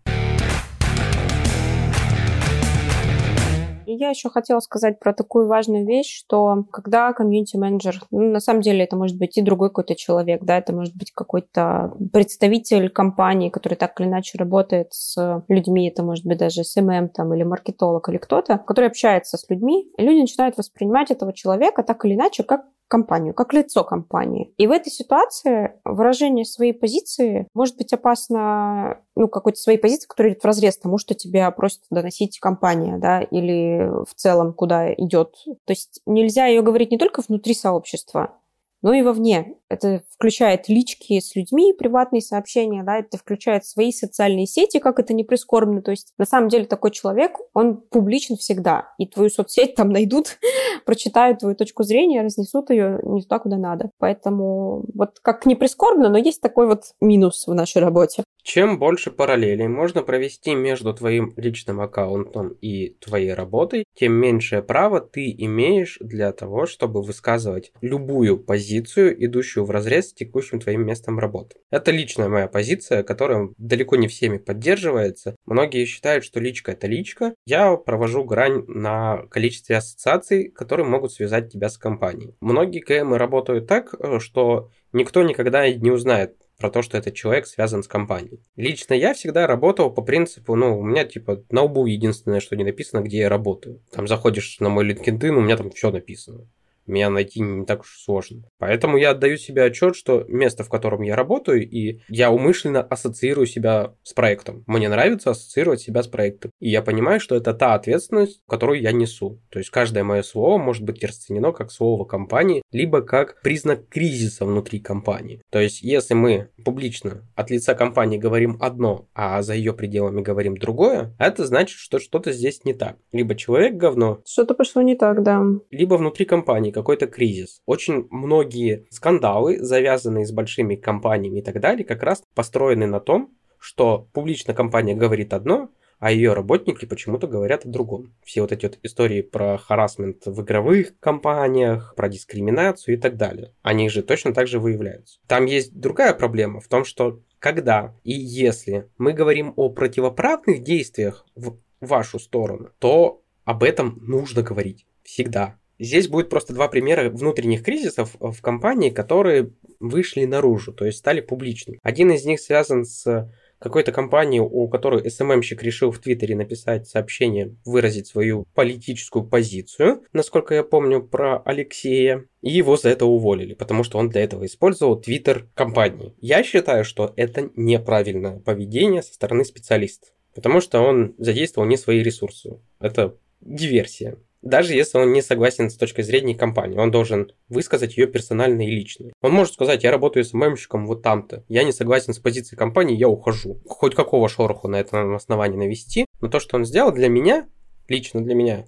И 3.92 3.96
я 3.96 4.10
еще 4.10 4.30
хотела 4.30 4.62
сказать 4.62 5.00
про 5.00 5.14
такую 5.14 5.48
важную 5.48 5.86
вещь, 5.86 6.18
что 6.18 6.64
когда 6.72 7.12
комьюнити-менеджер, 7.12 8.02
ну, 8.10 8.32
на 8.32 8.40
самом 8.40 8.62
деле 8.62 8.86
это 8.86 8.96
может 8.96 9.18
быть 9.18 9.38
и 9.38 9.42
другой 9.42 9.68
какой-то 9.68 9.96
человек, 9.96 10.44
да, 10.44 10.60
это 10.60 10.74
может 10.74 10.96
быть 10.96 11.12
какой-то 11.12 11.94
представитель 12.14 12.88
компании, 12.90 13.50
который 13.50 13.76
так 13.76 14.00
или 14.00 14.08
иначе 14.08 14.38
работает 14.38 14.94
с 14.94 15.44
людьми, 15.50 15.90
это 15.90 16.04
может 16.04 16.26
быть 16.26 16.38
даже 16.38 16.64
SMM 16.64 17.10
там 17.10 17.34
или 17.34 17.44
маркетолог 17.44 18.08
или 18.08 18.16
кто-то, 18.16 18.60
который 18.60 18.88
общается 18.88 19.38
с 19.38 19.50
людьми, 19.50 19.92
и 19.98 20.02
люди 20.02 20.22
начинают 20.22 20.58
воспринимать 20.58 21.12
этого 21.12 21.34
человека 21.34 21.84
так 21.84 22.06
или 22.06 22.14
иначе 22.14 22.44
как 22.44 22.62
компанию, 22.92 23.34
как 23.34 23.54
лицо 23.54 23.86
компании. 23.86 24.54
И 24.58 24.68
в 24.68 24.72
этой 24.72 24.92
ситуации 24.92 25.80
выражение 25.86 26.44
своей 26.44 26.74
позиции 26.74 27.48
может 27.54 27.78
быть 27.78 27.94
опасно, 27.94 29.00
ну, 29.16 29.30
какой-то 29.30 29.58
своей 29.58 29.78
позиции, 29.78 30.08
которая 30.08 30.34
идет 30.34 30.44
в 30.44 30.46
разрез 30.46 30.78
тому, 30.78 30.98
что 30.98 31.16
тебя 31.16 31.50
просит 31.52 31.80
доносить 31.90 32.38
компания, 32.40 32.98
да, 32.98 33.22
или 33.22 33.90
в 34.06 34.14
целом 34.16 34.54
куда 34.54 34.94
идет. 34.94 35.34
То 35.66 35.72
есть 35.72 36.02
нельзя 36.06 36.48
ее 36.48 36.62
говорить 36.62 36.92
не 36.92 36.98
только 36.98 37.22
внутри 37.26 37.54
сообщества, 37.54 38.34
но 38.82 38.92
и 38.92 39.02
вовне. 39.02 39.56
Это 39.72 40.04
включает 40.14 40.68
лички 40.68 41.20
с 41.20 41.36
людьми, 41.36 41.74
приватные 41.74 42.22
сообщения, 42.22 42.84
да, 42.84 43.00
это 43.00 43.18
включает 43.18 43.66
свои 43.66 43.92
социальные 43.92 44.46
сети, 44.46 44.80
как 44.80 45.00
это 45.00 45.14
не 45.14 45.24
прискорбно. 45.24 45.82
То 45.82 45.92
есть 45.92 46.14
на 46.18 46.26
самом 46.26 46.50
деле 46.50 46.66
такой 46.66 46.92
человек, 46.92 47.38
он 47.54 47.78
публичен 47.78 48.36
всегда. 48.36 48.94
И 48.98 49.08
твою 49.08 49.30
соцсеть 49.30 49.76
там 49.76 49.90
найдут, 49.90 50.38
прочитают 50.86 51.40
твою 51.40 51.56
точку 51.56 51.84
зрения, 51.84 52.22
разнесут 52.22 52.70
ее 52.70 53.00
не 53.04 53.22
туда, 53.22 53.40
куда 53.40 53.58
надо. 53.58 53.92
Поэтому 53.98 54.84
вот 54.94 55.20
как 55.22 55.46
не 55.46 55.56
прискорбно, 55.56 56.10
но 56.10 56.18
есть 56.18 56.42
такой 56.42 56.68
вот 56.68 56.84
минус 57.00 57.48
в 57.48 57.54
нашей 57.54 57.82
работе. 57.82 58.24
Чем 58.44 58.80
больше 58.80 59.12
параллелей 59.12 59.68
можно 59.68 60.02
провести 60.02 60.56
между 60.56 60.94
твоим 60.94 61.34
личным 61.38 61.80
аккаунтом 61.80 62.58
и 62.62 62.98
твоей 63.00 63.34
работой, 63.34 63.86
тем 63.96 64.14
меньшее 64.14 64.64
право 64.64 65.00
ты 65.00 65.34
имеешь 65.38 65.98
для 66.02 66.32
того, 66.34 66.66
чтобы 66.66 67.04
высказывать 67.04 67.72
любую 67.82 68.40
позицию, 68.40 69.24
идущую 69.24 69.61
в 69.64 69.72
разрез 69.72 70.10
с 70.10 70.14
текущим 70.14 70.60
твоим 70.60 70.86
местом 70.86 71.20
работы. 71.20 71.58
Это 71.70 71.92
личная 71.92 72.30
моя 72.30 72.48
позиция, 72.48 73.04
которая 73.04 73.50
далеко 73.58 73.96
не 73.96 74.08
всеми 74.08 74.38
поддерживается. 74.38 75.36
Многие 75.46 75.86
считают, 75.86 76.24
что 76.24 76.40
личка 76.40 76.72
это 76.72 76.88
личка. 76.88 77.34
Я 77.46 77.76
провожу 77.76 78.24
грань 78.24 78.64
на 78.68 79.24
количестве 79.30 79.78
ассоциаций, 79.78 80.50
которые 80.50 80.88
могут 80.88 81.14
связать 81.14 81.52
тебя 81.52 81.70
с 81.70 81.78
компанией. 81.78 82.36
Многие 82.42 82.80
КМы 82.80 83.18
работают 83.18 83.68
так, 83.68 83.94
э, 84.00 84.20
что 84.20 84.70
никто 84.94 85.24
никогда 85.24 85.70
не 85.70 85.92
узнает 85.92 86.36
про 86.62 86.70
то, 86.70 86.82
что 86.84 86.98
этот 86.98 87.16
человек 87.16 87.48
связан 87.48 87.84
с 87.84 87.88
компанией. 87.88 88.40
Лично 88.56 88.94
я 88.94 89.14
всегда 89.14 89.48
работал 89.48 89.92
по 89.92 90.04
принципу, 90.04 90.56
ну, 90.56 90.80
у 90.80 90.84
меня 90.84 91.06
типа 91.06 91.44
на 91.50 91.64
лбу 91.64 91.88
единственное, 91.88 92.40
что 92.40 92.56
не 92.56 92.64
написано, 92.64 93.02
где 93.02 93.18
я 93.18 93.30
работаю. 93.30 93.82
Там 93.92 94.08
заходишь 94.08 94.60
на 94.60 94.70
мой 94.70 94.88
LinkedIn, 94.90 95.30
у 95.30 95.42
меня 95.42 95.58
там 95.58 95.72
все 95.72 95.92
написано 95.92 96.48
меня 96.86 97.10
найти 97.10 97.40
не 97.40 97.66
так 97.66 97.82
уж 97.82 98.00
сложно. 98.00 98.44
Поэтому 98.58 98.98
я 98.98 99.12
отдаю 99.12 99.38
себе 99.38 99.64
отчет, 99.64 99.96
что 99.96 100.26
место, 100.28 100.64
в 100.64 100.70
котором 100.70 101.02
я 101.02 101.16
работаю, 101.16 101.68
и 101.68 102.00
я 102.10 102.32
умышленно 102.32 102.82
ассоциирую 102.82 103.48
себя 103.48 103.94
с 104.04 104.14
проектом. 104.14 104.64
Мне 104.68 104.90
нравится 104.90 105.32
ассоциировать 105.32 105.82
себя 105.82 106.04
с 106.04 106.08
проектом. 106.08 106.52
И 106.60 106.70
я 106.70 106.82
понимаю, 106.82 107.20
что 107.20 107.36
это 107.36 107.54
та 107.54 107.74
ответственность, 107.74 108.42
которую 108.48 108.82
я 108.82 108.92
несу. 108.92 109.40
То 109.50 109.60
есть 109.60 109.70
каждое 109.70 110.04
мое 110.04 110.24
слово 110.24 110.58
может 110.58 110.84
быть 110.84 111.04
расценено 111.04 111.52
как 111.52 111.72
слово 111.72 112.06
компании, 112.06 112.64
либо 112.72 113.02
как 113.02 113.42
признак 113.42 113.88
кризиса 113.90 114.46
внутри 114.46 114.80
компании. 114.80 115.42
То 115.50 115.60
есть 115.60 115.82
если 115.82 116.14
мы 116.14 116.50
публично 116.64 117.28
от 117.36 117.52
лица 117.52 117.74
компании 117.74 118.18
говорим 118.18 118.58
одно, 118.60 119.08
а 119.14 119.42
за 119.42 119.54
ее 119.54 119.74
пределами 119.74 120.22
говорим 120.22 120.58
другое, 120.58 121.14
это 121.20 121.46
значит, 121.46 121.78
что 121.78 122.00
что-то 122.00 122.32
здесь 122.32 122.64
не 122.66 122.74
так. 122.74 122.98
Либо 123.12 123.36
человек 123.36 123.76
говно. 123.76 124.22
Что-то 124.26 124.54
пошло 124.54 124.82
не 124.82 124.96
так, 124.96 125.24
да. 125.24 125.44
Либо 125.70 125.96
внутри 125.96 126.26
компании 126.26 126.71
какой-то 126.72 127.08
кризис. 127.08 127.62
Очень 127.66 128.08
многие 128.10 128.86
скандалы, 128.90 129.60
завязанные 129.60 130.26
с 130.26 130.32
большими 130.32 130.76
компаниями 130.76 131.40
и 131.40 131.42
так 131.44 131.60
далее, 131.60 131.86
как 131.86 132.04
раз 132.04 132.24
построены 132.34 132.88
на 132.88 133.00
том, 133.00 133.34
что 133.60 134.08
публично 134.14 134.54
компания 134.54 134.96
говорит 134.96 135.34
одно, 135.34 135.70
а 136.02 136.12
ее 136.12 136.34
работники 136.34 136.86
почему-то 136.86 137.28
говорят 137.28 137.64
о 137.64 137.70
другом. 137.70 138.16
Все 138.24 138.42
вот 138.42 138.52
эти 138.52 138.66
вот 138.66 138.80
истории 138.82 139.22
про 139.22 139.60
харасмент 139.60 140.26
в 140.26 140.42
игровых 140.42 141.00
компаниях, 141.00 141.94
про 141.96 142.10
дискриминацию 142.10 142.96
и 142.96 143.00
так 143.00 143.18
далее, 143.18 143.54
они 143.62 143.88
же 143.88 144.02
точно 144.02 144.34
так 144.34 144.48
же 144.48 144.60
выявляются. 144.60 145.20
Там 145.28 145.46
есть 145.46 145.80
другая 145.80 146.16
проблема 146.16 146.60
в 146.60 146.68
том, 146.68 146.86
что 146.86 147.22
когда 147.38 147.96
и 148.04 148.14
если 148.14 148.90
мы 148.98 149.14
говорим 149.14 149.54
о 149.56 149.70
противоправных 149.70 150.64
действиях 150.64 151.24
в 151.36 151.58
вашу 151.82 152.18
сторону, 152.18 152.70
то 152.80 153.22
об 153.46 153.62
этом 153.64 154.00
нужно 154.02 154.42
говорить 154.42 154.88
всегда. 155.04 155.58
Здесь 155.82 156.08
будет 156.08 156.30
просто 156.30 156.54
два 156.54 156.68
примера 156.68 157.10
внутренних 157.10 157.64
кризисов 157.64 158.16
в 158.20 158.40
компании, 158.42 158.92
которые 158.92 159.50
вышли 159.80 160.26
наружу, 160.26 160.74
то 160.74 160.86
есть 160.86 161.00
стали 161.00 161.22
публичными. 161.22 161.80
Один 161.82 162.12
из 162.12 162.24
них 162.24 162.40
связан 162.40 162.86
с 162.86 163.28
какой-то 163.58 163.92
компанией, 163.92 164.42
у 164.42 164.68
которой 164.68 165.10
СММщик 165.10 165.64
решил 165.64 165.90
в 165.92 165.98
Твиттере 165.98 166.36
написать 166.36 166.88
сообщение, 166.88 167.56
выразить 167.66 168.06
свою 168.06 168.46
политическую 168.54 169.26
позицию, 169.26 170.04
насколько 170.14 170.54
я 170.54 170.64
помню 170.64 171.02
про 171.02 171.40
Алексея, 171.40 172.26
и 172.42 172.52
его 172.52 172.78
за 172.78 172.90
это 172.90 173.08
уволили, 173.08 173.56
потому 173.56 173.84
что 173.84 173.98
он 173.98 174.10
для 174.10 174.22
этого 174.22 174.46
использовал 174.46 175.02
Твиттер 175.02 175.48
компании. 175.56 176.14
Я 176.20 176.44
считаю, 176.44 176.86
что 176.86 177.12
это 177.16 177.50
неправильное 177.56 178.40
поведение 178.40 179.02
со 179.02 179.16
стороны 179.16 179.46
специалистов, 179.46 180.10
потому 180.36 180.62
что 180.62 180.80
он 180.82 181.16
задействовал 181.18 181.68
не 181.68 181.78
свои 181.78 182.04
ресурсы. 182.04 182.60
Это 182.80 183.16
диверсия 183.42 184.20
даже 184.42 184.74
если 184.74 184.98
он 184.98 185.12
не 185.14 185.22
согласен 185.22 185.70
с 185.70 185.76
точкой 185.76 186.04
зрения 186.04 186.36
компании. 186.36 186.78
Он 186.78 186.92
должен 186.92 187.32
высказать 187.50 187.98
ее 187.98 188.08
персонально 188.08 188.62
и 188.68 188.72
лично. 188.72 189.12
Он 189.22 189.32
может 189.32 189.54
сказать, 189.54 189.84
я 189.84 189.92
работаю 189.92 190.24
с 190.24 190.34
ММщиком 190.34 190.88
вот 190.88 191.02
там-то, 191.02 191.44
я 191.48 191.64
не 191.64 191.72
согласен 191.72 192.14
с 192.14 192.20
позицией 192.20 192.58
компании, 192.58 192.96
я 192.96 193.08
ухожу. 193.08 193.60
Хоть 193.68 193.96
какого 193.96 194.30
шороху 194.30 194.68
на 194.68 194.80
этом 194.80 195.16
основании 195.16 195.58
навести, 195.58 196.06
но 196.20 196.28
то, 196.28 196.40
что 196.40 196.58
он 196.58 196.66
сделал 196.66 196.92
для 196.92 197.10
меня, 197.10 197.48
лично 197.88 198.24
для 198.24 198.36
меня, 198.36 198.66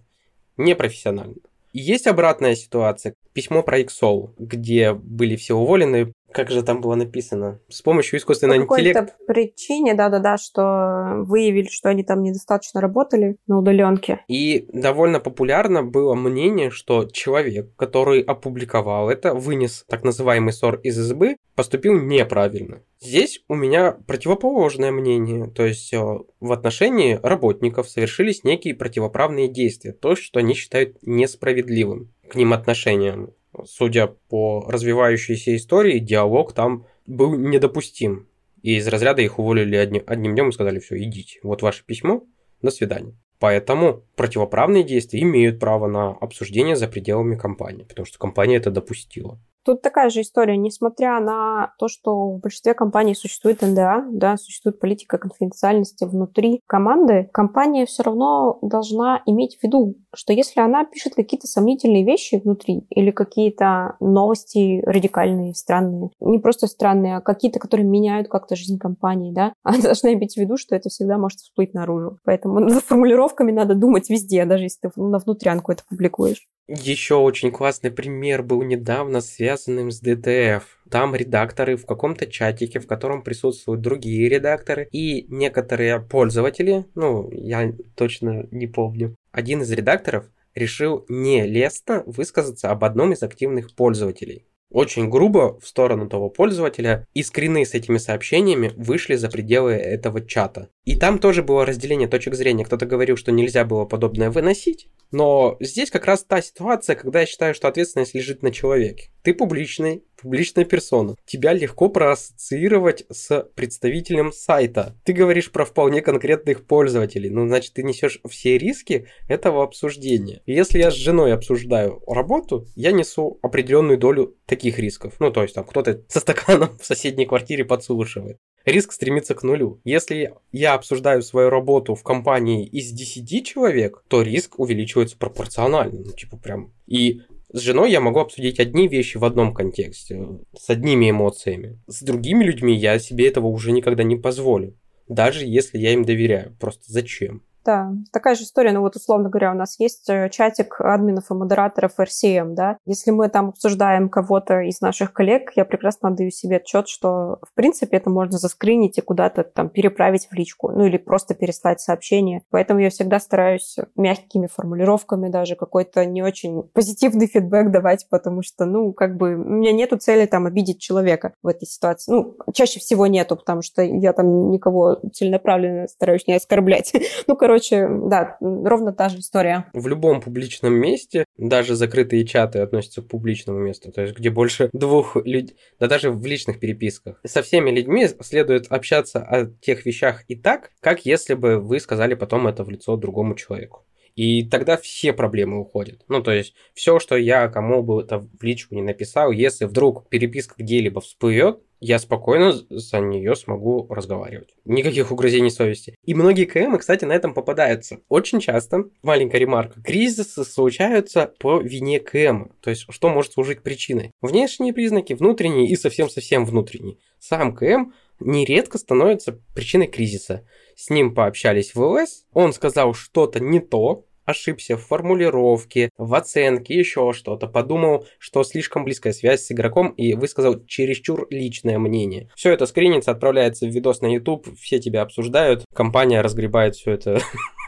непрофессионально. 0.57 1.35
И 1.71 1.79
есть 1.79 2.07
обратная 2.07 2.55
ситуация. 2.55 3.15
Письмо 3.33 3.63
про 3.63 3.81
XOL, 3.81 4.33
где 4.37 4.93
были 4.93 5.35
все 5.35 5.55
уволены 5.55 6.13
как 6.33 6.49
же 6.49 6.63
там 6.63 6.81
было 6.81 6.95
написано? 6.95 7.59
С 7.69 7.81
помощью 7.81 8.17
искусственного 8.17 8.65
По 8.65 8.75
интеллекта. 8.75 9.13
По 9.27 9.33
причине, 9.33 9.93
да-да-да, 9.93 10.37
что 10.37 11.21
выявили, 11.25 11.67
что 11.69 11.89
они 11.89 12.03
там 12.03 12.23
недостаточно 12.23 12.81
работали 12.81 13.37
на 13.45 13.59
удаленке. 13.59 14.21
И 14.27 14.67
довольно 14.73 15.19
популярно 15.19 15.83
было 15.83 16.15
мнение, 16.15 16.71
что 16.71 17.05
человек, 17.05 17.75
который 17.75 18.21
опубликовал 18.21 19.09
это, 19.09 19.35
вынес 19.35 19.85
так 19.87 20.03
называемый 20.03 20.53
ссор 20.53 20.79
из 20.81 20.97
избы, 20.97 21.37
поступил 21.55 21.99
неправильно. 21.99 22.81
Здесь 22.99 23.43
у 23.47 23.55
меня 23.55 23.91
противоположное 24.07 24.91
мнение, 24.91 25.47
то 25.47 25.65
есть 25.65 25.93
э, 25.93 25.99
в 26.39 26.51
отношении 26.51 27.19
работников 27.21 27.89
совершились 27.89 28.43
некие 28.43 28.73
противоправные 28.73 29.49
действия, 29.49 29.91
то, 29.91 30.15
что 30.15 30.39
они 30.39 30.53
считают 30.53 30.97
несправедливым 31.01 32.12
к 32.29 32.35
ним 32.35 32.53
отношением 32.53 33.33
судя 33.65 34.07
по 34.07 34.65
развивающейся 34.67 35.55
истории, 35.55 35.99
диалог 35.99 36.53
там 36.53 36.85
был 37.05 37.35
недопустим. 37.35 38.27
И 38.61 38.77
из 38.77 38.87
разряда 38.87 39.21
их 39.21 39.39
уволили 39.39 39.75
одним, 39.75 40.03
одним 40.07 40.33
днем 40.33 40.49
и 40.49 40.53
сказали, 40.53 40.79
все, 40.79 41.01
идите, 41.01 41.39
вот 41.43 41.61
ваше 41.61 41.83
письмо, 41.85 42.23
до 42.61 42.71
свидания. 42.71 43.13
Поэтому 43.39 44.03
противоправные 44.15 44.83
действия 44.83 45.21
имеют 45.21 45.59
право 45.59 45.87
на 45.87 46.11
обсуждение 46.11 46.77
за 46.77 46.87
пределами 46.87 47.35
компании, 47.35 47.83
потому 47.83 48.05
что 48.05 48.17
компания 48.17 48.55
это 48.55 48.71
допустила. 48.71 49.37
Тут 49.65 49.81
такая 49.81 50.09
же 50.09 50.21
история, 50.21 50.57
несмотря 50.57 51.19
на 51.19 51.73
то, 51.79 51.87
что 51.87 52.31
в 52.31 52.39
большинстве 52.39 52.73
компаний 52.73 53.15
существует 53.15 53.61
НДА, 53.61 54.05
да, 54.11 54.37
существует 54.37 54.79
политика 54.79 55.17
конфиденциальности 55.17 56.03
внутри 56.03 56.61
команды, 56.67 57.29
компания 57.31 57.85
все 57.85 58.03
равно 58.03 58.59
должна 58.61 59.21
иметь 59.25 59.57
в 59.57 59.63
виду, 59.63 59.95
что 60.13 60.33
если 60.33 60.59
она 60.59 60.83
пишет 60.85 61.15
какие-то 61.15 61.47
сомнительные 61.47 62.03
вещи 62.03 62.41
внутри 62.43 62.85
или 62.89 63.11
какие-то 63.11 63.95
новости 63.99 64.81
радикальные, 64.85 65.53
странные, 65.53 66.09
не 66.19 66.39
просто 66.39 66.67
странные, 66.67 67.17
а 67.17 67.21
какие-то, 67.21 67.59
которые 67.59 67.87
меняют 67.87 68.27
как-то 68.27 68.55
жизнь 68.55 68.77
компании, 68.77 69.31
да, 69.31 69.53
она 69.63 69.77
должна 69.79 70.13
иметь 70.13 70.33
в 70.33 70.37
виду, 70.37 70.57
что 70.57 70.75
это 70.75 70.89
всегда 70.89 71.17
может 71.17 71.39
всплыть 71.39 71.73
наружу. 71.73 72.17
Поэтому 72.25 72.67
за 72.69 72.81
формулировками 72.81 73.51
надо 73.51 73.75
думать 73.75 74.09
везде, 74.09 74.45
даже 74.45 74.65
если 74.65 74.89
ты 74.89 75.01
на 75.01 75.19
внутрянку 75.19 75.71
это 75.71 75.83
публикуешь. 75.87 76.47
Еще 76.67 77.15
очень 77.15 77.51
классный 77.51 77.91
пример 77.91 78.41
был 78.41 78.63
недавно 78.63 79.19
связанным 79.19 79.91
с 79.91 80.01
DTF. 80.01 80.63
Там 80.89 81.13
редакторы 81.13 81.75
в 81.75 81.85
каком-то 81.85 82.25
чатике, 82.25 82.79
в 82.79 82.87
котором 82.87 83.21
присутствуют 83.21 83.81
другие 83.81 84.29
редакторы 84.29 84.87
и 84.93 85.25
некоторые 85.27 85.99
пользователи, 85.99 86.85
ну, 86.95 87.29
я 87.31 87.73
точно 87.95 88.47
не 88.51 88.67
помню. 88.67 89.13
Один 89.33 89.61
из 89.61 89.71
редакторов 89.71 90.25
решил 90.55 91.05
не 91.09 91.45
лестно 91.45 92.01
высказаться 92.05 92.71
об 92.71 92.85
одном 92.85 93.11
из 93.11 93.23
активных 93.23 93.75
пользователей 93.75 94.45
очень 94.73 95.07
грубо 95.07 95.57
в 95.59 95.67
сторону 95.67 96.09
того 96.09 96.29
пользователя, 96.29 97.07
и 97.13 97.23
скрины 97.23 97.63
с 97.63 97.75
этими 97.75 97.97
сообщениями 97.97 98.71
вышли 98.75 99.15
за 99.15 99.29
пределы 99.29 99.73
этого 99.73 100.25
чата. 100.25 100.69
И 100.85 100.95
там 100.95 101.17
тоже 101.19 101.43
было 101.43 101.65
разделение 101.65 102.07
точек 102.07 102.35
зрения. 102.35 102.65
Кто-то 102.65 102.85
говорил, 102.85 103.15
что 103.15 103.31
нельзя 103.31 103.63
было 103.63 103.85
подобное 103.85 104.29
выносить, 104.29 104.89
но 105.11 105.57
здесь 105.59 105.91
как 105.91 106.05
раз 106.05 106.23
та 106.23 106.41
ситуация, 106.41 106.95
когда 106.95 107.21
я 107.21 107.25
считаю, 107.25 107.53
что 107.53 107.67
ответственность 107.67 108.15
лежит 108.15 108.41
на 108.41 108.51
человеке. 108.51 109.11
Ты 109.21 109.33
публичный, 109.33 110.03
публичная 110.21 110.65
персона. 110.65 111.15
Тебя 111.25 111.53
легко 111.53 111.87
проассоциировать 111.87 113.05
с 113.09 113.47
представителем 113.55 114.33
сайта. 114.33 114.97
Ты 115.05 115.13
говоришь 115.13 115.51
про 115.51 115.65
вполне 115.65 116.01
конкретных 116.01 116.65
пользователей. 116.65 117.29
Ну, 117.29 117.47
значит, 117.47 117.73
ты 117.73 117.83
несешь 117.83 118.19
все 118.27 118.57
риски 118.57 119.07
этого 119.29 119.63
обсуждения. 119.63 120.41
И 120.45 120.53
если 120.53 120.79
я 120.79 120.91
с 120.91 120.95
женой 120.95 121.33
обсуждаю 121.33 122.01
работу, 122.07 122.65
я 122.75 122.91
несу 122.91 123.39
определенную 123.41 123.97
долю 123.97 124.35
таких 124.45 124.79
рисков. 124.79 125.13
Ну, 125.19 125.31
то 125.31 125.43
есть 125.43 125.55
там 125.55 125.63
кто-то 125.63 126.03
со 126.09 126.19
стаканом 126.19 126.77
в 126.79 126.85
соседней 126.85 127.25
квартире 127.25 127.63
подслушивает 127.63 128.39
риск 128.65 128.91
стремится 128.91 129.35
к 129.35 129.43
нулю. 129.43 129.79
Если 129.83 130.33
я 130.51 130.73
обсуждаю 130.73 131.21
свою 131.21 131.49
работу 131.49 131.95
в 131.95 132.03
компании 132.03 132.65
из 132.65 132.91
10 132.91 133.45
человек, 133.45 134.03
то 134.07 134.21
риск 134.21 134.59
увеличивается 134.59 135.17
пропорционально. 135.17 136.01
Ну, 136.05 136.11
типа 136.13 136.37
прям. 136.37 136.73
И 136.87 137.21
с 137.51 137.59
женой 137.59 137.91
я 137.91 138.01
могу 138.01 138.19
обсудить 138.19 138.59
одни 138.59 138.87
вещи 138.87 139.17
в 139.17 139.25
одном 139.25 139.53
контексте, 139.53 140.25
с 140.57 140.69
одними 140.69 141.11
эмоциями. 141.11 141.79
С 141.87 142.01
другими 142.01 142.43
людьми 142.43 142.75
я 142.75 142.97
себе 142.99 143.27
этого 143.27 143.47
уже 143.47 143.71
никогда 143.71 144.03
не 144.03 144.15
позволю. 144.15 144.75
Даже 145.07 145.45
если 145.45 145.77
я 145.77 145.93
им 145.93 146.03
доверяю. 146.03 146.55
Просто 146.59 146.91
зачем? 146.91 147.43
Да, 147.65 147.93
такая 148.11 148.35
же 148.35 148.43
история, 148.43 148.73
ну 148.73 148.81
вот 148.81 148.95
условно 148.95 149.29
говоря, 149.29 149.51
у 149.51 149.55
нас 149.55 149.79
есть 149.79 150.09
э, 150.09 150.29
чатик 150.29 150.81
админов 150.81 151.31
и 151.31 151.33
модераторов 151.33 151.97
RCM, 151.97 152.55
да. 152.55 152.77
Если 152.85 153.11
мы 153.11 153.29
там 153.29 153.49
обсуждаем 153.49 154.09
кого-то 154.09 154.59
из 154.59 154.81
наших 154.81 155.13
коллег, 155.13 155.53
я 155.55 155.63
прекрасно 155.63 156.09
отдаю 156.09 156.29
себе 156.29 156.57
отчет, 156.57 156.89
что 156.89 157.39
в 157.41 157.53
принципе 157.53 157.97
это 157.97 158.09
можно 158.09 158.37
заскринить 158.37 158.97
и 158.97 159.01
куда-то 159.01 159.43
там 159.43 159.69
переправить 159.69 160.27
в 160.29 160.33
личку, 160.33 160.71
ну 160.71 160.85
или 160.85 160.97
просто 160.97 161.35
переслать 161.35 161.79
сообщение. 161.79 162.43
Поэтому 162.49 162.81
я 162.81 162.89
всегда 162.89 163.19
стараюсь 163.19 163.77
мягкими 163.95 164.47
формулировками 164.47 165.29
даже 165.29 165.55
какой-то 165.55 166.05
не 166.05 166.21
очень 166.21 166.63
позитивный 166.73 167.27
фидбэк 167.27 167.71
давать, 167.71 168.07
потому 168.09 168.41
что, 168.43 168.65
ну, 168.65 168.91
как 168.91 169.15
бы 169.15 169.35
у 169.35 169.37
меня 169.37 169.71
нету 169.71 169.97
цели 169.97 170.25
там 170.25 170.47
обидеть 170.47 170.79
человека 170.79 171.33
в 171.41 171.47
этой 171.47 171.65
ситуации. 171.65 172.11
Ну, 172.11 172.35
чаще 172.53 172.81
всего 172.81 173.07
нету, 173.07 173.37
потому 173.37 173.61
что 173.61 173.81
я 173.81 174.11
там 174.11 174.51
никого 174.51 174.99
целенаправленно 175.13 175.87
стараюсь 175.87 176.27
не 176.27 176.33
оскорблять. 176.33 176.93
Ну, 177.27 177.37
короче, 177.37 177.52
короче, 177.53 177.87
да, 177.87 178.37
ровно 178.41 178.93
та 178.93 179.09
же 179.09 179.19
история. 179.19 179.65
В 179.73 179.87
любом 179.87 180.21
публичном 180.21 180.73
месте, 180.73 181.25
даже 181.37 181.75
закрытые 181.75 182.25
чаты 182.25 182.59
относятся 182.59 183.03
к 183.03 183.07
публичному 183.07 183.59
месту, 183.59 183.91
то 183.91 184.01
есть 184.01 184.17
где 184.17 184.31
больше 184.31 184.69
двух 184.73 185.15
людей, 185.17 185.55
да 185.79 185.87
даже 185.87 186.09
в 186.09 186.25
личных 186.25 186.59
переписках. 186.59 187.19
Со 187.23 187.43
всеми 187.43 187.69
людьми 187.69 188.07
следует 188.21 188.71
общаться 188.71 189.19
о 189.19 189.45
тех 189.61 189.85
вещах 189.85 190.23
и 190.27 190.35
так, 190.35 190.71
как 190.79 191.05
если 191.05 191.35
бы 191.35 191.59
вы 191.59 191.79
сказали 191.79 192.15
потом 192.15 192.47
это 192.47 192.63
в 192.63 192.71
лицо 192.71 192.97
другому 192.97 193.35
человеку. 193.35 193.85
И 194.15 194.43
тогда 194.47 194.77
все 194.77 195.13
проблемы 195.13 195.59
уходят. 195.59 196.03
Ну, 196.07 196.21
то 196.21 196.31
есть, 196.31 196.53
все, 196.73 196.99
что 196.99 197.15
я 197.15 197.47
кому 197.47 197.83
бы 197.83 198.01
это 198.01 198.19
в 198.19 198.43
личку 198.43 198.75
не 198.75 198.81
написал, 198.81 199.31
если 199.31 199.65
вдруг 199.65 200.07
переписка 200.09 200.55
где-либо 200.57 201.01
всплывет, 201.01 201.59
я 201.85 201.99
спокойно 201.99 202.53
за 202.69 203.01
нее 203.01 203.35
смогу 203.35 203.87
разговаривать. 203.89 204.55
Никаких 204.63 205.11
угрызений 205.11 205.51
совести. 205.51 205.95
И 206.05 206.13
многие 206.13 206.45
КМы, 206.45 206.77
кстати, 206.77 207.03
на 207.03 207.11
этом 207.11 207.33
попадаются. 207.33 207.99
Очень 208.07 208.39
часто, 208.39 208.85
маленькая 209.01 209.39
ремарка, 209.39 209.81
кризисы 209.81 210.45
случаются 210.45 211.33
по 211.39 211.59
вине 211.59 211.99
КМа. 211.99 212.51
То 212.61 212.69
есть, 212.69 212.85
что 212.89 213.09
может 213.09 213.33
служить 213.33 213.63
причиной? 213.63 214.11
Внешние 214.21 214.71
признаки, 214.71 215.11
внутренние 215.11 215.67
и 215.67 215.75
совсем-совсем 215.75 216.45
внутренние. 216.45 216.99
Сам 217.19 217.53
КМ 217.53 217.91
нередко 218.25 218.77
становится 218.77 219.39
причиной 219.53 219.87
кризиса. 219.87 220.45
С 220.75 220.89
ним 220.89 221.13
пообщались 221.13 221.75
в 221.75 221.81
ЛС, 221.81 222.25
он 222.33 222.53
сказал 222.53 222.93
что-то 222.93 223.39
не 223.39 223.59
то, 223.59 224.05
ошибся 224.25 224.77
в 224.77 224.85
формулировке, 224.85 225.89
в 225.97 226.13
оценке, 226.13 226.75
еще 226.75 227.11
что-то, 227.13 227.47
подумал, 227.47 228.05
что 228.19 228.43
слишком 228.43 228.85
близкая 228.85 229.13
связь 229.13 229.45
с 229.45 229.51
игроком 229.51 229.89
и 229.89 230.13
высказал 230.13 230.63
чересчур 230.65 231.27
личное 231.29 231.77
мнение. 231.79 232.29
Все 232.35 232.51
это 232.51 232.65
скринится, 232.65 233.11
отправляется 233.11 233.65
в 233.65 233.69
видос 233.69 234.01
на 234.01 234.13
YouTube, 234.13 234.47
все 234.57 234.79
тебя 234.79 235.01
обсуждают, 235.01 235.65
компания 235.73 236.21
разгребает 236.21 236.75
все 236.75 236.91
это 236.91 237.19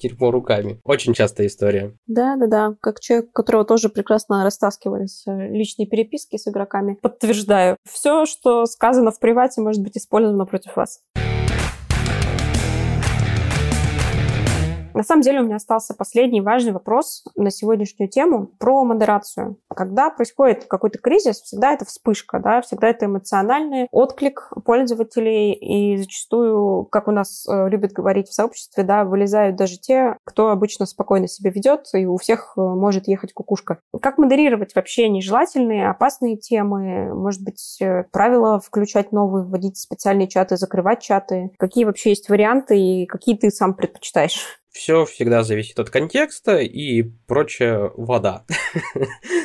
дерьмо 0.00 0.30
руками. 0.30 0.80
Очень 0.84 1.14
частая 1.14 1.46
история. 1.46 1.96
Да-да-да, 2.06 2.74
как 2.80 3.00
человек, 3.00 3.32
которого 3.32 3.64
тоже 3.64 3.88
прекрасно 3.88 4.44
растаскивались 4.44 5.24
э, 5.26 5.48
личные 5.48 5.86
переписки 5.86 6.36
с 6.36 6.48
игроками, 6.48 6.98
подтверждаю. 7.00 7.76
Все, 7.84 8.26
что 8.26 8.66
сказано 8.66 9.10
в 9.10 9.20
привате, 9.20 9.60
может 9.60 9.82
быть 9.82 9.96
использовано 9.96 10.46
против 10.46 10.76
вас. 10.76 11.00
На 14.98 15.04
самом 15.04 15.22
деле 15.22 15.40
у 15.40 15.44
меня 15.44 15.56
остался 15.56 15.94
последний 15.94 16.40
важный 16.40 16.72
вопрос 16.72 17.22
на 17.36 17.52
сегодняшнюю 17.52 18.10
тему 18.10 18.48
про 18.58 18.82
модерацию. 18.82 19.56
Когда 19.72 20.10
происходит 20.10 20.64
какой-то 20.64 20.98
кризис, 20.98 21.40
всегда 21.40 21.72
это 21.72 21.84
вспышка, 21.84 22.40
да, 22.40 22.62
всегда 22.62 22.88
это 22.88 23.06
эмоциональный 23.06 23.86
отклик 23.92 24.50
пользователей, 24.64 25.52
и 25.52 25.98
зачастую, 25.98 26.84
как 26.86 27.06
у 27.06 27.12
нас 27.12 27.46
э, 27.46 27.68
любят 27.68 27.92
говорить 27.92 28.26
в 28.26 28.34
сообществе, 28.34 28.82
да, 28.82 29.04
вылезают 29.04 29.54
даже 29.54 29.78
те, 29.78 30.16
кто 30.24 30.48
обычно 30.48 30.84
спокойно 30.84 31.28
себя 31.28 31.50
ведет, 31.50 31.86
и 31.94 32.04
у 32.04 32.16
всех 32.16 32.54
э, 32.56 32.60
может 32.60 33.06
ехать 33.06 33.32
кукушка. 33.32 33.78
Как 34.02 34.18
модерировать 34.18 34.74
вообще 34.74 35.08
нежелательные, 35.08 35.90
опасные 35.90 36.38
темы? 36.38 37.14
Может 37.14 37.44
быть, 37.44 37.78
э, 37.80 38.02
правила 38.10 38.58
включать 38.58 39.12
новые, 39.12 39.44
вводить 39.44 39.78
специальные 39.78 40.26
чаты, 40.26 40.56
закрывать 40.56 41.02
чаты? 41.02 41.52
Какие 41.56 41.84
вообще 41.84 42.08
есть 42.10 42.28
варианты 42.28 42.76
и 42.80 43.06
какие 43.06 43.36
ты 43.36 43.52
сам 43.52 43.74
предпочитаешь? 43.74 44.58
Все 44.70 45.04
всегда 45.04 45.42
зависит 45.42 45.78
от 45.78 45.90
контекста 45.90 46.58
и 46.58 47.02
прочая 47.02 47.90
вода. 47.96 48.44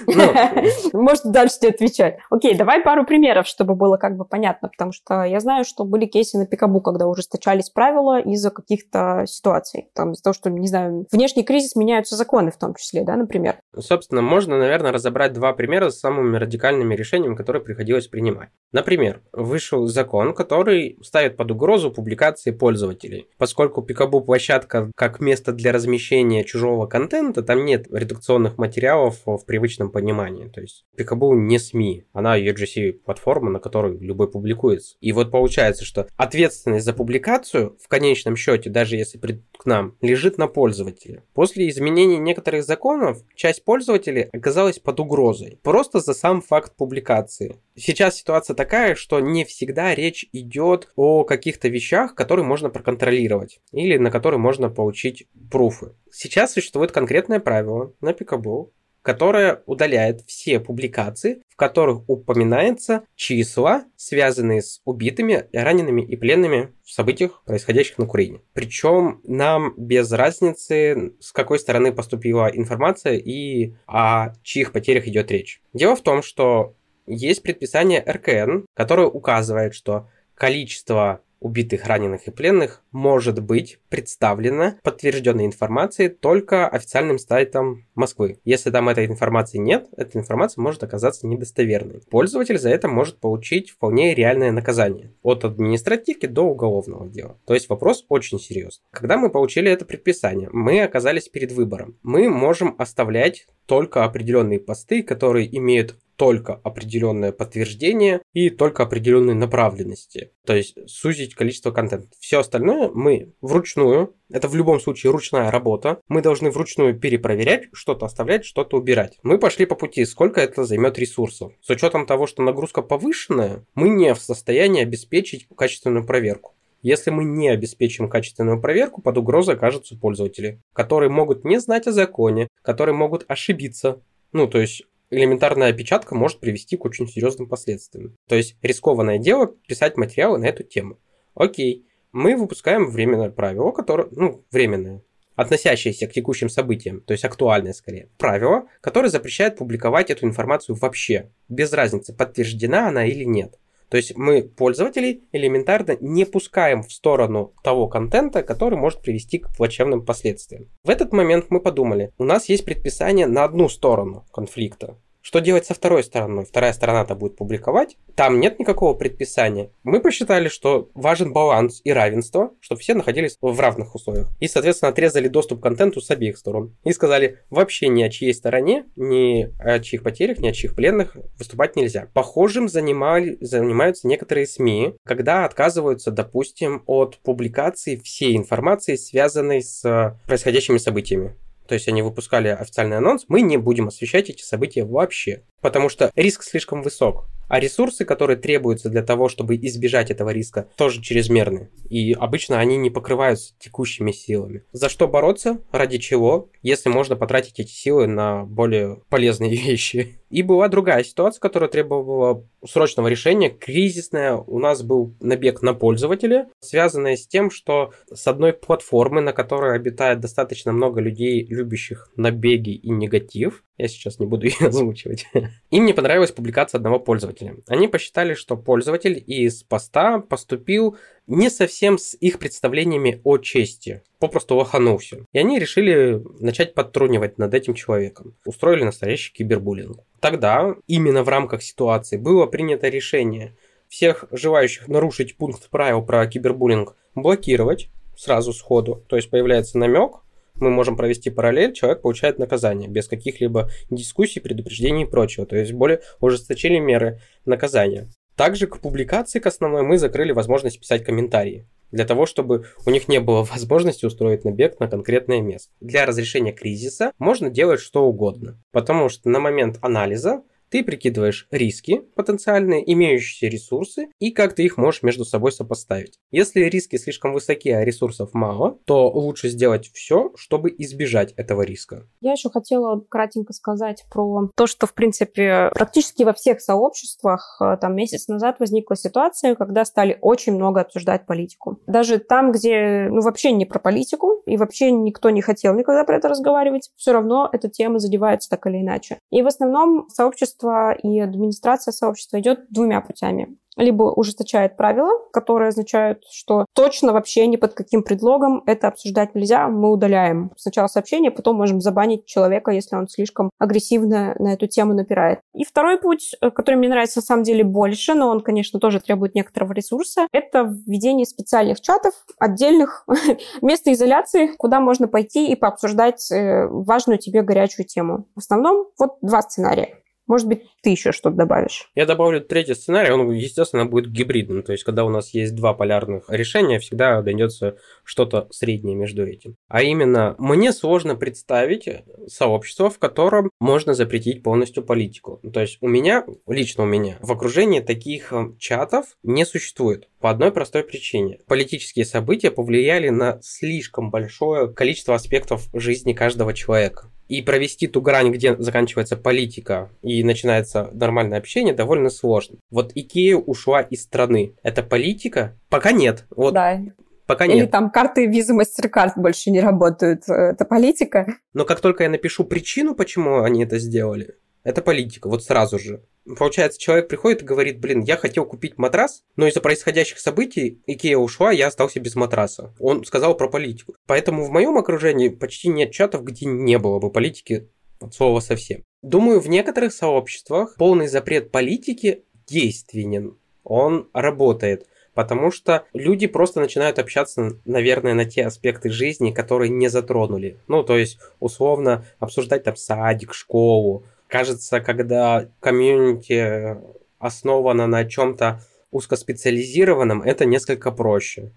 Ну, 0.06 1.02
Может, 1.02 1.32
дальше 1.32 1.60
тебе 1.60 1.70
отвечать. 1.70 2.20
Окей, 2.30 2.56
давай 2.56 2.82
пару 2.82 3.06
примеров, 3.06 3.48
чтобы 3.48 3.74
было 3.74 3.96
как 3.96 4.18
бы 4.18 4.26
понятно, 4.26 4.68
потому 4.68 4.92
что 4.92 5.24
я 5.24 5.40
знаю, 5.40 5.64
что 5.64 5.86
были 5.86 6.06
кейсы 6.06 6.38
на 6.38 6.46
Пикабу, 6.46 6.82
когда 6.82 7.08
ужесточались 7.08 7.70
правила 7.70 8.20
из-за 8.20 8.52
каких-то 8.52 9.24
ситуаций. 9.26 9.90
Там 9.96 10.12
из-за 10.12 10.24
того, 10.24 10.34
что, 10.34 10.50
не 10.50 10.68
знаю, 10.68 11.08
внешний 11.10 11.44
кризис 11.44 11.78
меняются 11.78 12.18
законы 12.18 12.52
в 12.52 12.58
том 12.58 12.76
числе, 12.76 13.06
да, 13.06 13.16
например. 13.16 13.56
Собственно, 13.78 14.22
можно, 14.22 14.58
наверное, 14.58 14.92
разобрать 14.92 15.32
два 15.32 15.54
примера 15.54 15.90
с 15.90 16.00
самыми 16.00 16.36
радикальными 16.36 16.96
решениями, 16.96 17.36
которые 17.36 17.62
приходилось 17.62 18.08
принимать. 18.08 18.50
Например, 18.74 19.22
вышел 19.32 19.88
закон, 19.88 20.34
который 20.34 21.00
ставит 21.02 21.38
под 21.38 21.52
угрозу 21.52 21.92
публикации 21.92 22.52
пользователей. 22.52 23.30
Поскольку 23.38 23.82
Пикабу 23.82 24.20
площадка 24.22 24.92
как 24.96 25.13
место 25.20 25.52
для 25.52 25.72
размещения 25.72 26.44
чужого 26.44 26.88
контента, 26.88 27.42
там 27.42 27.66
нет 27.66 27.88
редакционных 27.92 28.58
материалов 28.58 29.22
в 29.26 29.46
привычном 29.46 29.92
понимании. 29.92 30.48
То 30.48 30.62
есть 30.62 30.86
Picaboo 30.98 31.34
не 31.36 31.60
СМИ, 31.60 32.06
она 32.14 32.40
UGC-платформа, 32.40 33.50
на 33.50 33.60
которой 33.60 33.98
любой 33.98 34.30
публикуется. 34.30 34.96
И 35.00 35.12
вот 35.12 35.32
получается, 35.32 35.86
что 35.86 36.08
ответственность 36.18 36.86
за 36.86 36.94
публикацию 36.94 37.78
в 37.82 37.88
конечном 37.88 38.36
счете, 38.36 38.70
даже 38.70 38.96
если 38.96 39.18
придут 39.18 39.44
к 39.58 39.66
нам, 39.66 39.96
лежит 40.02 40.38
на 40.38 40.48
пользователе. 40.48 41.24
После 41.34 41.70
изменения 41.70 42.18
некоторых 42.18 42.64
законов, 42.64 43.20
часть 43.36 43.64
пользователей 43.64 44.30
оказалась 44.34 44.80
под 44.80 45.00
угрозой. 45.00 45.60
Просто 45.64 46.00
за 46.00 46.14
сам 46.14 46.42
факт 46.42 46.76
публикации. 46.76 47.58
Сейчас 47.76 48.18
ситуация 48.18 48.56
такая, 48.56 48.96
что 48.96 49.20
не 49.20 49.46
всегда 49.46 49.96
речь 49.96 50.26
идет 50.32 50.90
о 50.96 51.24
каких-то 51.24 51.70
вещах, 51.70 52.14
которые 52.14 52.46
можно 52.46 52.70
проконтролировать 52.70 53.60
или 53.72 53.98
на 53.98 54.12
которые 54.12 54.40
можно 54.40 54.70
получить 54.70 55.03
пруфы. 55.52 55.94
Сейчас 56.12 56.54
существует 56.54 56.92
конкретное 56.92 57.40
правило 57.40 57.94
на 58.02 58.12
Picaboo, 58.12 58.70
которая 59.04 59.62
удаляет 59.66 60.22
все 60.22 60.60
публикации, 60.60 61.42
в 61.50 61.56
которых 61.58 62.10
упоминается 62.10 63.04
числа, 63.16 63.84
связанные 63.98 64.62
с 64.62 64.82
убитыми, 64.86 65.46
ранеными 65.52 66.02
и 66.02 66.16
пленными 66.16 66.74
в 66.84 66.92
событиях, 66.92 67.44
происходящих 67.46 67.98
на 67.98 68.06
Украине. 68.06 68.42
Причем 68.54 69.20
нам 69.26 69.74
без 69.78 70.12
разницы, 70.12 71.14
с 71.20 71.32
какой 71.34 71.60
стороны 71.60 71.92
поступила 71.92 72.48
информация 72.48 73.18
и 73.18 73.74
о 73.88 74.34
чьих 74.42 74.72
потерях 74.72 75.06
идет 75.08 75.30
речь. 75.32 75.62
Дело 75.74 75.96
в 75.96 76.02
том, 76.02 76.24
что 76.24 76.76
есть 77.06 77.44
предписание 77.44 78.02
РКН, 78.08 78.66
которое 78.74 79.08
указывает, 79.08 79.76
что 79.76 80.08
количество 80.34 81.22
убитых, 81.44 81.86
раненых 81.86 82.28
и 82.28 82.32
пленных 82.32 82.82
может 82.92 83.40
быть 83.44 83.80
представлена 83.90 84.78
подтвержденной 84.84 85.46
информацией 85.46 86.10
только 86.10 86.68
официальным 86.68 87.20
сайтом 87.20 87.86
Москвы. 87.96 88.40
Если 88.46 88.72
там 88.72 88.90
этой 88.90 89.06
информации 89.06 89.58
нет, 89.58 89.88
эта 89.98 90.18
информация 90.18 90.62
может 90.62 90.84
оказаться 90.84 91.28
недостоверной. 91.28 92.02
Пользователь 92.10 92.58
за 92.58 92.70
это 92.70 92.88
может 92.88 93.20
получить 93.20 93.70
вполне 93.70 94.16
реальное 94.16 94.52
наказание. 94.52 95.12
От 95.22 95.44
административки 95.44 96.26
до 96.26 96.44
уголовного 96.44 97.08
дела. 97.08 97.38
То 97.46 97.54
есть 97.54 97.70
вопрос 97.70 98.06
очень 98.10 98.40
серьезный. 98.40 98.84
Когда 98.92 99.18
мы 99.18 99.30
получили 99.30 99.70
это 99.70 99.86
предписание, 99.86 100.50
мы 100.52 100.82
оказались 100.82 101.28
перед 101.30 101.52
выбором. 101.52 101.98
Мы 102.04 102.30
можем 102.30 102.76
оставлять 102.78 103.48
только 103.66 104.04
определенные 104.04 104.60
посты, 104.60 105.04
которые 105.04 105.56
имеют 105.58 105.98
только 106.16 106.60
определенное 106.64 107.32
подтверждение 107.32 108.22
и 108.34 108.50
только 108.50 108.84
определенные 108.84 109.36
направленности. 109.36 110.32
То 110.46 110.56
есть 110.56 110.78
сузить 110.88 111.36
количество 111.36 111.72
контента. 111.72 112.10
Все 112.20 112.40
остальное 112.40 112.90
мы 112.94 113.34
вручную, 113.42 114.16
это 114.30 114.48
в 114.48 114.56
любом 114.56 114.80
случае 114.80 115.12
ручная 115.12 115.52
работа, 115.52 116.00
мы 116.08 116.22
должны 116.22 116.52
вручную 116.52 116.98
перепроверять, 117.00 117.66
что-то 117.74 118.06
оставлять, 118.06 118.46
что-то 118.46 118.78
убирать. 118.78 119.18
Мы 119.24 119.38
пошли 119.38 119.66
по 119.66 119.76
пути, 119.76 120.06
сколько 120.06 120.42
это 120.42 120.64
займет 120.64 120.98
ресурсов. 120.98 121.54
С 121.62 121.70
учетом 121.70 122.06
того, 122.06 122.28
что 122.28 122.44
нагрузка 122.44 122.82
повышенная, 122.82 123.66
мы 123.76 123.90
не 123.90 124.14
в 124.14 124.20
состоянии 124.20 124.84
обеспечить 124.84 125.48
качественную 125.56 126.06
проверку. 126.06 126.54
Если 126.84 127.12
мы 127.12 127.24
не 127.24 127.48
обеспечим 127.48 128.10
качественную 128.10 128.60
проверку, 128.62 129.02
под 129.02 129.18
угрозой 129.18 129.56
окажутся 129.56 129.98
пользователи, 129.98 130.62
которые 130.74 131.10
могут 131.10 131.46
не 131.46 131.60
знать 131.62 131.88
о 131.88 131.94
законе, 131.94 132.50
которые 132.62 132.94
могут 132.94 133.24
ошибиться. 133.30 134.02
Ну, 134.34 134.48
то 134.48 134.60
есть 134.60 134.84
элементарная 135.14 135.70
опечатка 135.70 136.16
может 136.16 136.40
привести 136.40 136.78
к 136.78 136.86
очень 136.86 137.08
серьезным 137.08 137.48
последствиям. 137.48 138.18
То 138.28 138.36
есть 138.36 138.58
рискованное 138.62 139.18
дело 139.18 139.48
писать 139.68 139.98
материалы 139.98 140.38
на 140.40 140.46
эту 140.46 140.64
тему. 140.64 141.00
Окей, 141.36 141.86
мы 142.12 142.36
выпускаем 142.36 142.90
временное 142.90 143.30
правило, 143.30 143.72
которое, 143.72 144.08
ну, 144.12 144.44
временное, 144.52 145.02
относящееся 145.36 146.08
к 146.08 146.14
текущим 146.14 146.50
событиям, 146.50 147.02
то 147.02 147.14
есть 147.14 147.26
актуальное 147.26 147.74
скорее, 147.74 148.10
правило, 148.18 148.68
которое 148.82 149.10
запрещает 149.10 149.58
публиковать 149.58 150.12
эту 150.12 150.26
информацию 150.26 150.76
вообще, 150.76 151.32
без 151.50 151.74
разницы, 151.74 152.14
подтверждена 152.14 152.88
она 152.90 153.06
или 153.06 153.24
нет. 153.24 153.60
То 153.94 153.98
есть 153.98 154.18
мы 154.18 154.42
пользователей 154.42 155.22
элементарно 155.34 155.96
не 156.02 156.26
пускаем 156.26 156.82
в 156.82 156.92
сторону 156.92 157.54
того 157.64 157.88
контента, 157.88 158.42
который 158.42 158.76
может 158.76 159.04
привести 159.04 159.38
к 159.38 159.56
плачевным 159.56 160.04
последствиям. 160.04 160.68
В 160.84 160.90
этот 160.90 161.14
момент 161.14 161.52
мы 161.52 161.60
подумали, 161.60 162.12
у 162.18 162.24
нас 162.24 162.50
есть 162.50 162.66
предписание 162.66 163.28
на 163.28 163.44
одну 163.44 163.70
сторону 163.70 164.26
конфликта. 164.34 164.98
Что 165.26 165.40
делать 165.40 165.66
со 165.66 165.74
второй 165.74 166.04
стороной? 166.04 166.44
Вторая 166.44 166.74
сторона-то 166.74 167.16
будет 167.16 167.38
публиковать. 167.38 167.96
Там 168.14 168.42
нет 168.42 168.60
никакого 168.60 168.94
предписания. 168.94 169.72
Мы 169.84 170.02
посчитали, 170.02 170.50
что 170.50 170.90
важен 170.96 171.32
баланс 171.32 171.80
и 171.86 171.94
равенство, 171.94 172.52
чтобы 172.60 172.82
все 172.82 172.94
находились 172.94 173.38
в 173.40 173.58
равных 173.58 173.96
условиях. 173.96 174.28
И, 174.42 174.50
соответственно, 174.50 174.90
отрезали 174.90 175.30
доступ 175.30 175.62
к 175.62 175.64
контенту 175.64 176.02
с 176.02 176.12
обеих 176.12 176.38
сторон. 176.38 176.76
И 176.84 176.92
сказали, 176.92 177.40
вообще 177.50 177.88
ни 177.88 178.04
о 178.04 178.10
чьей 178.10 178.34
стороне, 178.34 178.84
ни 178.98 179.50
о 179.60 179.80
чьих 179.80 180.04
потерях, 180.04 180.40
ни 180.40 180.50
о 180.50 180.52
чьих 180.52 180.76
пленных 180.76 181.16
выступать 181.40 181.78
нельзя. 181.78 182.10
Похожим 182.14 182.68
занимали, 182.68 183.38
занимаются 183.40 184.08
некоторые 184.10 184.46
СМИ, 184.46 184.96
когда 185.06 185.46
отказываются, 185.46 186.12
допустим, 186.12 186.84
от 186.86 187.18
публикации 187.20 187.96
всей 187.96 188.36
информации, 188.36 188.98
связанной 188.98 189.62
с 189.62 190.20
происходящими 190.28 190.80
событиями 190.80 191.38
то 191.74 191.76
есть 191.76 191.88
они 191.88 192.04
выпускали 192.04 192.50
официальный 192.50 192.98
анонс, 192.98 193.26
мы 193.30 193.42
не 193.42 193.58
будем 193.58 193.88
освещать 193.88 194.30
эти 194.30 194.44
события 194.44 194.84
вообще, 194.84 195.42
потому 195.60 195.90
что 195.90 196.12
риск 196.16 196.44
слишком 196.44 196.84
высок. 196.84 197.26
А 197.48 197.60
ресурсы, 197.60 198.06
которые 198.06 198.38
требуются 198.38 198.90
для 198.90 199.04
того, 199.04 199.30
чтобы 199.30 199.56
избежать 199.56 200.12
этого 200.12 200.30
риска, 200.30 200.68
тоже 200.76 201.02
чрезмерны. 201.02 201.70
И 201.90 202.14
обычно 202.14 202.60
они 202.60 202.78
не 202.78 202.90
покрываются 202.90 203.54
текущими 203.60 204.12
силами. 204.12 204.64
За 204.72 204.90
что 204.90 205.08
бороться? 205.08 205.60
Ради 205.72 205.98
чего? 205.98 206.50
Если 206.62 206.90
можно 206.90 207.16
потратить 207.16 207.60
эти 207.60 207.72
силы 207.72 208.08
на 208.08 208.44
более 208.46 209.02
полезные 209.10 209.56
вещи. 209.56 210.20
И 210.30 210.42
была 210.42 210.68
другая 210.68 211.04
ситуация, 211.04 211.40
которая 211.40 211.70
требовала 211.70 212.44
срочного 212.66 213.08
решения, 213.08 213.52
кризисная. 213.52 214.34
У 214.34 214.58
нас 214.58 214.82
был 214.82 215.14
набег 215.20 215.62
на 215.62 215.76
пользователя, 215.76 216.50
связанная 216.60 217.18
с 217.18 217.28
тем, 217.28 217.52
что 217.52 217.92
с 218.12 218.26
одной 218.26 218.54
платформы, 218.54 219.22
на 219.22 219.32
которой 219.32 219.76
обитает 219.76 220.22
достаточно 220.22 220.72
много 220.72 221.02
людей, 221.02 221.46
любящих 221.46 222.10
набеги 222.16 222.72
и 222.72 222.90
негатив, 222.90 223.64
я 223.78 223.88
сейчас 223.88 224.20
не 224.20 224.26
буду 224.26 224.46
ее 224.48 224.68
озвучивать. 224.68 225.26
Им 225.72 225.86
не 225.86 225.94
понравилась 225.94 226.32
публикация 226.32 226.78
одного 226.78 227.00
пользователя. 227.00 227.56
Они 227.68 227.88
посчитали, 227.88 228.34
что 228.34 228.56
пользователь 228.56 229.22
из 229.26 229.64
поста 229.64 230.20
поступил 230.20 230.98
не 231.28 231.50
совсем 231.50 231.98
с 231.98 232.16
их 232.16 232.40
представлениями 232.40 233.22
о 233.24 233.38
чести. 233.38 234.04
Попросту 234.20 234.56
лоханулся. 234.56 235.26
И 235.32 235.38
они 235.40 235.60
решили 235.60 236.22
начать 236.40 236.74
подтрунивать 236.74 237.38
над 237.38 237.54
этим 237.54 237.74
человеком. 237.74 238.36
Устроили 238.46 238.84
настоящий 238.84 239.34
кибербуллинг. 239.34 240.00
Тогда, 240.20 240.76
именно 240.88 241.24
в 241.24 241.30
рамках 241.30 241.64
ситуации, 241.64 242.18
было 242.18 242.46
принято 242.46 242.90
решение 242.90 243.56
всех 243.88 244.26
желающих 244.32 244.88
нарушить 244.88 245.38
пункт 245.38 245.70
правил 245.70 246.02
про 246.02 246.26
кибербуллинг 246.26 246.96
блокировать 247.16 247.90
сразу 248.16 248.54
сходу. 248.54 249.04
То 249.08 249.16
есть 249.16 249.30
появляется 249.30 249.78
намек, 249.78 250.23
мы 250.56 250.70
можем 250.70 250.96
провести 250.96 251.30
параллель, 251.30 251.74
человек 251.74 252.02
получает 252.02 252.40
наказание 252.40 252.90
без 252.90 253.08
каких-либо 253.08 253.70
дискуссий, 253.90 254.40
предупреждений 254.40 255.04
и 255.04 255.10
прочего. 255.10 255.46
То 255.46 255.56
есть 255.56 255.74
более 255.74 256.02
ужесточили 256.20 256.80
меры 256.80 257.20
наказания. 257.46 258.08
Также 258.36 258.68
к 258.68 258.80
публикации 258.80 259.40
к 259.40 259.46
основной 259.46 259.84
мы 259.84 259.98
закрыли 259.98 260.32
возможность 260.32 260.80
писать 260.80 261.04
комментарии 261.04 261.68
для 261.94 262.06
того, 262.06 262.26
чтобы 262.26 262.66
у 262.86 262.90
них 262.90 263.08
не 263.08 263.20
было 263.20 263.44
возможности 263.52 264.06
устроить 264.06 264.44
набег 264.44 264.80
на 264.80 264.90
конкретное 264.90 265.42
место. 265.42 265.72
Для 265.80 266.06
разрешения 266.06 266.52
кризиса 266.52 267.14
можно 267.20 267.50
делать 267.50 267.80
что 267.80 268.06
угодно, 268.06 268.60
потому 268.72 269.08
что 269.08 269.30
на 269.30 269.40
момент 269.40 269.78
анализа 269.82 270.42
ты 270.74 270.84
прикидываешь 270.84 271.48
риски 271.52 272.02
потенциальные, 272.16 272.92
имеющиеся 272.92 273.46
ресурсы 273.46 274.08
и 274.18 274.32
как 274.32 274.56
ты 274.56 274.64
их 274.64 274.78
можешь 274.78 275.04
между 275.04 275.24
собой 275.24 275.52
сопоставить. 275.52 276.18
Если 276.32 276.62
риски 276.62 276.96
слишком 276.96 277.34
высоки, 277.34 277.70
а 277.70 277.86
ресурсов 277.86 278.32
мало, 278.34 278.80
то 278.86 279.08
лучше 279.08 279.50
сделать 279.50 279.92
все, 279.94 280.32
чтобы 280.36 280.74
избежать 280.76 281.34
этого 281.34 281.62
риска. 281.62 282.08
Я 282.22 282.32
еще 282.32 282.50
хотела 282.50 283.00
кратенько 283.08 283.54
сказать 283.54 284.04
про 284.12 284.50
то, 284.56 284.66
что, 284.66 284.88
в 284.88 284.96
принципе, 284.96 285.70
практически 285.76 286.24
во 286.24 286.34
всех 286.34 286.60
сообществах 286.60 287.60
э, 287.62 287.78
там 287.80 287.96
месяц 287.96 288.28
назад 288.28 288.56
возникла 288.60 288.96
ситуация, 288.96 289.54
когда 289.54 289.86
стали 289.86 290.18
очень 290.22 290.56
много 290.56 290.82
обсуждать 290.82 291.28
политику. 291.28 291.82
Даже 291.86 292.18
там, 292.18 292.52
где, 292.52 293.10
ну, 293.12 293.22
вообще 293.22 293.52
не 293.52 293.66
про 293.66 293.78
политику, 293.78 294.42
и 294.48 294.58
вообще 294.58 294.92
никто 294.92 295.30
не 295.30 295.44
хотел 295.44 295.76
никогда 295.76 296.04
про 296.04 296.18
это 296.18 296.30
разговаривать, 296.30 296.90
все 296.96 297.12
равно 297.12 297.48
эта 297.52 297.70
тема 297.70 298.00
задевается 298.00 298.50
так 298.50 298.66
или 298.66 298.82
иначе. 298.82 299.20
И 299.30 299.44
в 299.44 299.48
основном 299.48 300.08
сообщество 300.10 300.63
сообщество 300.64 300.94
и 300.94 301.20
администрация 301.20 301.92
сообщества 301.92 302.40
идет 302.40 302.66
двумя 302.70 303.02
путями 303.02 303.58
либо 303.78 304.04
ужесточает 304.04 304.78
правила, 304.78 305.12
которые 305.32 305.70
означают, 305.70 306.24
что 306.32 306.66
точно 306.74 307.14
вообще 307.14 307.48
ни 307.48 307.56
под 307.56 307.74
каким 307.74 308.04
предлогом 308.04 308.64
это 308.66 308.88
обсуждать 308.88 309.36
нельзя, 309.36 309.68
мы 309.68 309.92
удаляем 309.92 310.52
сначала 310.58 310.88
сообщение, 310.88 311.32
потом 311.32 311.58
можем 311.58 311.82
забанить 311.82 312.26
человека, 312.26 312.72
если 312.72 312.96
он 312.96 313.08
слишком 313.08 313.50
агрессивно 313.60 314.36
на 314.40 314.54
эту 314.54 314.68
тему 314.68 314.94
напирает. 314.94 315.40
И 315.54 315.64
второй 315.64 316.00
путь, 316.00 316.36
э, 316.42 316.52
который 316.52 316.76
мне 316.76 316.90
нравится 316.90 317.20
на 317.20 317.24
самом 317.24 317.44
деле 317.44 317.64
больше, 317.64 318.14
но 318.14 318.30
он, 318.30 318.42
конечно, 318.42 318.80
тоже 318.80 319.00
требует 319.00 319.36
некоторого 319.36 319.74
ресурса, 319.74 320.28
это 320.32 320.72
введение 320.86 321.26
специальных 321.26 321.82
чатов, 321.82 322.14
отдельных 322.38 323.06
мест 323.62 323.88
изоляции, 323.88 324.52
куда 324.58 324.80
можно 324.80 325.08
пойти 325.08 325.52
и 325.52 325.56
пообсуждать 325.56 326.32
э, 326.32 326.68
важную 326.68 327.18
тебе 327.18 327.42
горячую 327.42 327.86
тему. 327.86 328.28
В 328.36 328.40
основном 328.40 328.88
вот 329.00 329.18
два 329.22 329.42
сценария. 329.42 330.03
Может 330.28 330.48
быть, 330.48 330.64
ты 330.82 330.92
еще 330.92 331.12
что-то 331.12 331.36
добавишь? 331.36 331.90
Я 331.96 332.06
добавлю 332.06 332.42
третий 332.42 332.76
сценарий, 332.76 333.12
он, 333.12 333.32
естественно, 333.32 333.86
будет 333.86 334.10
гибридным. 334.12 334.64
То 334.64 334.72
есть, 334.72 334.84
когда 334.84 335.04
у 335.06 335.10
нас 335.10 335.34
есть 335.34 335.56
два 335.56 335.74
полярных 335.74 336.26
решения, 336.30 336.80
всегда 336.80 337.22
найдется 337.22 337.78
что-то 338.04 338.48
среднее 338.52 338.96
между 338.96 339.26
этим. 339.26 339.56
А 339.68 339.82
именно, 339.82 340.36
мне 340.38 340.72
сложно 340.72 341.16
представить 341.16 341.90
сообщество, 342.28 342.90
в 342.90 343.00
котором 343.00 343.50
можно 343.60 343.94
запретить 343.94 344.44
полностью 344.44 344.84
политику. 344.84 345.42
То 345.54 345.62
есть, 345.62 345.78
у 345.82 345.88
меня, 345.88 346.26
лично 346.48 346.84
у 346.84 346.88
меня, 346.88 347.18
в 347.22 347.32
окружении 347.32 347.82
таких 347.82 348.32
э, 348.32 348.54
чатов 348.60 349.18
не 349.24 349.46
существует. 349.46 350.08
По 350.20 350.30
одной 350.30 350.52
простой 350.52 350.84
причине. 350.84 351.40
Политические 351.48 352.06
события 352.06 352.50
повлияли 352.50 353.10
на 353.10 353.40
слишком 353.42 354.10
большое 354.10 354.74
количество 354.74 355.16
аспектов 355.16 355.68
жизни 355.74 356.14
каждого 356.14 356.54
человека. 356.54 357.12
И 357.34 357.42
провести 357.42 357.88
ту 357.88 358.00
грань, 358.00 358.32
где 358.32 358.56
заканчивается 358.58 359.18
политика 359.18 359.90
и 360.04 360.24
начинается 360.24 360.92
нормальное 360.94 361.40
общение, 361.40 361.74
довольно 361.74 362.12
сложно. 362.12 362.60
Вот 362.70 362.92
Икея 362.94 363.38
ушла 363.38 363.82
из 363.82 364.04
страны. 364.04 364.54
Это 364.62 364.84
политика? 364.84 365.58
Пока 365.70 365.92
нет. 365.92 366.26
Вот 366.30 366.54
да. 366.54 366.80
Пока 367.26 367.48
нет. 367.48 367.58
Или 367.58 367.66
там 367.66 367.90
карты 367.90 368.28
визы 368.28 368.54
MasterCard 368.54 369.14
больше 369.16 369.50
не 369.50 369.62
работают. 369.62 370.30
Это 370.30 370.64
политика. 370.64 371.26
Но 371.56 371.66
как 371.66 371.80
только 371.80 372.04
я 372.04 372.12
напишу 372.12 372.44
причину, 372.44 372.94
почему 372.94 373.42
они 373.42 373.64
это 373.64 373.80
сделали, 373.80 374.36
это 374.64 374.84
политика, 374.84 375.28
вот 375.28 375.44
сразу 375.44 375.80
же. 375.80 376.04
Получается, 376.26 376.80
человек 376.80 377.10
приходит 377.10 377.42
и 377.42 377.46
говорит, 377.46 377.80
блин, 377.80 378.02
я 378.02 378.16
хотел 378.16 378.46
купить 378.46 378.78
матрас, 378.78 379.24
но 379.36 379.48
из-за 379.48 379.62
происходящих 379.62 380.20
событий 380.20 380.82
Икея 380.88 381.18
ушла, 381.18 381.52
я 381.52 381.68
остался 381.68 382.00
без 382.00 382.16
матраса. 382.16 382.74
Он 382.80 383.04
сказал 383.04 383.36
про 383.36 383.50
политику. 383.50 383.96
Поэтому 384.08 384.46
в 384.46 384.50
моем 384.50 384.78
окружении 384.78 385.30
почти 385.30 385.68
нет 385.68 385.92
чатов, 385.92 386.24
где 386.24 386.46
не 386.46 386.80
было 386.80 387.00
бы 387.00 387.12
политики 387.12 387.68
от 388.00 388.14
слова 388.14 388.40
совсем. 388.40 388.84
Думаю, 389.02 389.42
в 389.42 389.50
некоторых 389.50 389.94
сообществах 389.94 390.76
полный 390.78 391.08
запрет 391.08 391.52
политики 391.52 392.24
действенен. 392.48 393.38
Он 393.64 394.10
работает. 394.14 394.88
Потому 395.14 395.52
что 395.52 395.86
люди 395.94 396.26
просто 396.26 396.60
начинают 396.60 396.98
общаться, 396.98 397.60
наверное, 397.66 398.16
на 398.16 398.26
те 398.26 398.46
аспекты 398.46 398.90
жизни, 398.90 399.32
которые 399.32 399.70
не 399.70 399.88
затронули. 399.88 400.58
Ну, 400.68 400.84
то 400.84 400.98
есть, 400.98 401.20
условно, 401.40 402.06
обсуждать 402.20 402.64
там 402.64 402.76
садик, 402.76 403.34
школу, 403.34 404.06
Кажется, 404.34 404.82
когда 404.82 405.48
комьюнити 405.60 406.76
основано 407.20 407.86
на 407.86 408.04
чем-то 408.04 408.64
узкоспециализированном, 408.90 410.24
это 410.24 410.46
несколько 410.46 410.92
проще. 410.92 411.52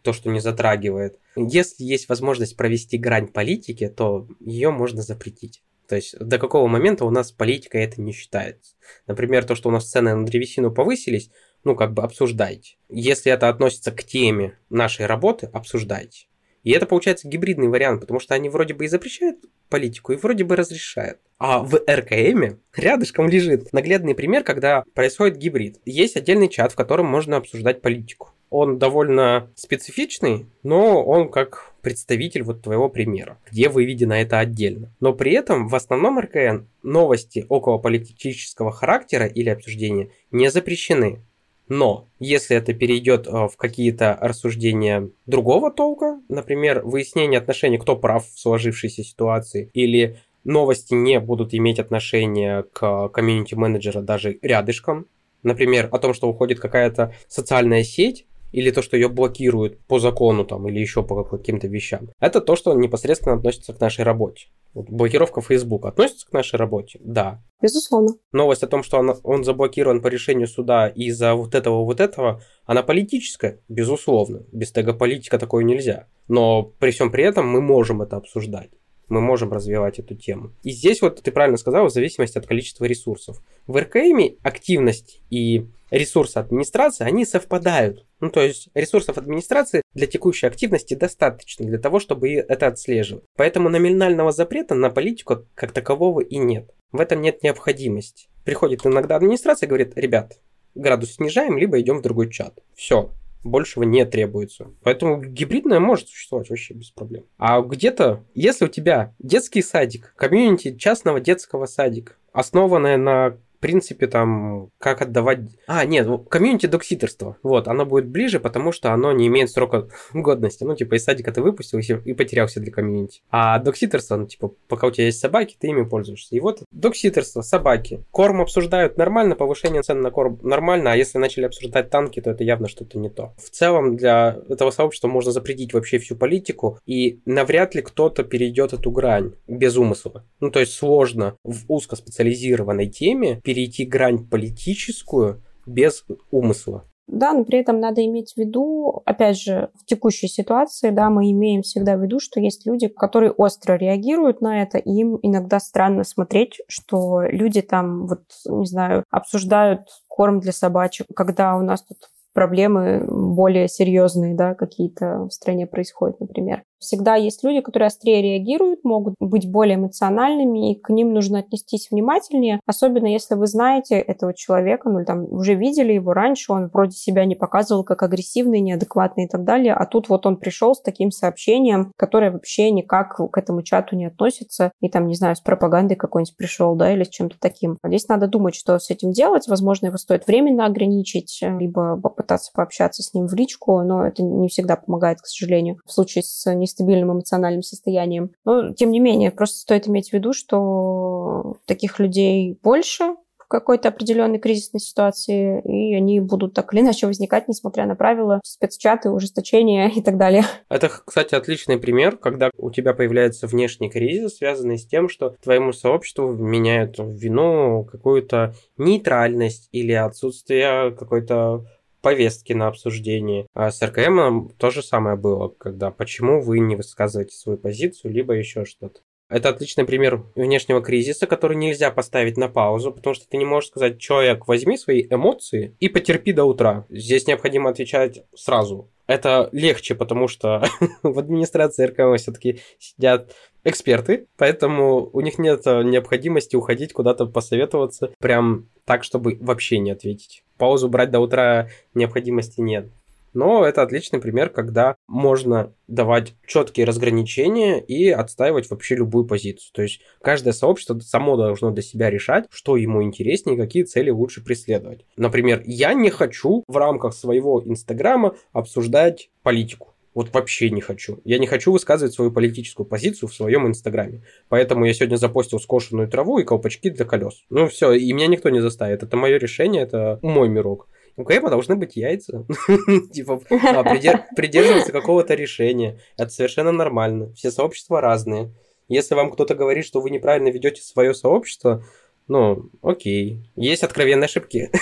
То, 0.00 0.14
что 0.14 0.30
не 0.30 0.40
затрагивает. 0.40 1.18
Если 1.36 1.84
есть 1.84 2.08
возможность 2.08 2.56
провести 2.56 2.96
грань 2.96 3.28
политики, 3.28 3.86
то 3.86 4.26
ее 4.40 4.70
можно 4.70 5.02
запретить. 5.02 5.62
То 5.86 5.96
есть 5.96 6.18
до 6.18 6.38
какого 6.38 6.68
момента 6.68 7.04
у 7.04 7.10
нас 7.10 7.32
политика 7.32 7.76
это 7.76 8.00
не 8.00 8.12
считается. 8.12 8.76
Например, 9.06 9.44
то, 9.44 9.54
что 9.54 9.68
у 9.68 9.72
нас 9.72 9.90
цены 9.90 10.14
на 10.14 10.24
древесину 10.24 10.72
повысились, 10.72 11.30
ну, 11.64 11.76
как 11.76 11.92
бы 11.92 12.02
обсуждайте. 12.02 12.76
Если 12.88 13.30
это 13.30 13.50
относится 13.50 13.92
к 13.92 14.04
теме 14.04 14.56
нашей 14.70 15.04
работы, 15.04 15.50
обсуждайте. 15.52 16.28
И 16.62 16.70
это 16.70 16.86
получается 16.86 17.28
гибридный 17.28 17.68
вариант, 17.68 18.00
потому 18.00 18.20
что 18.20 18.34
они 18.34 18.48
вроде 18.48 18.74
бы 18.74 18.84
и 18.84 18.88
запрещают 18.88 19.38
политику, 19.68 20.12
и 20.12 20.16
вроде 20.16 20.44
бы 20.44 20.54
разрешают. 20.54 21.18
А 21.38 21.58
в 21.60 21.82
РКМ 21.90 22.58
рядышком 22.76 23.28
лежит 23.28 23.72
наглядный 23.72 24.14
пример, 24.14 24.44
когда 24.44 24.84
происходит 24.94 25.38
гибрид. 25.38 25.80
Есть 25.84 26.16
отдельный 26.16 26.48
чат, 26.48 26.72
в 26.72 26.76
котором 26.76 27.06
можно 27.06 27.36
обсуждать 27.36 27.82
политику. 27.82 28.30
Он 28.50 28.78
довольно 28.78 29.50
специфичный, 29.56 30.46
но 30.62 31.02
он 31.02 31.30
как 31.30 31.72
представитель 31.80 32.42
вот 32.42 32.62
твоего 32.62 32.88
примера, 32.90 33.38
где 33.50 33.70
выведено 33.70 34.14
это 34.14 34.38
отдельно. 34.38 34.94
Но 35.00 35.14
при 35.14 35.32
этом 35.32 35.68
в 35.68 35.74
основном 35.74 36.20
РКН 36.20 36.66
новости 36.82 37.46
около 37.48 37.78
политического 37.78 38.70
характера 38.70 39.26
или 39.26 39.48
обсуждения 39.48 40.10
не 40.30 40.50
запрещены. 40.50 41.22
Но 41.68 42.08
если 42.18 42.56
это 42.56 42.74
перейдет 42.74 43.26
э, 43.26 43.30
в 43.30 43.56
какие-то 43.56 44.18
рассуждения 44.20 45.08
другого 45.26 45.70
толка, 45.70 46.20
например, 46.28 46.82
выяснение 46.84 47.38
отношений, 47.38 47.78
кто 47.78 47.96
прав 47.96 48.26
в 48.26 48.38
сложившейся 48.38 49.02
ситуации, 49.04 49.70
или 49.72 50.18
новости 50.44 50.94
не 50.94 51.20
будут 51.20 51.54
иметь 51.54 51.78
отношения 51.78 52.64
к 52.72 53.08
комьюнити-менеджера 53.08 54.00
даже 54.00 54.38
рядышком, 54.42 55.06
например, 55.42 55.88
о 55.92 55.98
том, 55.98 56.14
что 56.14 56.28
уходит 56.28 56.60
какая-то 56.60 57.14
социальная 57.28 57.84
сеть, 57.84 58.26
или 58.52 58.70
то, 58.70 58.82
что 58.82 58.96
ее 58.96 59.08
блокируют 59.08 59.84
по 59.86 59.98
закону 59.98 60.44
там, 60.44 60.68
или 60.68 60.78
еще 60.78 61.02
по 61.02 61.24
каким-то 61.24 61.66
вещам. 61.66 62.10
Это 62.20 62.40
то, 62.40 62.54
что 62.54 62.74
непосредственно 62.74 63.34
относится 63.34 63.72
к 63.72 63.80
нашей 63.80 64.04
работе. 64.04 64.46
Вот 64.74 64.88
блокировка 64.88 65.42
Facebook 65.42 65.84
относится 65.84 66.26
к 66.26 66.32
нашей 66.32 66.56
работе? 66.56 66.98
Да. 67.02 67.42
Безусловно. 67.60 68.14
Новость 68.32 68.62
о 68.62 68.68
том, 68.68 68.82
что 68.82 68.98
он, 68.98 69.14
он 69.22 69.44
заблокирован 69.44 70.00
по 70.00 70.08
решению 70.08 70.46
суда 70.46 70.88
из-за 70.88 71.34
вот 71.34 71.54
этого, 71.54 71.84
вот 71.84 72.00
этого, 72.00 72.42
она 72.64 72.82
политическая? 72.82 73.60
Безусловно. 73.68 74.44
Без 74.52 74.72
тега 74.72 74.94
политика 74.94 75.38
такое 75.38 75.64
нельзя. 75.64 76.06
Но 76.28 76.62
при 76.62 76.90
всем 76.90 77.10
при 77.10 77.24
этом 77.24 77.46
мы 77.46 77.60
можем 77.60 78.00
это 78.00 78.16
обсуждать 78.16 78.70
мы 79.08 79.20
можем 79.20 79.52
развивать 79.52 79.98
эту 79.98 80.14
тему. 80.14 80.52
И 80.62 80.70
здесь 80.70 81.02
вот 81.02 81.22
ты 81.22 81.30
правильно 81.32 81.58
сказал, 81.58 81.86
в 81.86 81.92
зависимости 81.92 82.38
от 82.38 82.46
количества 82.46 82.84
ресурсов. 82.84 83.42
В 83.66 83.76
РКМ 83.78 84.36
активность 84.42 85.22
и 85.30 85.66
ресурсы 85.90 86.38
администрации, 86.38 87.04
они 87.04 87.24
совпадают. 87.24 88.06
Ну, 88.20 88.30
то 88.30 88.40
есть 88.40 88.70
ресурсов 88.74 89.18
администрации 89.18 89.82
для 89.94 90.06
текущей 90.06 90.46
активности 90.46 90.94
достаточно 90.94 91.66
для 91.66 91.78
того, 91.78 92.00
чтобы 92.00 92.32
это 92.32 92.66
отслеживать. 92.66 93.24
Поэтому 93.36 93.68
номинального 93.68 94.32
запрета 94.32 94.74
на 94.74 94.90
политику 94.90 95.46
как 95.54 95.72
такового 95.72 96.20
и 96.20 96.38
нет. 96.38 96.70
В 96.92 97.00
этом 97.00 97.20
нет 97.20 97.42
необходимости. 97.42 98.28
Приходит 98.44 98.86
иногда 98.86 99.16
администрация 99.16 99.66
и 99.66 99.68
говорит, 99.68 99.96
ребят, 99.96 100.40
градус 100.74 101.14
снижаем, 101.14 101.58
либо 101.58 101.80
идем 101.80 101.98
в 101.98 102.02
другой 102.02 102.30
чат. 102.30 102.58
Все, 102.74 103.12
большего 103.44 103.84
не 103.84 104.04
требуется. 104.04 104.70
Поэтому 104.82 105.22
гибридная 105.22 105.80
может 105.80 106.08
существовать 106.08 106.50
вообще 106.50 106.74
без 106.74 106.90
проблем. 106.90 107.24
А 107.38 107.60
где-то, 107.60 108.24
если 108.34 108.66
у 108.66 108.68
тебя 108.68 109.14
детский 109.18 109.62
садик, 109.62 110.14
комьюнити 110.16 110.76
частного 110.76 111.20
детского 111.20 111.66
садика, 111.66 112.14
основанное 112.32 112.96
на 112.96 113.36
принципе, 113.62 114.06
там, 114.06 114.68
как 114.78 115.00
отдавать... 115.00 115.40
А, 115.66 115.86
нет, 115.86 116.06
комьюнити 116.28 116.66
докситерство. 116.66 117.38
Вот, 117.42 117.68
оно 117.68 117.86
будет 117.86 118.08
ближе, 118.08 118.40
потому 118.40 118.72
что 118.72 118.92
оно 118.92 119.12
не 119.12 119.28
имеет 119.28 119.50
срока 119.50 119.88
годности. 120.12 120.64
Ну, 120.64 120.76
типа, 120.76 120.96
из 120.96 121.04
садика 121.04 121.32
ты 121.32 121.40
выпустил 121.40 121.78
и 121.78 122.12
потерялся 122.12 122.60
для 122.60 122.72
комьюнити. 122.72 123.22
А 123.30 123.58
докситерство, 123.58 124.16
ну, 124.16 124.26
типа, 124.26 124.52
пока 124.68 124.88
у 124.88 124.90
тебя 124.90 125.06
есть 125.06 125.20
собаки, 125.20 125.56
ты 125.58 125.68
ими 125.68 125.84
пользуешься. 125.84 126.36
И 126.36 126.40
вот 126.40 126.64
докситерство, 126.70 127.40
собаки. 127.40 128.04
Корм 128.10 128.42
обсуждают 128.42 128.98
нормально, 128.98 129.36
повышение 129.36 129.82
цен 129.82 130.00
на 130.00 130.10
корм 130.10 130.40
нормально, 130.42 130.92
а 130.92 130.96
если 130.96 131.18
начали 131.18 131.44
обсуждать 131.44 131.88
танки, 131.88 132.20
то 132.20 132.30
это 132.30 132.44
явно 132.44 132.68
что-то 132.68 132.98
не 132.98 133.08
то. 133.08 133.32
В 133.38 133.48
целом, 133.50 133.96
для 133.96 134.38
этого 134.48 134.70
сообщества 134.70 135.08
можно 135.08 135.30
запретить 135.30 135.72
вообще 135.72 135.98
всю 135.98 136.16
политику, 136.16 136.78
и 136.84 137.20
навряд 137.24 137.74
ли 137.74 137.82
кто-то 137.82 138.24
перейдет 138.24 138.72
эту 138.72 138.90
грань 138.90 139.34
без 139.46 139.76
умысла. 139.76 140.24
Ну, 140.40 140.50
то 140.50 140.58
есть 140.58 140.74
сложно 140.74 141.36
в 141.44 141.64
узкоспециализированной 141.68 142.88
теме 142.88 143.40
перейти 143.52 143.84
грань 143.84 144.26
политическую 144.26 145.42
без 145.66 146.04
умысла. 146.30 146.84
Да, 147.06 147.34
но 147.34 147.44
при 147.44 147.58
этом 147.58 147.80
надо 147.80 148.02
иметь 148.06 148.32
в 148.32 148.38
виду, 148.38 149.02
опять 149.04 149.38
же, 149.38 149.68
в 149.74 149.84
текущей 149.84 150.28
ситуации, 150.28 150.88
да, 150.88 151.10
мы 151.10 151.30
имеем 151.32 151.60
всегда 151.60 151.96
в 151.96 152.02
виду, 152.02 152.18
что 152.20 152.40
есть 152.40 152.64
люди, 152.64 152.88
которые 152.88 153.32
остро 153.32 153.74
реагируют 153.74 154.40
на 154.40 154.62
это, 154.62 154.78
и 154.78 154.90
им 154.90 155.18
иногда 155.20 155.60
странно 155.60 156.04
смотреть, 156.04 156.62
что 156.68 157.20
люди 157.22 157.60
там, 157.60 158.06
вот, 158.06 158.22
не 158.46 158.66
знаю, 158.66 159.04
обсуждают 159.10 159.82
корм 160.08 160.40
для 160.40 160.52
собачек, 160.52 161.06
когда 161.14 161.56
у 161.56 161.60
нас 161.60 161.82
тут 161.82 161.98
проблемы 162.32 163.04
более 163.06 163.68
серьезные, 163.68 164.34
да, 164.34 164.54
какие-то 164.54 165.26
в 165.26 165.30
стране 165.32 165.66
происходят, 165.66 166.18
например. 166.20 166.62
Всегда 166.82 167.14
есть 167.14 167.44
люди, 167.44 167.60
которые 167.60 167.86
острее 167.86 168.20
реагируют, 168.20 168.84
могут 168.84 169.14
быть 169.20 169.48
более 169.48 169.76
эмоциональными, 169.76 170.72
и 170.72 170.80
к 170.80 170.90
ним 170.90 171.12
нужно 171.14 171.38
отнестись 171.38 171.88
внимательнее, 171.90 172.60
особенно 172.66 173.06
если 173.06 173.36
вы 173.36 173.46
знаете 173.46 173.94
этого 173.94 174.34
человека, 174.34 174.90
ну, 174.90 175.04
там, 175.04 175.24
уже 175.32 175.54
видели 175.54 175.92
его 175.92 176.12
раньше, 176.12 176.52
он 176.52 176.68
вроде 176.68 176.96
себя 176.96 177.24
не 177.24 177.36
показывал 177.36 177.84
как 177.84 178.02
агрессивный, 178.02 178.60
неадекватный 178.60 179.24
и 179.24 179.28
так 179.28 179.44
далее, 179.44 179.74
а 179.74 179.86
тут 179.86 180.08
вот 180.08 180.26
он 180.26 180.36
пришел 180.36 180.74
с 180.74 180.82
таким 180.82 181.12
сообщением, 181.12 181.92
которое 181.96 182.32
вообще 182.32 182.70
никак 182.72 183.16
к 183.16 183.38
этому 183.38 183.62
чату 183.62 183.94
не 183.94 184.06
относится, 184.06 184.72
и 184.80 184.88
там, 184.88 185.06
не 185.06 185.14
знаю, 185.14 185.36
с 185.36 185.40
пропагандой 185.40 185.94
какой-нибудь 185.94 186.36
пришел, 186.36 186.74
да, 186.74 186.92
или 186.92 187.04
с 187.04 187.08
чем-то 187.08 187.36
таким. 187.38 187.78
Здесь 187.84 188.08
надо 188.08 188.26
думать, 188.26 188.56
что 188.56 188.78
с 188.78 188.90
этим 188.90 189.12
делать, 189.12 189.46
возможно, 189.46 189.86
его 189.86 189.98
стоит 189.98 190.26
временно 190.26 190.66
ограничить, 190.66 191.38
либо 191.42 191.96
попытаться 191.96 192.50
пообщаться 192.52 193.02
с 193.02 193.14
ним 193.14 193.28
в 193.28 193.34
личку, 193.34 193.80
но 193.82 194.04
это 194.04 194.22
не 194.24 194.48
всегда 194.48 194.76
помогает, 194.76 195.20
к 195.20 195.26
сожалению. 195.26 195.78
В 195.86 195.92
случае 195.92 196.24
с 196.24 196.52
не 196.52 196.66
нестабильным 196.72 197.12
эмоциональным 197.12 197.62
состоянием. 197.62 198.30
Но, 198.44 198.72
тем 198.72 198.90
не 198.90 199.00
менее, 199.00 199.30
просто 199.30 199.58
стоит 199.58 199.88
иметь 199.88 200.10
в 200.10 200.12
виду, 200.12 200.32
что 200.32 201.56
таких 201.66 201.98
людей 201.98 202.58
больше 202.62 203.16
в 203.38 203.46
какой-то 203.48 203.88
определенной 203.88 204.38
кризисной 204.38 204.80
ситуации, 204.80 205.60
и 205.64 205.94
они 205.94 206.20
будут 206.20 206.54
так 206.54 206.72
или 206.72 206.80
иначе 206.80 207.06
возникать, 207.06 207.48
несмотря 207.48 207.84
на 207.84 207.94
правила, 207.94 208.40
спецчаты, 208.44 209.10
ужесточения 209.10 209.88
и 209.88 210.00
так 210.00 210.16
далее. 210.16 210.44
Это, 210.70 210.88
кстати, 210.88 211.34
отличный 211.34 211.76
пример, 211.76 212.16
когда 212.16 212.50
у 212.56 212.70
тебя 212.70 212.94
появляется 212.94 213.46
внешний 213.46 213.90
кризис, 213.90 214.38
связанный 214.38 214.78
с 214.78 214.86
тем, 214.86 215.10
что 215.10 215.34
твоему 215.42 215.72
сообществу 215.72 216.32
меняют 216.32 216.98
в 216.98 217.12
вину 217.12 217.84
какую-то 217.84 218.54
нейтральность 218.78 219.68
или 219.72 219.92
отсутствие 219.92 220.92
какой-то 220.92 221.66
повестки 222.02 222.52
на 222.52 222.68
обсуждение. 222.68 223.46
А 223.54 223.70
с 223.70 223.80
РКМ 223.80 224.50
то 224.58 224.70
же 224.70 224.82
самое 224.82 225.16
было, 225.16 225.48
когда 225.48 225.90
почему 225.90 226.42
вы 226.42 226.58
не 226.58 226.76
высказываете 226.76 227.34
свою 227.34 227.58
позицию, 227.58 228.12
либо 228.12 228.34
еще 228.34 228.64
что-то. 228.64 229.00
Это 229.32 229.48
отличный 229.48 229.86
пример 229.86 230.26
внешнего 230.34 230.82
кризиса, 230.82 231.26
который 231.26 231.56
нельзя 231.56 231.90
поставить 231.90 232.36
на 232.36 232.48
паузу, 232.48 232.92
потому 232.92 233.14
что 233.14 233.26
ты 233.26 233.38
не 233.38 233.46
можешь 233.46 233.70
сказать, 233.70 233.98
человек, 233.98 234.46
возьми 234.46 234.76
свои 234.76 235.06
эмоции 235.08 235.74
и 235.80 235.88
потерпи 235.88 236.34
до 236.34 236.44
утра. 236.44 236.84
Здесь 236.90 237.26
необходимо 237.26 237.70
отвечать 237.70 238.24
сразу. 238.34 238.90
Это 239.06 239.48
легче, 239.52 239.94
потому 239.94 240.28
что 240.28 240.62
в 241.02 241.18
администрации 241.18 241.86
РКМ 241.86 242.16
все-таки 242.16 242.60
сидят 242.78 243.34
эксперты, 243.64 244.26
поэтому 244.36 245.08
у 245.12 245.20
них 245.22 245.38
нет 245.38 245.62
э, 245.66 245.82
необходимости 245.82 246.56
уходить 246.56 246.92
куда-то 246.92 247.24
посоветоваться 247.26 248.12
прям 248.18 248.68
так, 248.84 249.02
чтобы 249.02 249.38
вообще 249.40 249.78
не 249.78 249.92
ответить. 249.92 250.44
Паузу 250.62 250.88
брать 250.88 251.10
до 251.10 251.18
утра 251.18 251.70
необходимости 251.92 252.60
нет. 252.60 252.88
Но 253.34 253.64
это 253.64 253.82
отличный 253.82 254.20
пример, 254.20 254.48
когда 254.48 254.94
можно 255.08 255.74
давать 255.88 256.34
четкие 256.46 256.86
разграничения 256.86 257.80
и 257.80 258.10
отстаивать 258.10 258.70
вообще 258.70 258.94
любую 258.94 259.26
позицию. 259.26 259.72
То 259.74 259.82
есть 259.82 260.02
каждое 260.22 260.52
сообщество 260.52 260.96
само 261.00 261.36
должно 261.36 261.72
для 261.72 261.82
себя 261.82 262.10
решать, 262.10 262.44
что 262.48 262.76
ему 262.76 263.02
интереснее, 263.02 263.56
какие 263.56 263.82
цели 263.82 264.10
лучше 264.10 264.44
преследовать. 264.44 265.04
Например, 265.16 265.60
я 265.66 265.94
не 265.94 266.10
хочу 266.10 266.62
в 266.68 266.76
рамках 266.76 267.12
своего 267.12 267.60
Инстаграма 267.64 268.36
обсуждать 268.52 269.30
политику. 269.42 269.92
Вот 270.14 270.32
вообще 270.32 270.70
не 270.70 270.80
хочу. 270.80 271.20
Я 271.24 271.38
не 271.38 271.46
хочу 271.46 271.72
высказывать 271.72 272.14
свою 272.14 272.30
политическую 272.30 272.86
позицию 272.86 273.28
в 273.28 273.34
своем 273.34 273.66
инстаграме. 273.66 274.22
Поэтому 274.48 274.84
я 274.84 274.92
сегодня 274.92 275.16
запостил 275.16 275.58
скошенную 275.58 276.08
траву 276.08 276.38
и 276.38 276.44
колпачки 276.44 276.90
для 276.90 277.04
колес. 277.04 277.44
Ну 277.48 277.68
все, 277.68 277.92
и 277.92 278.12
меня 278.12 278.26
никто 278.26 278.50
не 278.50 278.60
заставит. 278.60 279.02
Это 279.02 279.16
мое 279.16 279.38
решение, 279.38 279.82
это 279.82 280.18
мой 280.22 280.48
мирок. 280.48 280.88
У 281.16 281.24
Кэпа 281.24 281.50
должны 281.50 281.76
быть 281.76 281.96
яйца. 281.96 282.46
Типа, 283.12 283.40
а, 283.50 283.84
придерживаться 284.36 284.92
какого-то 284.92 285.34
решения. 285.34 285.98
Это 286.16 286.30
совершенно 286.30 286.72
нормально. 286.72 287.32
Все 287.34 287.50
сообщества 287.50 288.00
разные. 288.00 288.50
Если 288.88 289.14
вам 289.14 289.30
кто-то 289.30 289.54
говорит, 289.54 289.86
что 289.86 290.00
вы 290.00 290.10
неправильно 290.10 290.48
ведете 290.48 290.82
свое 290.82 291.14
сообщество, 291.14 291.84
ну, 292.28 292.70
окей. 292.82 293.50
Есть 293.56 293.82
откровенные 293.82 294.26
ошибки. 294.26 294.70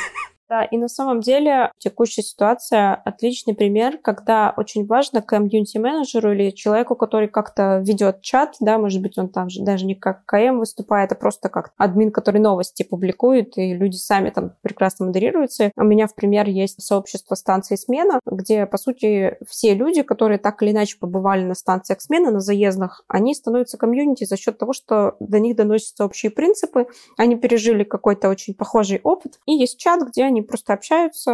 Да, 0.50 0.64
и 0.64 0.76
на 0.78 0.88
самом 0.88 1.20
деле 1.20 1.70
текущая 1.78 2.22
ситуация 2.22 2.96
отличный 3.04 3.54
пример, 3.54 3.98
когда 3.98 4.52
очень 4.56 4.84
важно 4.84 5.22
комьюнити-менеджеру 5.22 6.32
или 6.32 6.50
человеку, 6.50 6.96
который 6.96 7.28
как-то 7.28 7.78
ведет 7.86 8.20
чат, 8.20 8.56
да, 8.58 8.76
может 8.76 9.00
быть, 9.00 9.16
он 9.16 9.28
там 9.28 9.48
же 9.48 9.62
даже 9.62 9.86
не 9.86 9.94
как 9.94 10.24
КМ 10.26 10.58
выступает, 10.58 11.12
а 11.12 11.14
просто 11.14 11.50
как 11.50 11.70
админ, 11.76 12.10
который 12.10 12.40
новости 12.40 12.82
публикует, 12.82 13.56
и 13.58 13.74
люди 13.74 13.94
сами 13.94 14.30
там 14.30 14.54
прекрасно 14.60 15.06
модерируются. 15.06 15.70
У 15.76 15.84
меня, 15.84 16.08
в 16.08 16.16
пример, 16.16 16.48
есть 16.48 16.82
сообщество 16.82 17.36
станции 17.36 17.76
смена, 17.76 18.18
где, 18.26 18.66
по 18.66 18.76
сути, 18.76 19.36
все 19.48 19.74
люди, 19.74 20.02
которые 20.02 20.38
так 20.38 20.60
или 20.64 20.72
иначе 20.72 20.98
побывали 20.98 21.44
на 21.44 21.54
станциях 21.54 22.00
смены, 22.00 22.32
на 22.32 22.40
заездах, 22.40 23.04
они 23.06 23.36
становятся 23.36 23.78
комьюнити 23.78 24.24
за 24.24 24.36
счет 24.36 24.58
того, 24.58 24.72
что 24.72 25.14
до 25.20 25.38
них 25.38 25.54
доносятся 25.54 26.04
общие 26.04 26.32
принципы, 26.32 26.88
они 27.16 27.36
пережили 27.36 27.84
какой-то 27.84 28.28
очень 28.28 28.54
похожий 28.54 28.98
опыт, 29.04 29.38
и 29.46 29.52
есть 29.52 29.78
чат, 29.78 30.02
где 30.08 30.24
они 30.24 30.39
они 30.40 30.46
просто 30.46 30.72
общаются 30.72 31.30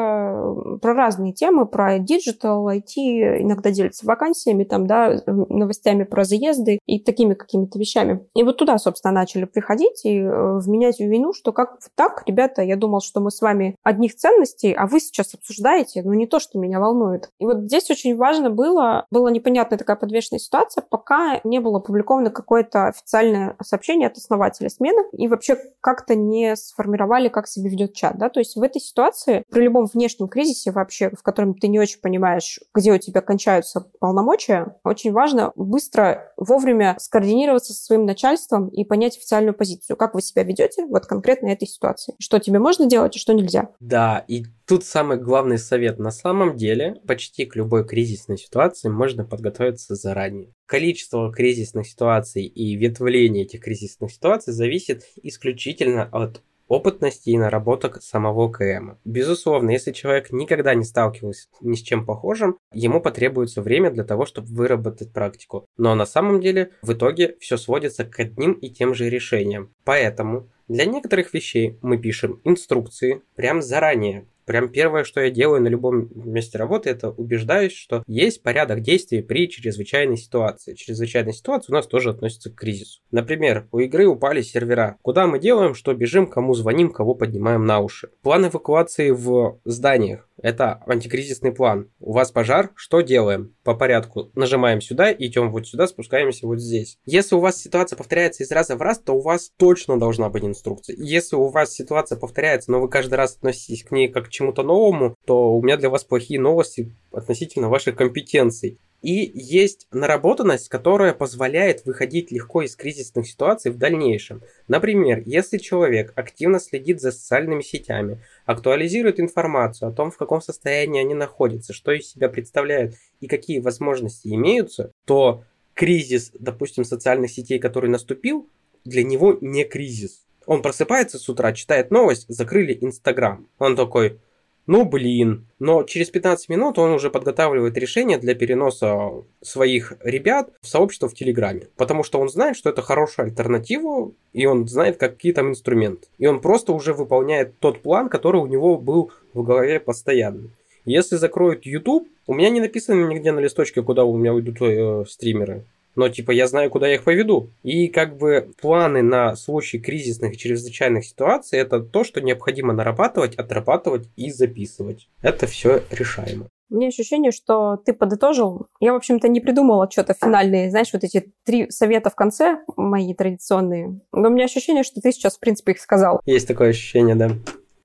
про 0.82 0.94
разные 0.94 1.32
темы, 1.32 1.66
про 1.66 1.98
digital, 1.98 2.68
IT, 2.68 2.96
иногда 2.96 3.70
делятся 3.70 4.06
вакансиями, 4.06 4.64
там, 4.64 4.86
да, 4.86 5.22
новостями 5.26 6.04
про 6.04 6.24
заезды 6.24 6.78
и 6.86 6.98
такими 7.00 7.34
какими-то 7.34 7.78
вещами. 7.78 8.26
И 8.34 8.42
вот 8.42 8.56
туда, 8.56 8.78
собственно, 8.78 9.12
начали 9.12 9.44
приходить 9.44 10.04
и 10.04 10.18
э, 10.18 10.58
вменять 10.58 10.98
в 10.98 11.04
вину, 11.04 11.32
что 11.32 11.52
как 11.52 11.78
так, 11.94 12.22
ребята, 12.26 12.62
я 12.62 12.76
думал, 12.76 13.00
что 13.00 13.20
мы 13.20 13.30
с 13.30 13.40
вами 13.40 13.76
одних 13.82 14.16
ценностей, 14.16 14.72
а 14.72 14.86
вы 14.86 15.00
сейчас 15.00 15.34
обсуждаете, 15.34 16.02
ну, 16.02 16.12
не 16.12 16.26
то, 16.26 16.40
что 16.40 16.58
меня 16.58 16.80
волнует. 16.80 17.30
И 17.38 17.44
вот 17.44 17.58
здесь 17.62 17.90
очень 17.90 18.16
важно 18.16 18.50
было, 18.50 19.06
была 19.10 19.30
непонятная 19.30 19.78
такая 19.78 19.96
подвешенная 19.96 20.40
ситуация, 20.40 20.82
пока 20.82 21.40
не 21.44 21.60
было 21.60 21.78
опубликовано 21.78 22.30
какое-то 22.30 22.86
официальное 22.86 23.56
сообщение 23.62 24.08
от 24.08 24.16
основателя 24.16 24.68
смены, 24.68 25.04
и 25.12 25.28
вообще 25.28 25.56
как-то 25.80 26.14
не 26.14 26.56
сформировали, 26.56 27.28
как 27.28 27.46
себя 27.46 27.70
ведет 27.70 27.94
чат, 27.94 28.18
да, 28.18 28.28
то 28.28 28.40
есть 28.40 28.56
в 28.56 28.62
этой 28.62 28.80
ситуации 28.80 28.95
ситуации, 28.96 29.44
при 29.50 29.64
любом 29.64 29.86
внешнем 29.92 30.26
кризисе 30.26 30.70
вообще, 30.72 31.10
в 31.10 31.22
котором 31.22 31.54
ты 31.54 31.68
не 31.68 31.78
очень 31.78 32.00
понимаешь, 32.00 32.60
где 32.74 32.92
у 32.92 32.98
тебя 32.98 33.20
кончаются 33.20 33.90
полномочия, 34.00 34.78
очень 34.84 35.12
важно 35.12 35.52
быстро, 35.54 36.32
вовремя 36.38 36.96
скоординироваться 36.98 37.74
со 37.74 37.84
своим 37.84 38.06
начальством 38.06 38.68
и 38.68 38.84
понять 38.84 39.18
официальную 39.18 39.54
позицию. 39.54 39.98
Как 39.98 40.14
вы 40.14 40.22
себя 40.22 40.44
ведете 40.44 40.86
вот 40.86 41.04
конкретно 41.04 41.48
этой 41.48 41.68
ситуации? 41.68 42.14
Что 42.18 42.38
тебе 42.38 42.58
можно 42.58 42.86
делать 42.86 43.16
и 43.16 43.18
что 43.18 43.34
нельзя? 43.34 43.68
Да, 43.80 44.24
и 44.26 44.44
тут 44.66 44.84
самый 44.84 45.18
главный 45.18 45.58
совет. 45.58 45.98
На 45.98 46.10
самом 46.10 46.56
деле, 46.56 46.96
почти 47.06 47.44
к 47.44 47.54
любой 47.54 47.86
кризисной 47.86 48.38
ситуации 48.38 48.88
можно 48.88 49.24
подготовиться 49.24 49.94
заранее. 49.94 50.52
Количество 50.64 51.30
кризисных 51.32 51.86
ситуаций 51.86 52.46
и 52.46 52.74
ветвление 52.76 53.44
этих 53.44 53.60
кризисных 53.60 54.10
ситуаций 54.10 54.52
зависит 54.52 55.04
исключительно 55.22 56.08
от 56.10 56.40
опытности 56.68 57.30
и 57.30 57.38
наработок 57.38 58.02
самого 58.02 58.50
КМ. 58.50 58.96
Безусловно, 59.04 59.70
если 59.70 59.92
человек 59.92 60.30
никогда 60.32 60.74
не 60.74 60.84
сталкивался 60.84 61.48
ни 61.60 61.74
с 61.74 61.82
чем 61.82 62.04
похожим, 62.04 62.58
ему 62.72 63.00
потребуется 63.00 63.62
время 63.62 63.90
для 63.90 64.04
того, 64.04 64.26
чтобы 64.26 64.48
выработать 64.48 65.12
практику. 65.12 65.66
Но 65.76 65.94
на 65.94 66.06
самом 66.06 66.40
деле 66.40 66.72
в 66.82 66.92
итоге 66.92 67.36
все 67.40 67.56
сводится 67.56 68.04
к 68.04 68.18
одним 68.18 68.52
и 68.52 68.70
тем 68.70 68.94
же 68.94 69.08
решениям. 69.08 69.72
Поэтому 69.84 70.48
для 70.68 70.84
некоторых 70.84 71.32
вещей 71.32 71.78
мы 71.80 71.96
пишем 71.96 72.40
инструкции 72.44 73.22
прям 73.36 73.62
заранее, 73.62 74.26
Прям 74.46 74.68
первое, 74.68 75.02
что 75.02 75.20
я 75.20 75.30
делаю 75.30 75.60
на 75.60 75.66
любом 75.66 76.08
месте 76.14 76.56
работы, 76.56 76.88
это 76.88 77.10
убеждаюсь, 77.10 77.72
что 77.72 78.04
есть 78.06 78.42
порядок 78.42 78.80
действий 78.80 79.20
при 79.20 79.50
чрезвычайной 79.50 80.16
ситуации. 80.16 80.74
Чрезвычайная 80.74 81.32
ситуация 81.32 81.72
у 81.72 81.76
нас 81.76 81.86
тоже 81.88 82.10
относится 82.10 82.50
к 82.50 82.54
кризису. 82.54 83.00
Например, 83.10 83.66
у 83.72 83.80
игры 83.80 84.06
упали 84.06 84.42
сервера. 84.42 84.98
Куда 85.02 85.26
мы 85.26 85.40
делаем, 85.40 85.74
что 85.74 85.92
бежим, 85.94 86.28
кому 86.28 86.54
звоним, 86.54 86.92
кого 86.92 87.16
поднимаем 87.16 87.66
на 87.66 87.80
уши. 87.80 88.10
План 88.22 88.46
эвакуации 88.46 89.10
в 89.10 89.58
зданиях. 89.64 90.28
Это 90.42 90.82
антикризисный 90.86 91.52
план. 91.52 91.90
У 91.98 92.12
вас 92.12 92.30
пожар, 92.30 92.70
что 92.74 93.00
делаем? 93.00 93.54
По 93.64 93.74
порядку. 93.74 94.30
Нажимаем 94.34 94.80
сюда, 94.80 95.12
идем 95.12 95.50
вот 95.50 95.66
сюда, 95.66 95.86
спускаемся 95.86 96.46
вот 96.46 96.60
здесь. 96.60 96.98
Если 97.06 97.34
у 97.34 97.40
вас 97.40 97.60
ситуация 97.60 97.96
повторяется 97.96 98.42
из 98.42 98.50
раза 98.50 98.76
в 98.76 98.82
раз, 98.82 98.98
то 98.98 99.14
у 99.14 99.20
вас 99.20 99.50
точно 99.56 99.98
должна 99.98 100.28
быть 100.28 100.44
инструкция. 100.44 100.96
Если 100.98 101.36
у 101.36 101.48
вас 101.48 101.72
ситуация 101.72 102.18
повторяется, 102.18 102.70
но 102.70 102.80
вы 102.80 102.88
каждый 102.88 103.14
раз 103.14 103.36
относитесь 103.36 103.84
к 103.84 103.90
ней 103.90 104.08
как 104.08 104.26
к 104.26 104.30
чему-то 104.30 104.62
новому, 104.62 105.14
то 105.26 105.56
у 105.56 105.62
меня 105.62 105.76
для 105.76 105.90
вас 105.90 106.04
плохие 106.04 106.40
новости 106.40 106.94
относительно 107.12 107.68
ваших 107.68 107.96
компетенций. 107.96 108.78
И 109.02 109.30
есть 109.34 109.86
наработанность, 109.92 110.68
которая 110.68 111.12
позволяет 111.12 111.84
выходить 111.84 112.30
легко 112.30 112.62
из 112.62 112.74
кризисных 112.76 113.28
ситуаций 113.28 113.70
в 113.70 113.78
дальнейшем. 113.78 114.42
Например, 114.68 115.22
если 115.24 115.58
человек 115.58 116.12
активно 116.16 116.58
следит 116.58 117.00
за 117.00 117.12
социальными 117.12 117.62
сетями, 117.62 118.22
актуализирует 118.46 119.20
информацию 119.20 119.88
о 119.88 119.92
том, 119.92 120.10
в 120.10 120.16
каком 120.16 120.40
состоянии 120.40 121.00
они 121.00 121.14
находятся, 121.14 121.72
что 121.72 121.92
из 121.92 122.08
себя 122.08 122.28
представляют 122.28 122.94
и 123.20 123.26
какие 123.26 123.60
возможности 123.60 124.28
имеются, 124.28 124.92
то 125.04 125.44
кризис, 125.74 126.32
допустим, 126.38 126.84
социальных 126.84 127.30
сетей, 127.30 127.58
который 127.58 127.90
наступил, 127.90 128.48
для 128.84 129.04
него 129.04 129.36
не 129.40 129.64
кризис. 129.64 130.26
Он 130.46 130.62
просыпается 130.62 131.18
с 131.18 131.28
утра, 131.28 131.52
читает 131.52 131.90
новость, 131.90 132.26
закрыли 132.28 132.78
Инстаграм. 132.80 133.48
Он 133.58 133.76
такой, 133.76 134.20
ну 134.66 134.84
блин. 134.84 135.46
Но 135.58 135.84
через 135.84 136.10
15 136.10 136.48
минут 136.48 136.78
он 136.78 136.90
уже 136.90 137.10
подготавливает 137.10 137.76
решение 137.78 138.18
для 138.18 138.34
переноса 138.34 139.12
своих 139.40 139.94
ребят 140.02 140.50
в 140.60 140.66
сообщество 140.66 141.08
в 141.08 141.14
Телеграме. 141.14 141.68
Потому 141.76 142.02
что 142.02 142.18
он 142.18 142.28
знает, 142.28 142.56
что 142.56 142.70
это 142.70 142.82
хорошая 142.82 143.26
альтернатива, 143.26 144.12
и 144.32 144.46
он 144.46 144.66
знает, 144.66 144.96
какие 144.96 145.32
там 145.32 145.50
инструменты. 145.50 146.08
И 146.18 146.26
он 146.26 146.40
просто 146.40 146.72
уже 146.72 146.92
выполняет 146.92 147.58
тот 147.60 147.80
план, 147.80 148.08
который 148.08 148.40
у 148.40 148.46
него 148.46 148.76
был 148.76 149.12
в 149.34 149.42
голове 149.42 149.80
постоянно. 149.80 150.50
Если 150.84 151.16
закроют 151.16 151.66
YouTube, 151.66 152.08
у 152.26 152.34
меня 152.34 152.50
не 152.50 152.60
написано 152.60 153.06
нигде 153.06 153.32
на 153.32 153.40
листочке, 153.40 153.82
куда 153.82 154.04
у 154.04 154.16
меня 154.16 154.34
уйдут 154.34 154.60
э, 154.60 155.04
стримеры 155.08 155.64
но 155.96 156.08
типа 156.08 156.30
я 156.30 156.46
знаю, 156.46 156.70
куда 156.70 156.86
я 156.86 156.94
их 156.94 157.04
поведу. 157.04 157.50
И 157.62 157.88
как 157.88 158.16
бы 158.16 158.50
планы 158.60 159.02
на 159.02 159.34
случай 159.36 159.78
кризисных 159.78 160.34
и 160.34 160.38
чрезвычайных 160.38 161.04
ситуаций 161.04 161.58
это 161.58 161.80
то, 161.80 162.04
что 162.04 162.20
необходимо 162.20 162.72
нарабатывать, 162.72 163.34
отрабатывать 163.34 164.08
и 164.16 164.30
записывать. 164.30 165.08
Это 165.22 165.46
все 165.46 165.82
решаемо. 165.90 166.48
У 166.68 166.76
меня 166.76 166.88
ощущение, 166.88 167.30
что 167.30 167.76
ты 167.76 167.92
подытожил. 167.92 168.66
Я, 168.80 168.92
в 168.92 168.96
общем-то, 168.96 169.28
не 169.28 169.40
придумала 169.40 169.88
что-то 169.88 170.14
финальное, 170.14 170.68
знаешь, 170.68 170.92
вот 170.92 171.04
эти 171.04 171.32
три 171.44 171.70
совета 171.70 172.10
в 172.10 172.16
конце, 172.16 172.58
мои 172.76 173.14
традиционные. 173.14 174.00
Но 174.12 174.28
у 174.28 174.32
меня 174.32 174.46
ощущение, 174.46 174.82
что 174.82 175.00
ты 175.00 175.12
сейчас, 175.12 175.36
в 175.36 175.40
принципе, 175.40 175.72
их 175.72 175.80
сказал. 175.80 176.20
Есть 176.24 176.48
такое 176.48 176.70
ощущение, 176.70 177.14
да. 177.14 177.30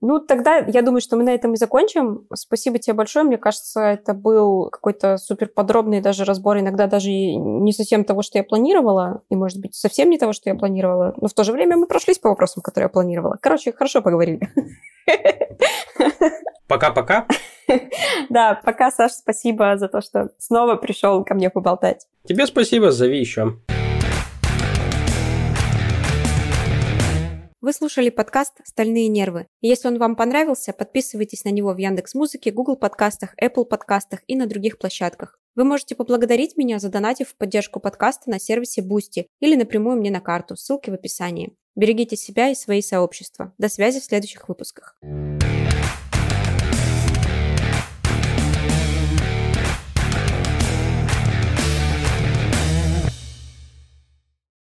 Ну, 0.02 0.20
тогда 0.20 0.58
я 0.58 0.82
думаю, 0.82 1.00
что 1.00 1.16
мы 1.16 1.24
на 1.24 1.30
этом 1.30 1.54
и 1.54 1.58
закончим. 1.58 2.26
Спасибо 2.34 2.80
тебе 2.80 2.96
большое. 2.96 3.24
Мне 3.24 3.38
кажется, 3.38 3.82
это 3.82 4.16
был 4.16 4.70
какой-то 4.72 5.18
супер 5.18 5.48
подробный 5.48 6.02
даже 6.02 6.26
разбор, 6.26 6.58
иногда 6.58 6.88
даже 6.88 7.12
не 7.12 7.72
совсем 7.72 8.04
того, 8.04 8.24
что 8.24 8.40
я 8.40 8.44
планировала, 8.44 9.22
и, 9.30 9.36
может 9.36 9.60
быть, 9.60 9.76
совсем 9.76 10.10
не 10.10 10.18
того, 10.18 10.34
что 10.34 10.50
я 10.50 10.56
планировала. 10.56 11.14
Но 11.18 11.28
в 11.28 11.34
то 11.34 11.44
же 11.44 11.52
время 11.52 11.78
мы 11.78 11.86
прошлись 11.86 12.18
по 12.18 12.30
вопросам, 12.30 12.64
которые 12.64 12.86
я 12.86 12.90
планировала. 12.90 13.38
Короче, 13.40 13.72
хорошо 13.72 14.02
поговорили. 14.02 14.50
Пока-пока. 16.68 17.28
Да, 18.30 18.60
пока, 18.66 18.92
Саш, 18.92 19.12
спасибо 19.12 19.78
за 19.78 19.88
то, 19.88 20.02
что 20.02 20.30
снова 20.40 20.76
пришел 20.76 21.24
ко 21.24 21.36
мне 21.36 21.50
поболтать. 21.50 22.08
Тебе 22.28 22.48
спасибо, 22.48 22.92
зови 22.92 23.20
еще. 23.20 23.54
Вы 27.72 27.76
слушали 27.76 28.10
подкаст 28.10 28.60
«Стальные 28.66 29.08
нервы». 29.08 29.48
Если 29.62 29.88
он 29.88 29.98
вам 29.98 30.18
понравился, 30.18 30.74
подписывайтесь 30.74 31.46
на 31.46 31.52
него 31.52 31.72
в 31.72 31.78
Яндекс 31.78 32.16
Музыке, 32.16 32.52
Google 32.52 32.76
подкастах, 32.76 33.34
Apple 33.42 33.64
подкастах 33.64 34.20
и 34.28 34.36
на 34.36 34.46
других 34.46 34.78
площадках. 34.78 35.40
Вы 35.56 35.64
можете 35.64 35.96
поблагодарить 35.96 36.58
меня, 36.58 36.80
задонатив 36.80 37.30
в 37.30 37.38
поддержку 37.38 37.80
подкаста 37.80 38.30
на 38.30 38.42
сервисе 38.42 38.82
Boosty 38.82 39.28
или 39.40 39.56
напрямую 39.56 39.96
мне 39.96 40.12
на 40.12 40.20
карту, 40.20 40.58
ссылки 40.58 40.90
в 40.90 40.96
описании. 40.96 41.56
Берегите 41.78 42.18
себя 42.18 42.50
и 42.50 42.56
свои 42.56 42.82
сообщества. 42.82 43.54
До 43.58 43.70
связи 43.70 44.02
в 44.02 44.04
следующих 44.04 44.50
выпусках. 44.50 44.98